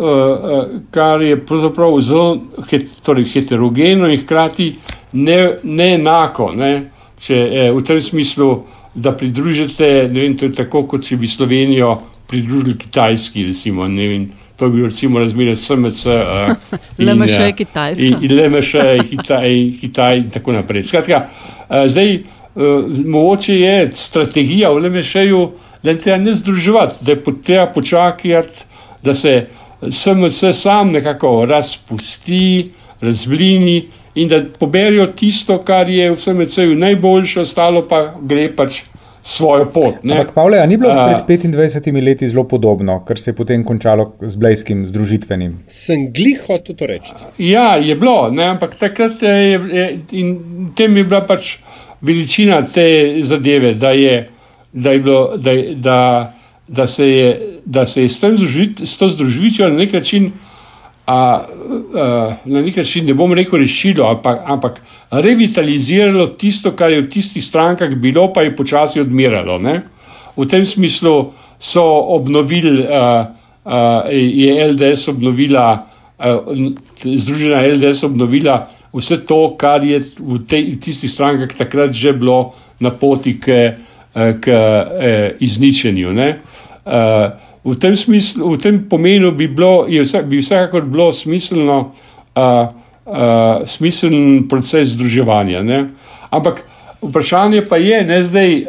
kar 0.91 1.23
je 1.23 1.37
pravzaprav 1.47 2.01
zelo 2.01 2.41
het, 2.71 3.03
torej, 3.03 3.25
heterogeno 3.25 4.09
in 4.09 4.21
hkrati 4.21 4.75
ne, 5.13 5.59
ne 5.63 5.95
enako. 5.95 6.53
Ne? 6.53 6.91
Če, 7.21 7.35
eh, 7.35 7.73
v 7.73 7.83
tem 7.83 8.01
smislu, 8.01 8.65
da 8.95 9.13
pridružite, 9.13 10.09
ne 10.11 10.21
vem, 10.21 10.37
to 10.37 10.49
je 10.49 10.53
tako, 10.53 10.83
kot 10.89 11.05
če 11.07 11.17
bi 11.17 11.29
Slovenijo 11.29 11.99
pridružili 12.27 12.79
Kitajski, 12.79 13.45
recimo, 13.47 13.89
ne 13.89 14.09
vem. 14.09 14.25
To 14.61 14.69
bi 14.69 14.77
bilo 14.77 14.87
recimo 14.87 15.19
razmerje 15.19 15.57
SMC. 15.57 16.07
Uh, 16.07 16.57
LMŠ 16.99 17.39
je 17.47 17.53
Kitajska. 17.53 18.07
In, 18.07 18.17
in 18.21 18.33
LMŠ 18.37 18.75
je 18.75 18.99
Kitaj, 19.11 19.71
Kitaj 19.81 20.17
in 20.17 20.31
tako 20.31 20.53
naprej. 20.53 20.85
Skratka, 20.85 21.23
uh, 21.69 21.87
zdaj, 21.87 22.15
uh, 22.17 22.85
mogoče 23.07 23.55
je 23.55 23.91
strategija 23.95 24.71
v 24.71 24.83
LMŠ-ju, 24.85 25.51
da 25.83 25.91
je 25.91 25.99
treba 25.99 26.19
ne 26.19 26.35
združevati, 26.35 26.95
da 27.01 27.13
je 27.13 27.23
treba 27.43 27.67
počakati, 27.73 28.65
da 29.03 29.15
se 29.15 29.47
SMC 29.91 30.45
sam 30.53 30.93
nekako 30.93 31.47
razpusti, 31.49 32.71
razblini 33.01 33.89
in 34.15 34.29
da 34.29 34.45
poberijo 34.59 35.07
tisto, 35.07 35.59
kar 35.65 35.89
je 35.89 36.11
v 36.11 36.17
SMC-ju 36.17 36.75
najboljše, 36.75 37.41
ostalo 37.41 37.89
pa 37.89 38.15
gre 38.21 38.51
pač 38.57 38.83
svojo 39.23 39.67
pot. 39.67 40.03
Ne? 40.03 40.15
Ampak, 40.15 40.35
Pavle, 40.35 40.67
ni 40.67 40.77
bilo 40.77 40.95
pred 41.27 41.41
25 41.41 42.05
leti 42.05 42.29
zelo 42.29 42.45
podobno, 42.49 43.05
kar 43.05 43.19
se 43.19 43.31
je 43.31 43.35
potem 43.37 43.65
končalo 43.65 44.13
z 44.21 44.37
Blejskim 44.37 44.87
združitvenim? 44.87 45.59
Sem 45.67 46.09
glih 46.13 46.41
hotel 46.47 46.77
to 46.77 46.87
reči. 46.87 47.13
Ja, 47.39 47.77
je 47.77 47.97
bilo, 47.97 48.31
ne? 48.31 48.45
ampak 48.55 48.77
takrat 48.79 49.23
je, 49.23 49.61
je, 49.73 49.87
in 50.13 50.37
tem 50.77 50.97
je 50.97 51.05
bila 51.05 51.21
pač 51.27 51.59
veličina 52.01 52.63
te 52.65 53.21
zadeve, 53.23 53.75
da 53.75 53.91
je, 53.91 54.27
da 54.73 54.93
je 54.97 55.01
bilo, 55.05 55.37
da, 55.37 55.57
da, 55.77 55.99
da 56.69 56.87
se 56.87 57.09
je, 57.09 57.59
da 57.65 57.87
se 57.87 58.03
je 58.03 58.09
s, 58.09 58.21
združit, 58.21 58.81
s 58.85 58.97
to 58.97 59.09
združitvijo 59.09 59.69
na 59.69 59.85
nek 59.85 59.93
način 59.93 60.33
a, 61.07 61.15
a, 61.15 62.37
na 62.45 62.63
nek 62.63 62.77
način, 62.77 63.07
ne 63.07 63.15
bom 63.15 63.33
rekel, 63.33 63.59
rešilo, 63.59 64.07
ampak, 64.11 64.43
ampak 64.47 64.83
revitaliziralo 65.11 66.27
tisto, 66.39 66.73
kar 66.77 66.93
je 66.93 67.03
v 67.03 67.09
tistih 67.09 67.45
strankah 67.45 67.95
bilo, 67.95 68.33
pa 68.33 68.43
je 68.43 68.57
počasi 68.57 69.01
odmiralo. 69.01 69.59
Ne? 69.59 69.83
V 70.37 70.47
tem 70.47 70.67
smislu 70.67 71.33
so 71.59 71.85
obnovili, 72.15 72.87
a, 72.87 73.35
a, 73.65 74.05
je 74.13 74.69
LDS 74.73 75.09
obnovila, 75.09 75.87
a, 76.19 76.37
Združena 77.05 77.65
LDS 77.67 78.05
obnovila 78.05 78.67
vse 78.93 79.21
to, 79.27 79.55
kar 79.59 79.85
je 79.85 80.01
v, 80.19 80.39
te, 80.47 80.63
v 80.63 80.79
tistih 80.83 81.11
strankah 81.11 81.51
takrat 81.55 81.95
že 81.95 82.13
bilo 82.13 82.55
na 82.81 82.91
poti 82.91 83.39
k, 83.39 83.77
k, 84.15 84.41
k 84.41 84.47
izničenju. 85.41 86.13
Ne? 86.13 86.37
A, 86.87 87.50
v 87.65 87.77
tem, 87.77 87.97
smislu, 87.97 88.57
v 88.57 88.59
tem 88.59 88.79
pomenu 88.89 89.33
bi, 89.37 89.49
bilo, 89.49 89.85
vse, 89.85 90.23
bi 90.25 90.41
vsekakor 90.41 90.87
bilo 90.89 91.13
smiselno, 91.13 91.93
uh, 92.37 92.73
uh, 93.05 93.67
smiseln 93.69 94.49
proces 94.49 94.97
združevanja. 94.97 95.63
Ne? 95.63 95.87
Ampak 96.31 96.65
vprašanje 97.03 97.67
pa 97.69 97.77
je, 97.77 98.05
ne 98.05 98.23
zdaj, 98.25 98.65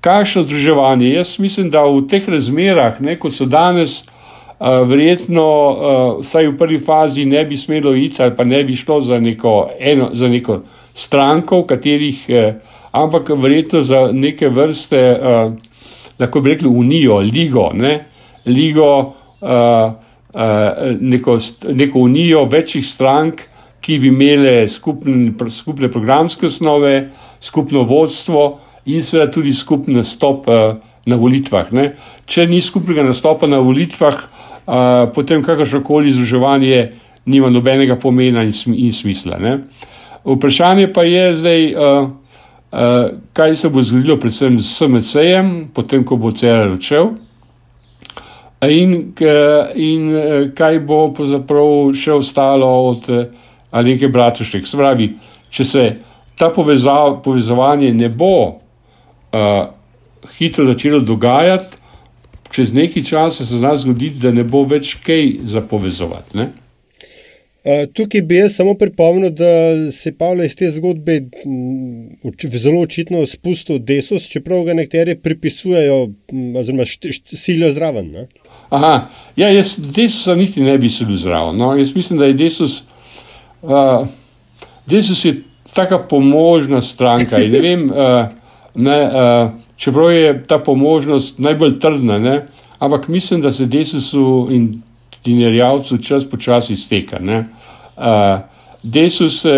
kakšno 0.00 0.42
združevanje. 0.46 1.10
Jaz 1.14 1.38
mislim, 1.38 1.70
da 1.70 1.82
v 1.82 2.06
teh 2.06 2.22
razmerah, 2.28 3.00
ne, 3.02 3.16
kot 3.18 3.34
so 3.34 3.48
danes, 3.50 4.04
uh, 4.06 4.86
verjetno, 4.86 5.46
uh, 5.48 6.20
vsaj 6.22 6.52
v 6.52 6.56
prvi 6.58 6.78
fazi, 6.78 7.26
ne 7.26 7.42
bi 7.44 7.58
smelo 7.58 7.94
iti 7.98 8.22
ali 8.22 8.36
pa 8.36 8.46
ne 8.46 8.62
bi 8.64 8.76
šlo 8.78 9.00
za 9.02 9.18
neko, 9.18 9.70
eno, 9.78 10.10
za 10.14 10.28
neko 10.30 10.62
stranko, 10.94 11.64
v 11.64 11.66
katerih, 11.74 12.22
uh, 12.30 12.54
ampak 12.94 13.34
verjetno 13.34 13.82
za 13.82 14.10
neke 14.12 14.48
vrste. 14.48 15.02
Uh, 15.18 15.58
Lahko 16.18 16.40
bi 16.42 16.50
rekli 16.50 16.66
unijo, 16.66 17.20
ligo, 17.22 17.68
uh, 17.70 18.17
ligo, 18.48 19.14
uh, 19.40 19.92
uh, 20.34 20.40
neko, 21.00 21.38
neko 21.72 21.98
unijo 21.98 22.44
večjih 22.44 22.86
strank, 22.86 23.42
ki 23.80 23.98
bi 23.98 24.10
imele 24.10 24.68
skupne, 24.68 25.32
skupne 25.50 25.90
programske 25.92 26.46
osnove, 26.46 27.08
skupno 27.40 27.82
vodstvo 27.82 28.58
in 28.86 29.02
seveda 29.02 29.30
tudi 29.32 29.52
skupni 29.52 29.94
nastop 29.94 30.48
uh, 30.48 30.76
na 31.06 31.16
volitvah. 31.16 31.72
Ne. 31.72 31.92
Če 32.28 32.46
ni 32.46 32.60
skupnega 32.64 33.04
nastopa 33.06 33.48
na 33.48 33.60
volitvah, 33.64 34.18
uh, 34.18 35.08
potem 35.14 35.44
kakršno 35.44 35.82
koli 35.86 36.12
združevanje 36.12 36.88
nima 37.28 37.50
nobenega 37.52 37.96
pomena 38.00 38.44
in, 38.44 38.52
sm 38.52 38.74
in 38.76 38.92
smisla. 38.92 39.38
Ne. 39.40 39.58
Vprašanje 40.24 40.90
pa 40.92 41.04
je 41.08 41.24
zdaj, 41.36 41.64
uh, 41.72 42.10
uh, 42.72 43.08
kaj 43.32 43.56
se 43.56 43.70
bo 43.72 43.82
zgodilo, 43.82 44.18
predvsem 44.20 44.58
s 44.60 44.76
SMC-jem, 44.80 45.70
potem 45.74 46.04
ko 46.04 46.16
bo 46.20 46.32
CR 46.32 46.74
odšel. 46.74 47.14
In, 48.66 49.14
in 49.78 50.06
kaj 50.58 50.78
bo 50.82 51.12
pravzaprav 51.14 51.92
še 51.94 52.16
ostalo 52.16 52.70
od 52.88 53.04
Aleke 53.70 54.08
Bratušek. 54.10 54.66
Spravi, 54.66 55.12
če 55.50 55.64
se 55.64 55.84
ta 56.38 56.50
povezav, 56.54 57.20
povezovanje 57.22 57.92
ne 57.94 58.08
bo 58.08 58.32
uh, 58.48 59.68
hitro 60.38 60.66
začelo 60.66 61.00
dogajati, 61.00 61.76
čez 62.50 62.72
nekaj 62.74 63.02
časa 63.02 63.44
se 63.44 63.60
zna 63.60 63.76
zgoditi, 63.76 64.18
da 64.18 64.32
ne 64.34 64.44
bo 64.44 64.64
več 64.64 64.96
kaj 65.04 65.32
za 65.44 65.60
povezovati. 65.60 66.38
Ne? 66.38 66.50
Tukaj 67.92 68.22
bi 68.22 68.36
jaz 68.36 68.54
samo 68.56 68.74
pripomnil, 68.74 69.30
da 69.30 69.92
se 69.92 70.12
Pavlo 70.18 70.44
iz 70.44 70.54
te 70.56 70.70
zgodbe 70.70 71.20
zelo 72.52 72.80
očitno 72.80 73.26
spustil 73.26 73.78
desus, 73.78 74.24
čeprav 74.28 74.62
ga 74.64 74.74
nekateri 74.74 75.16
pripisujejo, 75.16 76.08
oziroma 76.60 76.84
silijo 77.32 77.72
zraven. 77.72 78.10
Ne? 78.10 78.26
Aha, 78.68 79.08
ja, 79.36 79.48
jaz 79.48 79.76
desusa 79.96 80.34
niti 80.34 80.60
ne 80.60 80.78
bi 80.78 80.88
sedel 80.88 81.16
zraven. 81.16 81.56
No? 81.56 81.74
Jaz 81.76 81.94
mislim, 81.96 82.18
da 82.18 82.24
je 82.24 82.32
desus, 82.32 82.82
uh, 83.62 84.06
desus 84.86 85.24
je 85.24 85.34
taka 85.74 85.98
pomožna 85.98 86.80
stranka. 86.80 87.38
Ne 87.38 87.60
vem, 87.60 87.90
uh, 87.90 88.26
ne, 88.74 89.02
uh, 89.04 89.50
čeprav 89.76 90.12
je 90.12 90.42
ta 90.42 90.58
pomožnost 90.58 91.38
najbolj 91.38 91.78
trdna, 91.78 92.18
ne? 92.18 92.40
ampak 92.78 93.08
mislim, 93.08 93.40
da 93.40 93.52
se 93.52 93.66
desusu 93.66 94.48
in 94.52 94.82
dinarjavcu 95.28 95.98
čas 96.02 96.24
počasi 96.28 96.72
izteka. 96.72 97.20
Uh, 97.20 98.40
desus 98.82 99.44
uh, 99.44 99.52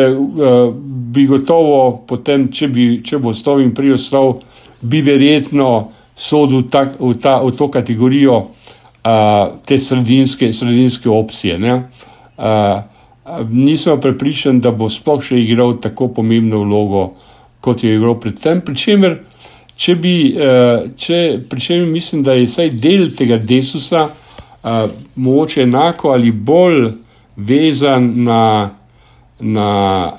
bi 1.13 1.27
gotovo 1.27 2.05
potem, 2.09 2.49
če, 2.53 2.69
bi, 2.69 2.87
če 3.05 3.19
bo 3.19 3.35
stov 3.37 3.63
in 3.63 3.75
priostov, 3.77 4.41
bi 4.81 5.03
verjetno 5.05 5.91
sodil 6.17 6.67
tak, 6.73 6.97
v, 7.01 7.15
ta, 7.21 7.41
v 7.45 7.53
to 7.57 7.69
kategorijo 7.73 8.43
te 9.65 9.79
sredinske, 9.81 10.51
sredinske 10.53 11.09
opcije. 11.09 11.57
Uh, 11.57 12.83
nismo 13.49 13.97
prepričani, 14.01 14.61
da 14.61 14.73
bo 14.77 14.91
sploh 14.93 15.23
še 15.25 15.41
igral 15.41 15.79
tako 15.81 16.11
pomembno 16.17 16.61
vlogo, 16.65 17.07
kot 17.65 17.85
je 17.85 17.95
igral 17.97 18.19
predtem. 18.21 18.61
Pričemer, 18.65 19.17
če 19.81 19.97
bi, 19.97 20.15
uh, 20.37 20.91
če, 21.01 21.21
pričemer 21.49 21.89
mislim, 21.89 22.25
da 22.25 22.37
je 22.37 22.49
vsaj 22.49 22.75
del 22.77 23.09
tega 23.17 23.41
desusa 23.41 24.05
uh, 24.09 24.30
mogoče 25.17 25.63
enako 25.63 26.09
ali 26.09 26.31
bolj 26.33 26.91
vezan 27.37 28.13
na, 28.25 28.71
na, 29.41 29.71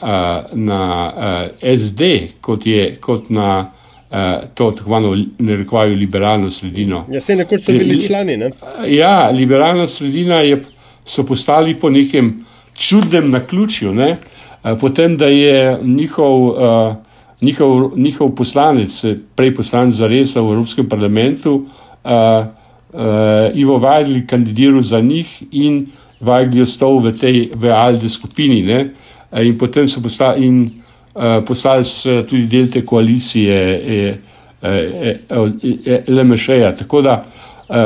uh, 0.01 0.57
na 0.59 1.13
uh, 1.17 1.79
SD, 1.79 2.01
kot, 2.41 2.65
je, 2.65 2.95
kot 3.01 3.29
na 3.29 3.71
uh, 4.09 4.17
to 4.53 4.71
tako 4.71 4.97
imenovano 5.39 5.95
liberalno 5.95 6.49
sredino. 6.49 7.05
Ja, 7.11 7.21
se 7.21 7.35
nekoč 7.35 7.65
so 7.65 7.71
bili 7.71 8.01
člani. 8.01 8.37
Ne? 8.37 8.51
Ja, 8.87 9.29
liberalna 9.29 9.87
sredina 9.87 10.35
je, 10.35 10.61
so 11.05 11.23
postali 11.25 11.79
po 11.79 11.89
nekem 11.89 12.45
čudnem 12.73 13.29
naključju. 13.29 13.93
Ne? 13.93 14.17
Uh, 14.63 14.77
potem, 14.79 15.17
da 15.17 15.25
je 15.25 15.77
njihov, 15.83 16.47
uh, 16.47 16.95
njihov, 17.41 17.91
njihov 17.95 18.35
poslanec, 18.35 19.03
prej 19.35 19.55
poslanec 19.55 19.95
za 19.95 20.07
res 20.07 20.35
v 20.35 20.39
Evropskem 20.39 20.89
parlamentu, 20.89 21.55
uh, 21.55 21.69
uh, 22.03 22.45
Ivo 23.55 23.77
Vajgli 23.79 24.25
kandidiral 24.27 24.81
za 24.81 24.99
njih 25.01 25.43
in 25.51 25.85
Vajgli 26.19 26.61
ostal 26.61 26.99
v 26.99 27.11
tej 27.15 27.49
VALD 27.55 28.03
skupini. 28.09 28.61
Ne? 28.61 28.91
In 29.43 29.57
potem 29.57 29.87
so 29.87 30.01
postali. 30.01 30.45
In, 30.45 30.81
Eh, 31.13 31.41
postali 31.43 31.83
so 31.83 32.23
tudi 32.23 32.47
del 32.47 32.69
te 32.71 32.85
koalicije 32.85 33.55
eh, 33.83 34.17
eh, 34.61 36.03
LMŠ-ja. 36.07 36.71
Tako 36.75 37.01
da 37.01 37.21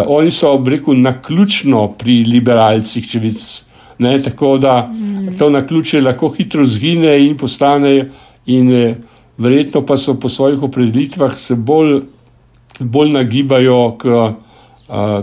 oni 0.07 0.31
so, 0.31 0.63
rekel, 0.65 0.97
naključno 1.01 1.91
pri 1.97 2.23
liberalcih, 2.25 3.05
če 3.09 3.19
bi. 3.19 3.31
Ne, 3.97 4.17
tako 4.19 4.57
da 4.57 4.89
mm. 4.91 5.37
to 5.39 5.49
na 5.49 5.61
ključe 5.67 6.01
lahko 6.01 6.29
hitro 6.33 6.65
zgine 6.65 7.13
in 7.25 7.37
postane, 7.37 8.09
in 8.45 8.73
eh, 8.73 8.95
verjetno 9.37 9.85
pa 9.85 9.97
so 9.97 10.17
po 10.19 10.29
svojih 10.29 10.63
opredelitvah 10.63 11.37
se 11.37 11.55
bolj, 11.55 12.01
bolj 12.79 13.13
nagibajo 13.13 13.95
k, 13.97 14.09
uh, 14.09 14.33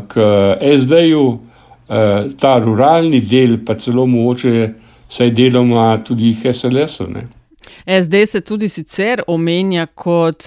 k 0.09 0.27
SD-ju, 0.79 1.25
ta 2.41 2.53
ruralni 2.59 3.21
del, 3.21 3.59
pa 3.65 3.77
celo 3.79 4.07
mogoče, 4.07 4.73
vsaj 5.09 5.31
deloma 5.37 5.99
tudi 6.05 6.33
HSLS-u. 6.35 7.09
SD 7.87 8.27
se 8.27 8.41
tudi 8.41 8.69
sicer 8.69 9.23
omenja 9.27 9.87
kot 9.87 10.45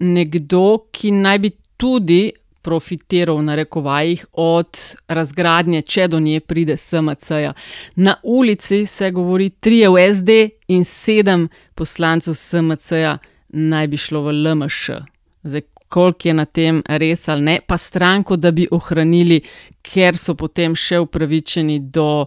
nekdo, 0.00 0.66
ki 0.92 1.10
naj 1.10 1.38
bi 1.38 1.50
tudi 1.76 2.32
profitiral, 2.66 3.38
na 3.46 3.54
rekovajih, 3.54 4.24
od 4.42 4.80
razgradnje, 5.08 5.82
če 5.86 6.08
do 6.10 6.18
nje 6.20 6.40
pride 6.42 6.74
SMC-ja. 6.76 7.52
Na 7.96 8.16
ulici 8.22 8.86
se 8.86 9.10
govori, 9.14 9.50
tri 9.50 9.84
je 9.84 9.90
v 9.94 10.06
SD 10.14 10.38
in 10.74 10.82
sedem 10.84 11.46
poslancev 11.78 12.34
SMC-ja 12.34 13.18
naj 13.54 13.86
bi 13.86 14.00
šlo 14.02 14.24
v 14.26 14.34
LMŠ. 14.34 14.98
Zdaj, 15.46 15.62
koliko 15.88 16.28
je 16.28 16.34
na 16.34 16.44
tem 16.44 16.82
res 16.88 17.28
ali 17.28 17.42
ne, 17.42 17.58
pa 17.60 17.76
stranko, 17.76 18.36
da 18.36 18.50
bi 18.50 18.66
ohranili, 18.70 19.40
ker 19.82 20.16
so 20.16 20.34
potem 20.34 20.74
še 20.74 20.98
upravičeni 20.98 21.80
do 21.80 22.26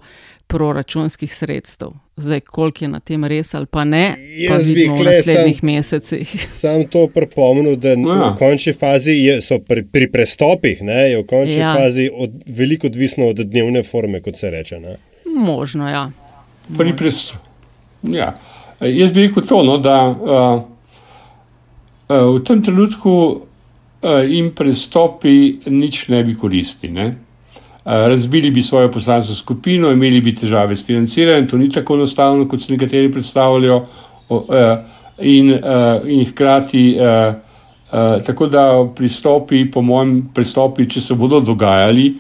proračunskih 0.50 1.30
sredstev. 1.30 1.92
Zdaj, 2.18 2.40
koliko 2.42 2.84
je 2.84 2.90
na 2.90 3.00
tem 3.00 3.24
res 3.24 3.54
ali 3.54 3.66
pa 3.66 3.84
ne, 3.84 4.16
pa 4.48 4.54
Jaz 4.54 4.66
bi 4.66 4.74
vidimo 4.74 4.96
v 4.96 5.04
naslednjih 5.06 5.56
sam- 5.56 5.66
mesecih. 5.66 6.32
Sam 6.50 6.86
to 6.86 7.08
pripomnil, 7.08 7.76
da 7.76 7.90
Ja. 7.90 7.96
v 8.30 8.38
končni 8.38 8.74
fazi 8.74 9.12
je, 9.14 9.42
so 9.42 9.60
pri, 9.60 9.84
pri 9.84 10.08
prestopih, 10.08 10.82
ne, 10.82 11.12
je 11.12 11.18
v 11.18 11.26
končni 11.26 11.56
Ja. 11.56 11.76
fazi 11.76 12.10
od, 12.12 12.32
veliko 12.48 12.88
odvisno 12.88 13.28
od 13.28 13.38
dnevne 13.38 13.84
forme, 13.84 14.22
kot 14.22 14.38
se 14.38 14.50
reče. 14.50 14.80
Ne. 14.80 14.98
Možno, 15.28 15.88
ja. 15.88 16.10
Pri 16.78 16.94
pres... 16.94 17.34
ja. 18.04 18.34
Jaz 18.82 19.12
bi 19.12 19.22
rekel 19.22 19.44
to, 19.44 19.64
no, 19.64 19.78
da 19.78 19.96
uh, 20.08 20.62
uh, 22.10 22.36
v 22.36 22.44
tem 22.44 22.64
trenutku 22.64 23.42
uh, 24.02 24.22
jim 24.28 24.52
prestopi 24.56 25.60
nič 25.66 26.08
ne 26.08 26.24
bi 26.24 26.36
koristili. 26.36 26.94
Ne? 26.94 27.08
Uh, 27.86 28.08
razbili 28.12 28.52
bi 28.52 28.62
svojo 28.62 28.92
poslansko 28.92 29.36
skupino, 29.36 29.92
imeli 29.92 30.22
bi 30.22 30.36
težave 30.36 30.76
s 30.76 30.86
financiranjem, 30.86 31.48
to 31.48 31.58
ni 31.58 31.70
tako 31.70 31.96
enostavno, 31.96 32.48
kot 32.48 32.62
se 32.62 32.74
nekateri 32.74 33.12
predstavljajo, 33.12 33.86
uh, 34.30 34.48
in, 35.20 35.54
uh, 35.54 36.08
in 36.08 36.26
hkrati. 36.26 36.98
Uh, 37.00 37.50
Uh, 37.90 38.22
tako 38.26 38.46
da 38.48 38.86
pristopi, 38.96 39.64
po 39.72 39.82
mojem, 39.82 40.30
pristopi, 40.34 40.86
če 40.86 41.02
se 41.02 41.16
bodo 41.18 41.40
dogajali, 41.42 42.12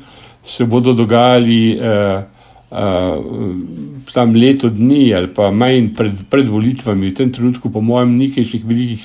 se 0.41 0.65
bodo 0.65 0.95
dogajali 0.97 1.77
uh, 1.77 2.23
uh, 2.71 4.07
tam 4.09 4.33
leto 4.33 4.71
dni 4.73 5.13
ali 5.13 5.29
pa 5.29 5.51
manj 5.53 5.91
pred, 5.97 6.23
pred 6.29 6.49
volitvami. 6.49 7.11
V 7.11 7.13
tem 7.13 7.29
trenutku, 7.29 7.69
po 7.69 7.83
mojem, 7.85 8.17
nekih 8.17 8.65
velikih 8.65 9.03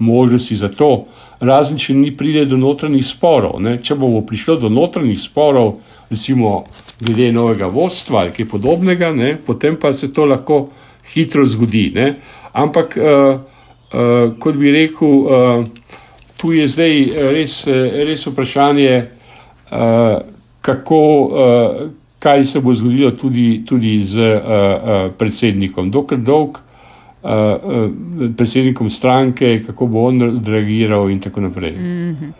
možnosti 0.00 0.56
za 0.56 0.68
to, 0.68 1.06
razen 1.40 1.78
če 1.78 1.94
ni 1.94 2.10
pride 2.16 2.44
do 2.48 2.56
notranjih 2.56 3.04
sporov. 3.06 3.60
Ne? 3.62 3.76
Če 3.82 3.96
bo 4.00 4.10
prišlo 4.26 4.56
do 4.64 4.70
notranjih 4.72 5.20
sporov, 5.20 5.76
recimo 6.10 6.64
glede 7.00 7.30
novega 7.32 7.68
vodstva 7.70 8.24
ali 8.24 8.34
kaj 8.36 8.48
podobnega, 8.48 9.12
ne? 9.16 9.36
potem 9.46 9.76
pa 9.80 9.92
se 9.92 10.12
to 10.12 10.24
lahko 10.28 10.68
hitro 11.12 11.44
zgodi. 11.46 11.90
Ne? 11.94 12.12
Ampak, 12.52 12.96
uh, 12.96 13.40
uh, 13.92 14.32
kot 14.40 14.58
bi 14.58 14.72
rekel, 14.74 15.08
uh, 15.08 15.64
tu 16.40 16.52
je 16.56 16.66
zdaj 16.68 16.96
res, 17.36 17.60
res 18.08 18.26
vprašanje, 18.26 18.94
uh, 19.70 20.16
kako, 20.64 21.02
uh, 21.04 21.84
kaj 22.20 22.44
se 22.46 22.60
bo 22.64 22.74
zgodilo 22.76 23.12
tudi, 23.16 23.62
tudi 23.68 24.00
z 24.04 24.24
uh, 24.24 24.40
uh, 24.40 25.04
predsednikom. 25.16 25.92
Dokler 25.92 26.20
dolg, 26.24 26.58
uh, 26.58 26.69
predsednikom 28.32 28.90
stranke, 28.90 29.62
kako 29.62 29.86
bo 29.86 30.04
on 30.04 30.20
reagiral, 30.44 31.10
in 31.10 31.20
tako 31.20 31.40
naprej. 31.40 31.72
Mm. 31.72 32.32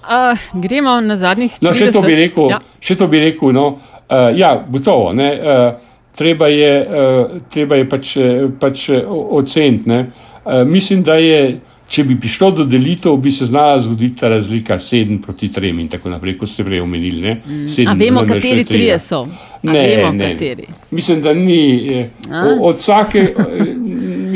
Uh, 0.00 0.32
gremo 0.54 1.00
na 1.00 1.16
zadnjih 1.16 1.50
30 1.52 1.58
No, 1.60 1.74
še 1.74 1.90
to 1.92 2.00
bi 2.02 2.14
rekel, 2.16 2.44
Ja. 2.44 2.56
ja. 2.56 2.60
še 2.80 2.94
to 2.96 3.06
bi 3.06 3.18
rekel 3.20 3.52
no, 3.52 3.66
uh, 3.70 4.30
ja, 4.34 4.54
gotovo. 4.66 5.12
Ne, 5.12 5.32
uh, 5.32 5.74
treba 6.12 6.48
je, 6.48 6.70
uh, 6.82 7.40
treba 7.48 7.76
je 7.76 7.84
pač, 7.86 8.16
eh, 8.16 8.30
pač 8.58 8.88
eh, 8.90 9.02
oceniti. 9.06 9.84
ne. 9.86 10.06
Uh, 10.40 10.64
mislim, 10.64 11.02
da 11.02 11.14
je, 11.14 11.58
če 11.86 12.04
bi 12.04 12.16
prišlo 12.16 12.50
do 12.52 12.64
delitev, 12.66 13.16
bi 13.16 13.30
se 13.30 13.46
znala 13.46 13.78
zgoditi 13.78 14.16
ta 14.16 14.28
razlika 14.28 14.74
7 14.76 15.20
proti 15.20 15.48
3 15.50 15.70
in 15.76 15.88
tako 15.88 16.10
naprej, 16.10 16.34
kot 16.34 16.48
ste 16.48 16.64
prej 16.64 16.80
omenili. 16.80 17.20
ne. 17.22 17.34
Mm. 17.36 17.64
A 17.64 17.68
Sedem 17.68 17.98
vemo, 17.98 18.20
LMŠ, 18.22 18.28
kateri 18.30 18.42
trije. 18.56 18.64
trije 18.64 18.98
so. 18.98 19.26
Ne, 19.62 19.84
vemo, 19.86 20.12
ne. 20.14 20.32
kateri. 20.32 20.66
Mislim, 20.90 21.20
da 21.20 21.34
ni. 21.34 21.60
eh, 21.92 22.08
A? 22.30 22.46
o- 22.46 22.64
Od 22.64 22.76
vsake, 22.76 23.18
eh, 23.20 23.67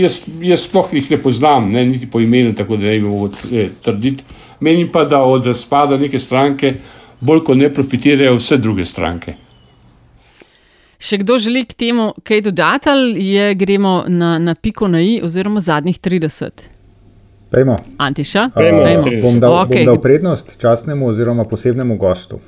jaz, 0.02 0.22
jaz 0.42 0.66
sploh 0.66 0.90
jih 0.92 1.10
ne 1.10 1.18
poznam, 1.22 1.70
ne, 1.72 1.84
niti 1.86 2.10
po 2.10 2.20
imenu, 2.20 2.54
tako 2.58 2.76
da 2.76 2.90
ne 2.90 2.98
bi 2.98 3.06
mogel 3.06 3.38
eh, 3.52 3.70
trditi. 3.84 4.24
Menim 4.60 4.90
pa, 4.92 5.04
da 5.04 5.22
od 5.22 5.46
razpada 5.46 5.96
neke 5.98 6.18
stranke 6.18 6.74
bolj 7.20 7.44
kot 7.46 7.58
ne 7.58 7.72
profitirajo 7.74 8.36
vse 8.36 8.58
druge 8.58 8.84
stranke. 8.84 9.34
Še 11.02 11.18
kdo 11.22 11.38
želi 11.42 11.64
k 11.66 11.74
temu 11.74 12.12
kaj 12.22 12.44
dodati, 12.46 12.90
ali 12.90 13.26
je, 13.34 13.54
gremo 13.58 14.04
na, 14.08 14.36
na 14.38 14.54
piko 14.54 14.88
na 14.88 15.00
i, 15.02 15.18
oziroma 15.24 15.60
zadnjih 15.60 15.98
30? 15.98 16.68
Pejmo. 17.50 17.76
Antiša? 17.98 18.48
Pejmo. 18.54 18.82
Pejmo. 18.86 19.22
Bom 19.22 19.40
dal, 19.42 19.56
Okej. 19.64 19.82
bom 19.82 19.94
dal 19.94 20.02
prednost 20.02 20.54
častnemu 20.60 21.10
oziroma 21.10 21.44
posebnemu 21.44 21.98
gostu. 21.98 22.38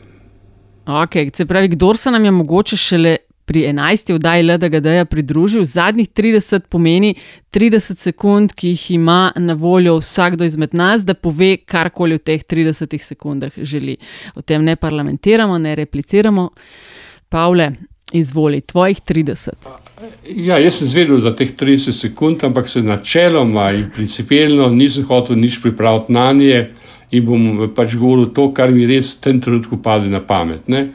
Okay, 0.86 1.30
se 1.36 1.46
pravi, 1.46 1.68
kdo 1.68 1.94
se 1.94 2.10
nam 2.10 2.24
je 2.24 2.30
mogoče 2.30 2.76
šele 2.76 3.16
pri 3.44 3.66
11. 3.68 4.14
oddaji 4.14 4.42
LDGD-ja 4.42 5.04
pridružil, 5.04 5.64
zadnjih 5.64 6.08
30 6.08 6.68
pomeni 6.68 7.14
30 7.52 7.98
sekund, 7.98 8.52
ki 8.52 8.68
jih 8.68 8.90
ima 8.90 9.32
na 9.36 9.52
voljo 9.52 9.98
vsakdo 9.98 10.44
izmed 10.44 10.74
nas, 10.74 11.04
da 11.04 11.14
pove 11.14 11.56
karkoli 11.56 12.18
v 12.18 12.24
teh 12.24 12.44
30 12.44 12.98
sekundah 12.98 13.52
želi. 13.56 13.96
O 14.34 14.42
tem 14.42 14.64
ne 14.64 14.76
parlamentiramo, 14.76 15.58
ne 15.58 15.74
repliciramo. 15.74 16.50
Pavle, 17.28 17.72
izvoli, 18.12 18.60
tvojih 18.60 19.00
30. 19.00 19.48
Ja, 20.28 20.58
jaz 20.58 20.78
sem 20.78 20.88
zvedel 20.88 21.18
za 21.20 21.34
teh 21.36 21.50
30 21.56 21.92
sekund, 21.92 22.44
ampak 22.44 22.68
se 22.68 22.82
načeloma 22.82 23.70
in 23.72 23.90
principijelno 23.94 24.68
nisem 24.68 25.04
hotel 25.04 25.36
nič 25.36 25.60
pripraviti 25.62 26.12
na 26.12 26.32
nje 26.32 26.72
in 27.10 27.24
bom 27.26 27.70
pač 27.74 27.94
govoril 27.96 28.32
to, 28.34 28.48
kar 28.54 28.72
mi 28.72 28.86
res 28.86 29.14
v 29.14 29.20
tem 29.20 29.40
trenutku 29.40 29.78
pade 29.82 30.10
na 30.10 30.20
pamet. 30.20 30.68
Ne? 30.68 30.88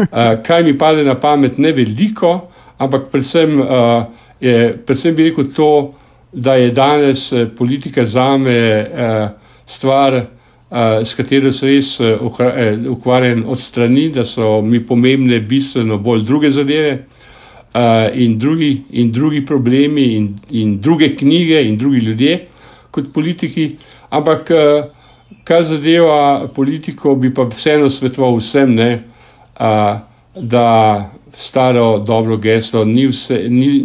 Uh, 0.00 0.42
kaj 0.46 0.62
mi 0.64 0.78
pade 0.78 1.04
na 1.04 1.14
pamet, 1.20 1.58
ne 1.58 1.72
veliko, 1.76 2.48
ampak 2.78 3.10
predvsem, 3.12 3.58
uh, 3.60 4.04
je, 4.40 4.72
predvsem 4.86 5.14
bi 5.14 5.28
rekel 5.28 5.50
to, 5.52 5.70
da 6.32 6.54
je 6.54 6.70
danes 6.70 7.32
eh, 7.32 7.48
politika 7.56 8.04
za 8.06 8.36
me 8.38 8.86
uh, 8.86 9.30
stvar, 9.66 10.14
uh, 10.70 10.76
s 11.04 11.14
katero 11.14 11.52
se 11.52 11.66
res 11.66 12.00
uh, 12.00 12.22
ukvarjam 12.90 13.44
od 13.48 13.58
strani, 13.60 14.08
da 14.14 14.24
so 14.24 14.60
mi 14.62 14.78
pomembne 14.86 15.40
bistveno 15.40 15.98
bolj 15.98 16.22
druge 16.22 16.50
zadeve 16.50 16.92
uh, 17.74 17.80
in, 18.14 18.38
drugi, 18.38 18.84
in 18.90 19.12
drugi 19.12 19.44
problemi, 19.46 20.04
in, 20.14 20.34
in 20.50 20.80
druge 20.80 21.16
knjige, 21.16 21.64
in 21.66 21.78
drugi 21.78 21.98
ljudje 21.98 22.46
kot 22.90 23.12
politiki. 23.12 23.76
Ampak, 24.10 24.50
uh, 24.50 24.84
kar 25.44 25.64
zadeva 25.64 26.48
politiko, 26.54 27.14
bi 27.14 27.34
pa 27.34 27.48
vseeno 27.50 27.90
svetoval 27.90 28.38
vsem, 28.38 28.74
ne, 28.74 28.90
da 30.34 31.10
staro 31.32 31.98
dobro 31.98 32.36
geslo, 32.36 32.84
ni 32.84 33.06
vse, 33.06 33.44
ni, 33.48 33.82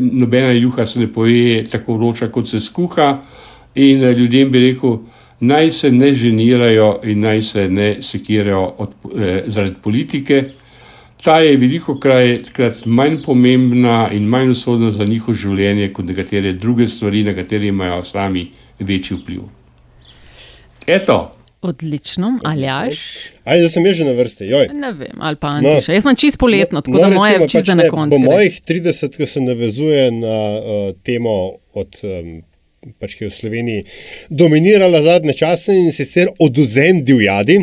nobena 0.00 0.52
juha 0.52 0.86
se 0.86 1.00
ne 1.00 1.12
poje 1.12 1.64
tako 1.64 1.96
vroča, 1.96 2.28
kot 2.28 2.48
se 2.48 2.60
skuha. 2.60 3.18
In 3.74 4.04
eh, 4.04 4.12
ljudem 4.12 4.50
bi 4.50 4.58
rekel, 4.58 4.98
naj 5.40 5.70
se 5.70 5.90
ne 5.92 6.14
ženirajo 6.14 7.00
in 7.04 7.20
naj 7.20 7.42
se 7.42 7.68
ne 7.68 8.02
sekirajo 8.02 8.74
od, 8.78 8.94
eh, 9.16 9.42
zaradi 9.46 9.76
politike. 9.82 10.44
Ta 11.22 11.38
je 11.38 11.56
veliko 11.56 11.98
krat 11.98 12.86
manj 12.86 13.22
pomembna 13.22 14.10
in 14.12 14.26
manj 14.26 14.50
usodna 14.50 14.90
za 14.90 15.04
njihovo 15.04 15.34
življenje 15.34 15.92
kot 15.92 16.06
nekatere 16.06 16.52
druge 16.52 16.86
stvari, 16.86 17.22
na 17.22 17.34
katere 17.34 17.66
imajo 17.66 18.04
sami 18.04 18.50
večji 18.78 19.16
vpliv. 19.16 19.42
Eto, 20.86 21.32
Odlično, 21.62 22.38
aljaš. 22.44 22.98
Ajde, 23.44 23.62
da 23.62 23.68
sem 23.68 23.86
jaz 23.86 23.96
že 23.96 24.04
na 24.04 24.12
vrsti. 24.14 24.46
Joj. 24.46 24.68
Ne 24.74 24.92
vem, 24.92 25.16
ali 25.18 25.36
pa 25.36 25.48
Antiša. 25.58 25.92
Jaz 25.92 26.04
imam 26.04 26.16
čist 26.16 26.38
poletno, 26.38 26.80
tako 26.80 26.98
da 26.98 27.08
moje 27.10 27.32
recimo, 27.32 27.44
je 27.44 27.48
čist 27.48 27.66
za 27.66 27.72
pač 27.72 27.76
na 27.76 27.82
ne, 27.82 27.90
koncu. 27.90 28.10
Po 28.14 28.20
gre. 28.22 28.30
mojih 28.30 28.60
30, 28.68 29.16
ki 29.16 29.26
se 29.26 29.40
navezuje 29.40 30.04
na 30.10 30.36
uh, 30.58 30.92
temo, 31.02 31.34
od, 31.74 31.98
um, 32.06 32.30
pač, 33.02 33.18
ki 33.18 33.26
je 33.26 33.30
v 33.32 33.34
Sloveniji 33.34 33.82
dominirala 34.30 35.02
zadnje 35.02 35.34
čase 35.42 35.74
in 35.74 35.90
sicer 35.90 36.30
oduzem 36.38 37.02
divjadi. 37.02 37.58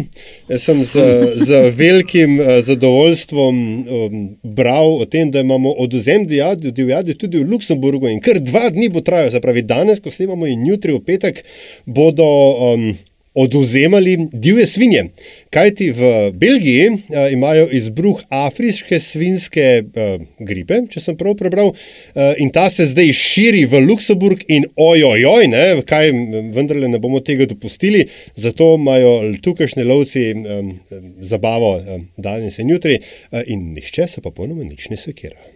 Jaz 0.52 0.68
sem 0.68 0.84
z, 0.84 1.08
z 1.48 1.64
velikim 1.80 2.36
uh, 2.44 2.60
zadovoljstvom 2.68 3.56
um, 3.56 4.22
bral 4.44 5.00
o 5.00 5.08
tem, 5.08 5.32
da 5.32 5.40
imamo 5.40 5.72
oduzem 5.72 6.28
divjadi, 6.28 6.76
divjadi 6.76 7.16
tudi 7.16 7.40
v 7.40 7.48
Luksemburgu 7.48 8.12
in 8.12 8.20
kar 8.20 8.44
dva 8.44 8.68
dni 8.76 8.92
bo 8.92 9.00
trajal, 9.00 9.32
se 9.32 9.40
pravi 9.40 9.64
danes, 9.64 10.04
ko 10.04 10.12
snemamo 10.12 10.52
in 10.52 10.68
jutri 10.68 10.92
v 10.92 11.06
petek, 11.08 11.46
bodo. 11.88 12.32
Um, 12.76 12.90
oduzemali 13.36 14.18
divje 14.34 14.66
svinje. 14.68 15.04
Kajti 15.50 15.90
v 15.92 16.12
Belgiji 16.34 16.90
uh, 16.90 17.00
imajo 17.32 17.68
izbruh 17.72 18.22
afriške 18.30 19.00
svinske 19.00 19.68
uh, 19.84 20.22
gripe, 20.40 20.82
če 20.92 21.04
sem 21.04 21.18
prav 21.20 21.38
prebral, 21.40 21.74
uh, 21.74 22.34
in 22.42 22.52
ta 22.56 22.68
se 22.70 22.88
zdaj 22.92 23.14
širi 23.20 23.66
v 23.72 23.84
Luksemburg 23.86 24.46
in 24.48 24.68
ojojoj, 24.76 25.50
ne, 25.52 25.66
kaj 25.88 26.12
vendarle 26.56 26.92
ne 26.92 27.02
bomo 27.02 27.22
tega 27.26 27.48
dopustili, 27.50 28.06
zato 28.36 28.76
imajo 28.80 29.18
tukajšnji 29.44 29.84
lovci 29.84 30.26
um, 30.36 30.72
zabavo 31.20 31.76
um, 31.80 32.08
danes 32.18 32.60
in 32.60 32.72
jutri 32.72 33.00
uh, 33.00 33.42
in 33.46 33.74
nihče 33.76 34.08
se 34.08 34.24
pa 34.24 34.32
ponoma 34.32 34.64
nič 34.64 34.90
ne 34.90 35.00
sekira. 35.00 35.55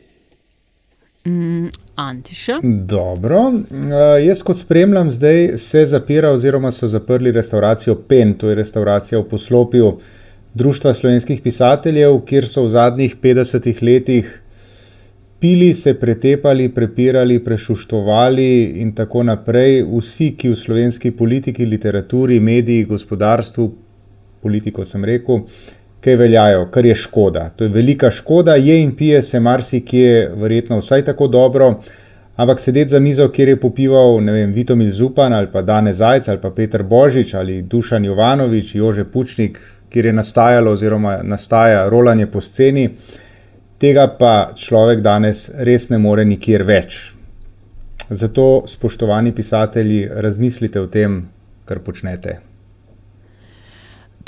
Mm, 1.25 1.67
Antiša. 1.95 2.59
Dobro. 2.63 3.39
Uh, 3.39 3.65
jaz, 4.25 4.43
kot 4.43 4.57
spremljam, 4.57 5.11
zdaj 5.11 5.57
se 5.57 5.85
zapira, 5.85 6.31
oziroma 6.31 6.71
so 6.71 6.87
zaprli 6.87 7.31
restauracijo 7.31 7.95
PEN, 7.95 8.33
to 8.33 8.49
je 8.49 8.55
restauracija 8.55 9.19
v 9.19 9.27
poslopju 9.29 9.97
Društva 10.53 10.93
slovenskih 10.93 11.41
pisateljev, 11.41 12.21
kjer 12.25 12.47
so 12.47 12.63
v 12.65 12.69
zadnjih 12.69 13.15
50 13.21 13.83
letih 13.83 14.39
pili, 15.39 15.73
se 15.73 15.93
pretepali, 15.99 16.69
prepirali, 16.69 17.43
prešuštovali 17.43 18.63
in 18.81 18.95
tako 18.95 19.23
naprej. 19.23 19.83
Vsi, 19.83 20.33
ki 20.37 20.49
v 20.49 20.55
slovenski 20.55 21.11
politiki, 21.11 21.65
literaturi, 21.65 22.39
mediji, 22.39 22.85
gospodarstvu, 22.85 23.69
politiko 24.41 24.85
sem 24.85 25.05
rekel, 25.05 25.45
kaj 26.01 26.15
veljajo, 26.15 26.67
kar 26.71 26.85
je 26.85 26.95
škoda. 26.95 27.49
To 27.55 27.63
je 27.63 27.69
velika 27.69 28.11
škoda, 28.11 28.55
je 28.55 28.81
in 28.81 28.95
pije 28.95 29.21
se 29.21 29.39
marsikje, 29.39 30.29
verjetno 30.35 30.79
vsaj 30.79 31.05
tako 31.05 31.27
dobro. 31.27 31.79
Ampak 32.35 32.59
sedeti 32.59 32.89
za 32.89 32.99
mizo, 32.99 33.27
kjer 33.29 33.49
je 33.49 33.59
popival, 33.59 34.23
ne 34.23 34.31
vem, 34.31 34.53
Vitomil 34.53 34.91
Zupan 34.91 35.33
ali 35.33 35.47
pa 35.51 35.61
Dane 35.61 35.93
Zajc 35.93 36.27
ali 36.27 36.39
pa 36.41 36.51
Petr 36.51 36.83
Božič 36.83 37.33
ali 37.33 37.61
Dušan 37.61 38.05
Jovanovič, 38.05 38.75
Jože 38.75 39.03
Pučnik, 39.03 39.59
kjer 39.89 40.05
je 40.05 40.13
nastajalo 40.13 40.71
oziroma 40.71 41.19
nastaja 41.23 41.89
rolanje 41.89 42.25
po 42.25 42.41
sceni, 42.41 42.89
tega 43.77 44.07
pa 44.19 44.51
človek 44.55 45.01
danes 45.01 45.49
res 45.57 45.89
ne 45.89 45.97
more 45.97 46.25
nikjer 46.25 46.63
več. 46.63 47.11
Zato, 48.09 48.63
spoštovani 48.67 49.35
pisatelji, 49.35 50.07
razmislite 50.09 50.81
o 50.81 50.87
tem, 50.87 51.25
kar 51.65 51.79
počnete. 51.79 52.48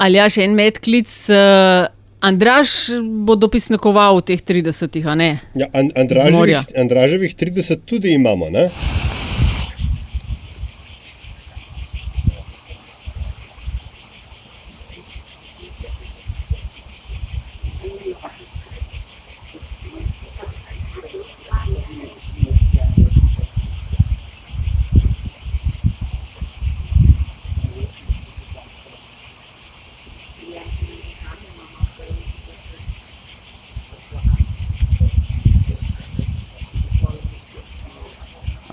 Ali 0.02 0.18
ja, 0.18 0.30
še 0.34 0.48
en 0.48 0.56
medklic. 0.58 1.10
Uh, 1.30 1.90
Andraž 2.22 2.94
bo 3.26 3.34
dopisnikoval 3.34 4.20
v 4.20 4.26
teh 4.30 4.42
30, 4.46 4.94
a 5.10 5.14
ne? 5.18 5.30
Ja, 5.58 5.66
an. 5.74 5.90
Andraževih, 5.98 6.70
Andraževih 6.78 7.34
30 7.34 7.82
tudi 7.86 8.14
imamo. 8.14 8.50
Ne? 8.54 8.68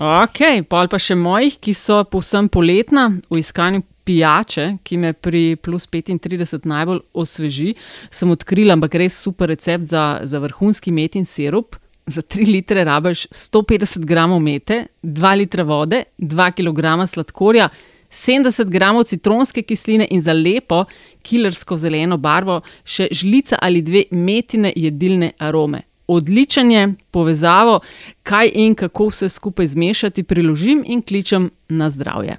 Ok, 0.09 0.63
pol 0.65 0.87
pa 0.89 0.97
še 0.97 1.13
mojih, 1.13 1.59
ki 1.61 1.73
so 1.77 1.99
povsem 2.09 2.47
poletna 2.49 3.11
v 3.29 3.41
iskanju 3.43 3.83
pijače, 4.09 4.65
ki 4.81 4.97
me 4.97 5.11
pri 5.13 5.53
plus 5.61 5.85
35 5.85 6.65
najbolj 6.65 7.03
osveži. 7.13 7.75
Sem 8.09 8.31
odkrila, 8.33 8.73
ampak 8.73 8.97
res 8.97 9.19
super 9.21 9.51
recept 9.53 9.85
za, 9.91 10.23
za 10.25 10.41
vrhunski 10.41 10.89
metin 10.95 11.27
sirup. 11.29 11.77
Za 12.09 12.23
3 12.25 12.47
litre 12.49 12.81
rabiš 12.87 13.27
150 13.29 14.07
gramov 14.09 14.41
mete, 14.41 14.87
2 15.05 15.33
litre 15.43 15.67
vode, 15.69 16.01
2 16.17 16.47
kg 16.57 17.05
sladkorja, 17.05 17.69
70 18.09 18.71
gramov 18.73 19.05
citronske 19.11 19.61
kisline 19.61 20.07
in 20.09 20.23
za 20.25 20.33
lepo, 20.33 20.87
kilersko 21.21 21.77
zeleno 21.77 22.17
barvo 22.17 22.63
še 22.81 23.11
žlica 23.13 23.61
ali 23.61 23.85
dve 23.85 24.07
metine 24.09 24.73
jedilne 24.73 25.35
arome. 25.37 25.85
Odličen 26.09 26.71
je, 26.71 26.87
povezavo, 27.11 27.79
kaj 28.23 28.51
in 28.53 28.75
kako 28.75 29.11
vse 29.11 29.29
skupaj 29.29 29.67
zmešati, 29.75 30.23
priložim 30.23 30.83
in 30.85 31.01
kličem 31.01 31.49
na 31.69 31.89
zdravje. 31.89 32.37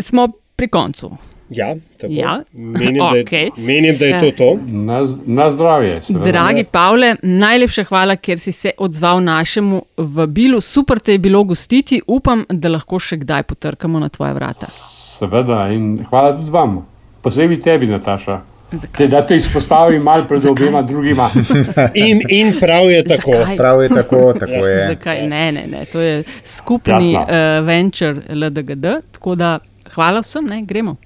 Smo 0.00 0.28
pri 0.56 0.68
koncu. 0.68 1.10
Ja, 1.50 1.74
tako. 2.00 2.12
Ja. 2.12 2.42
Menim, 2.52 2.98
da 3.28 3.36
je, 3.36 3.50
menim, 3.56 3.96
da 3.98 4.04
je 4.04 4.20
to 4.20 4.30
to. 4.36 4.58
Na, 4.66 5.06
na 5.26 5.50
zdravje. 5.50 6.02
seveda. 6.02 6.24
Dragi 6.24 6.64
Pavle, 6.64 7.16
najlepša 7.22 7.84
hvala, 7.84 8.16
ker 8.16 8.38
si 8.38 8.52
se 8.52 8.70
odzval 8.78 9.22
našemu 9.22 9.82
vabilu. 9.96 10.60
Super 10.60 10.98
te 10.98 11.12
je 11.12 11.18
bilo 11.18 11.44
gostiti, 11.44 12.02
upam, 12.06 12.44
da 12.48 12.68
lahko 12.68 12.98
še 12.98 13.18
kdaj 13.24 13.42
potrkamo 13.42 13.98
na 13.98 14.08
tvoje 14.08 14.34
vrata. 14.34 14.70
Seveda, 15.18 15.66
in 15.74 16.04
hvala 16.10 16.36
tudi 16.38 16.54
vam, 16.54 16.78
posebej 17.22 17.60
tebi, 17.60 17.90
Nataša. 17.90 18.40
Zakaj? 18.72 18.96
Te, 18.96 19.06
da 19.08 19.26
te 19.26 19.36
izpostavim 19.36 20.02
malo 20.02 20.24
pred 20.28 20.46
obema 20.46 20.82
drugima. 20.82 21.30
In, 21.94 22.20
in 22.28 22.52
prav 22.60 22.90
je 22.90 23.04
tako. 23.04 23.32
Zakaj? 23.36 23.56
Prav 23.56 23.82
je 23.82 23.88
tako, 23.88 24.32
tako 24.40 24.66
je. 24.66 24.86
Zakaj? 24.86 25.26
Ne, 25.26 25.52
ne, 25.52 25.66
ne, 25.66 25.84
to 25.84 26.00
je 26.00 26.22
skupni 26.44 27.12
Jasno. 27.12 27.20
uh, 27.60 27.66
venture 27.66 28.14
LDGD, 28.28 28.86
tako 29.12 29.34
da 29.34 29.58
hvala 29.94 30.20
vsem, 30.20 30.44
ne, 30.44 30.62
gremo. 30.62 30.96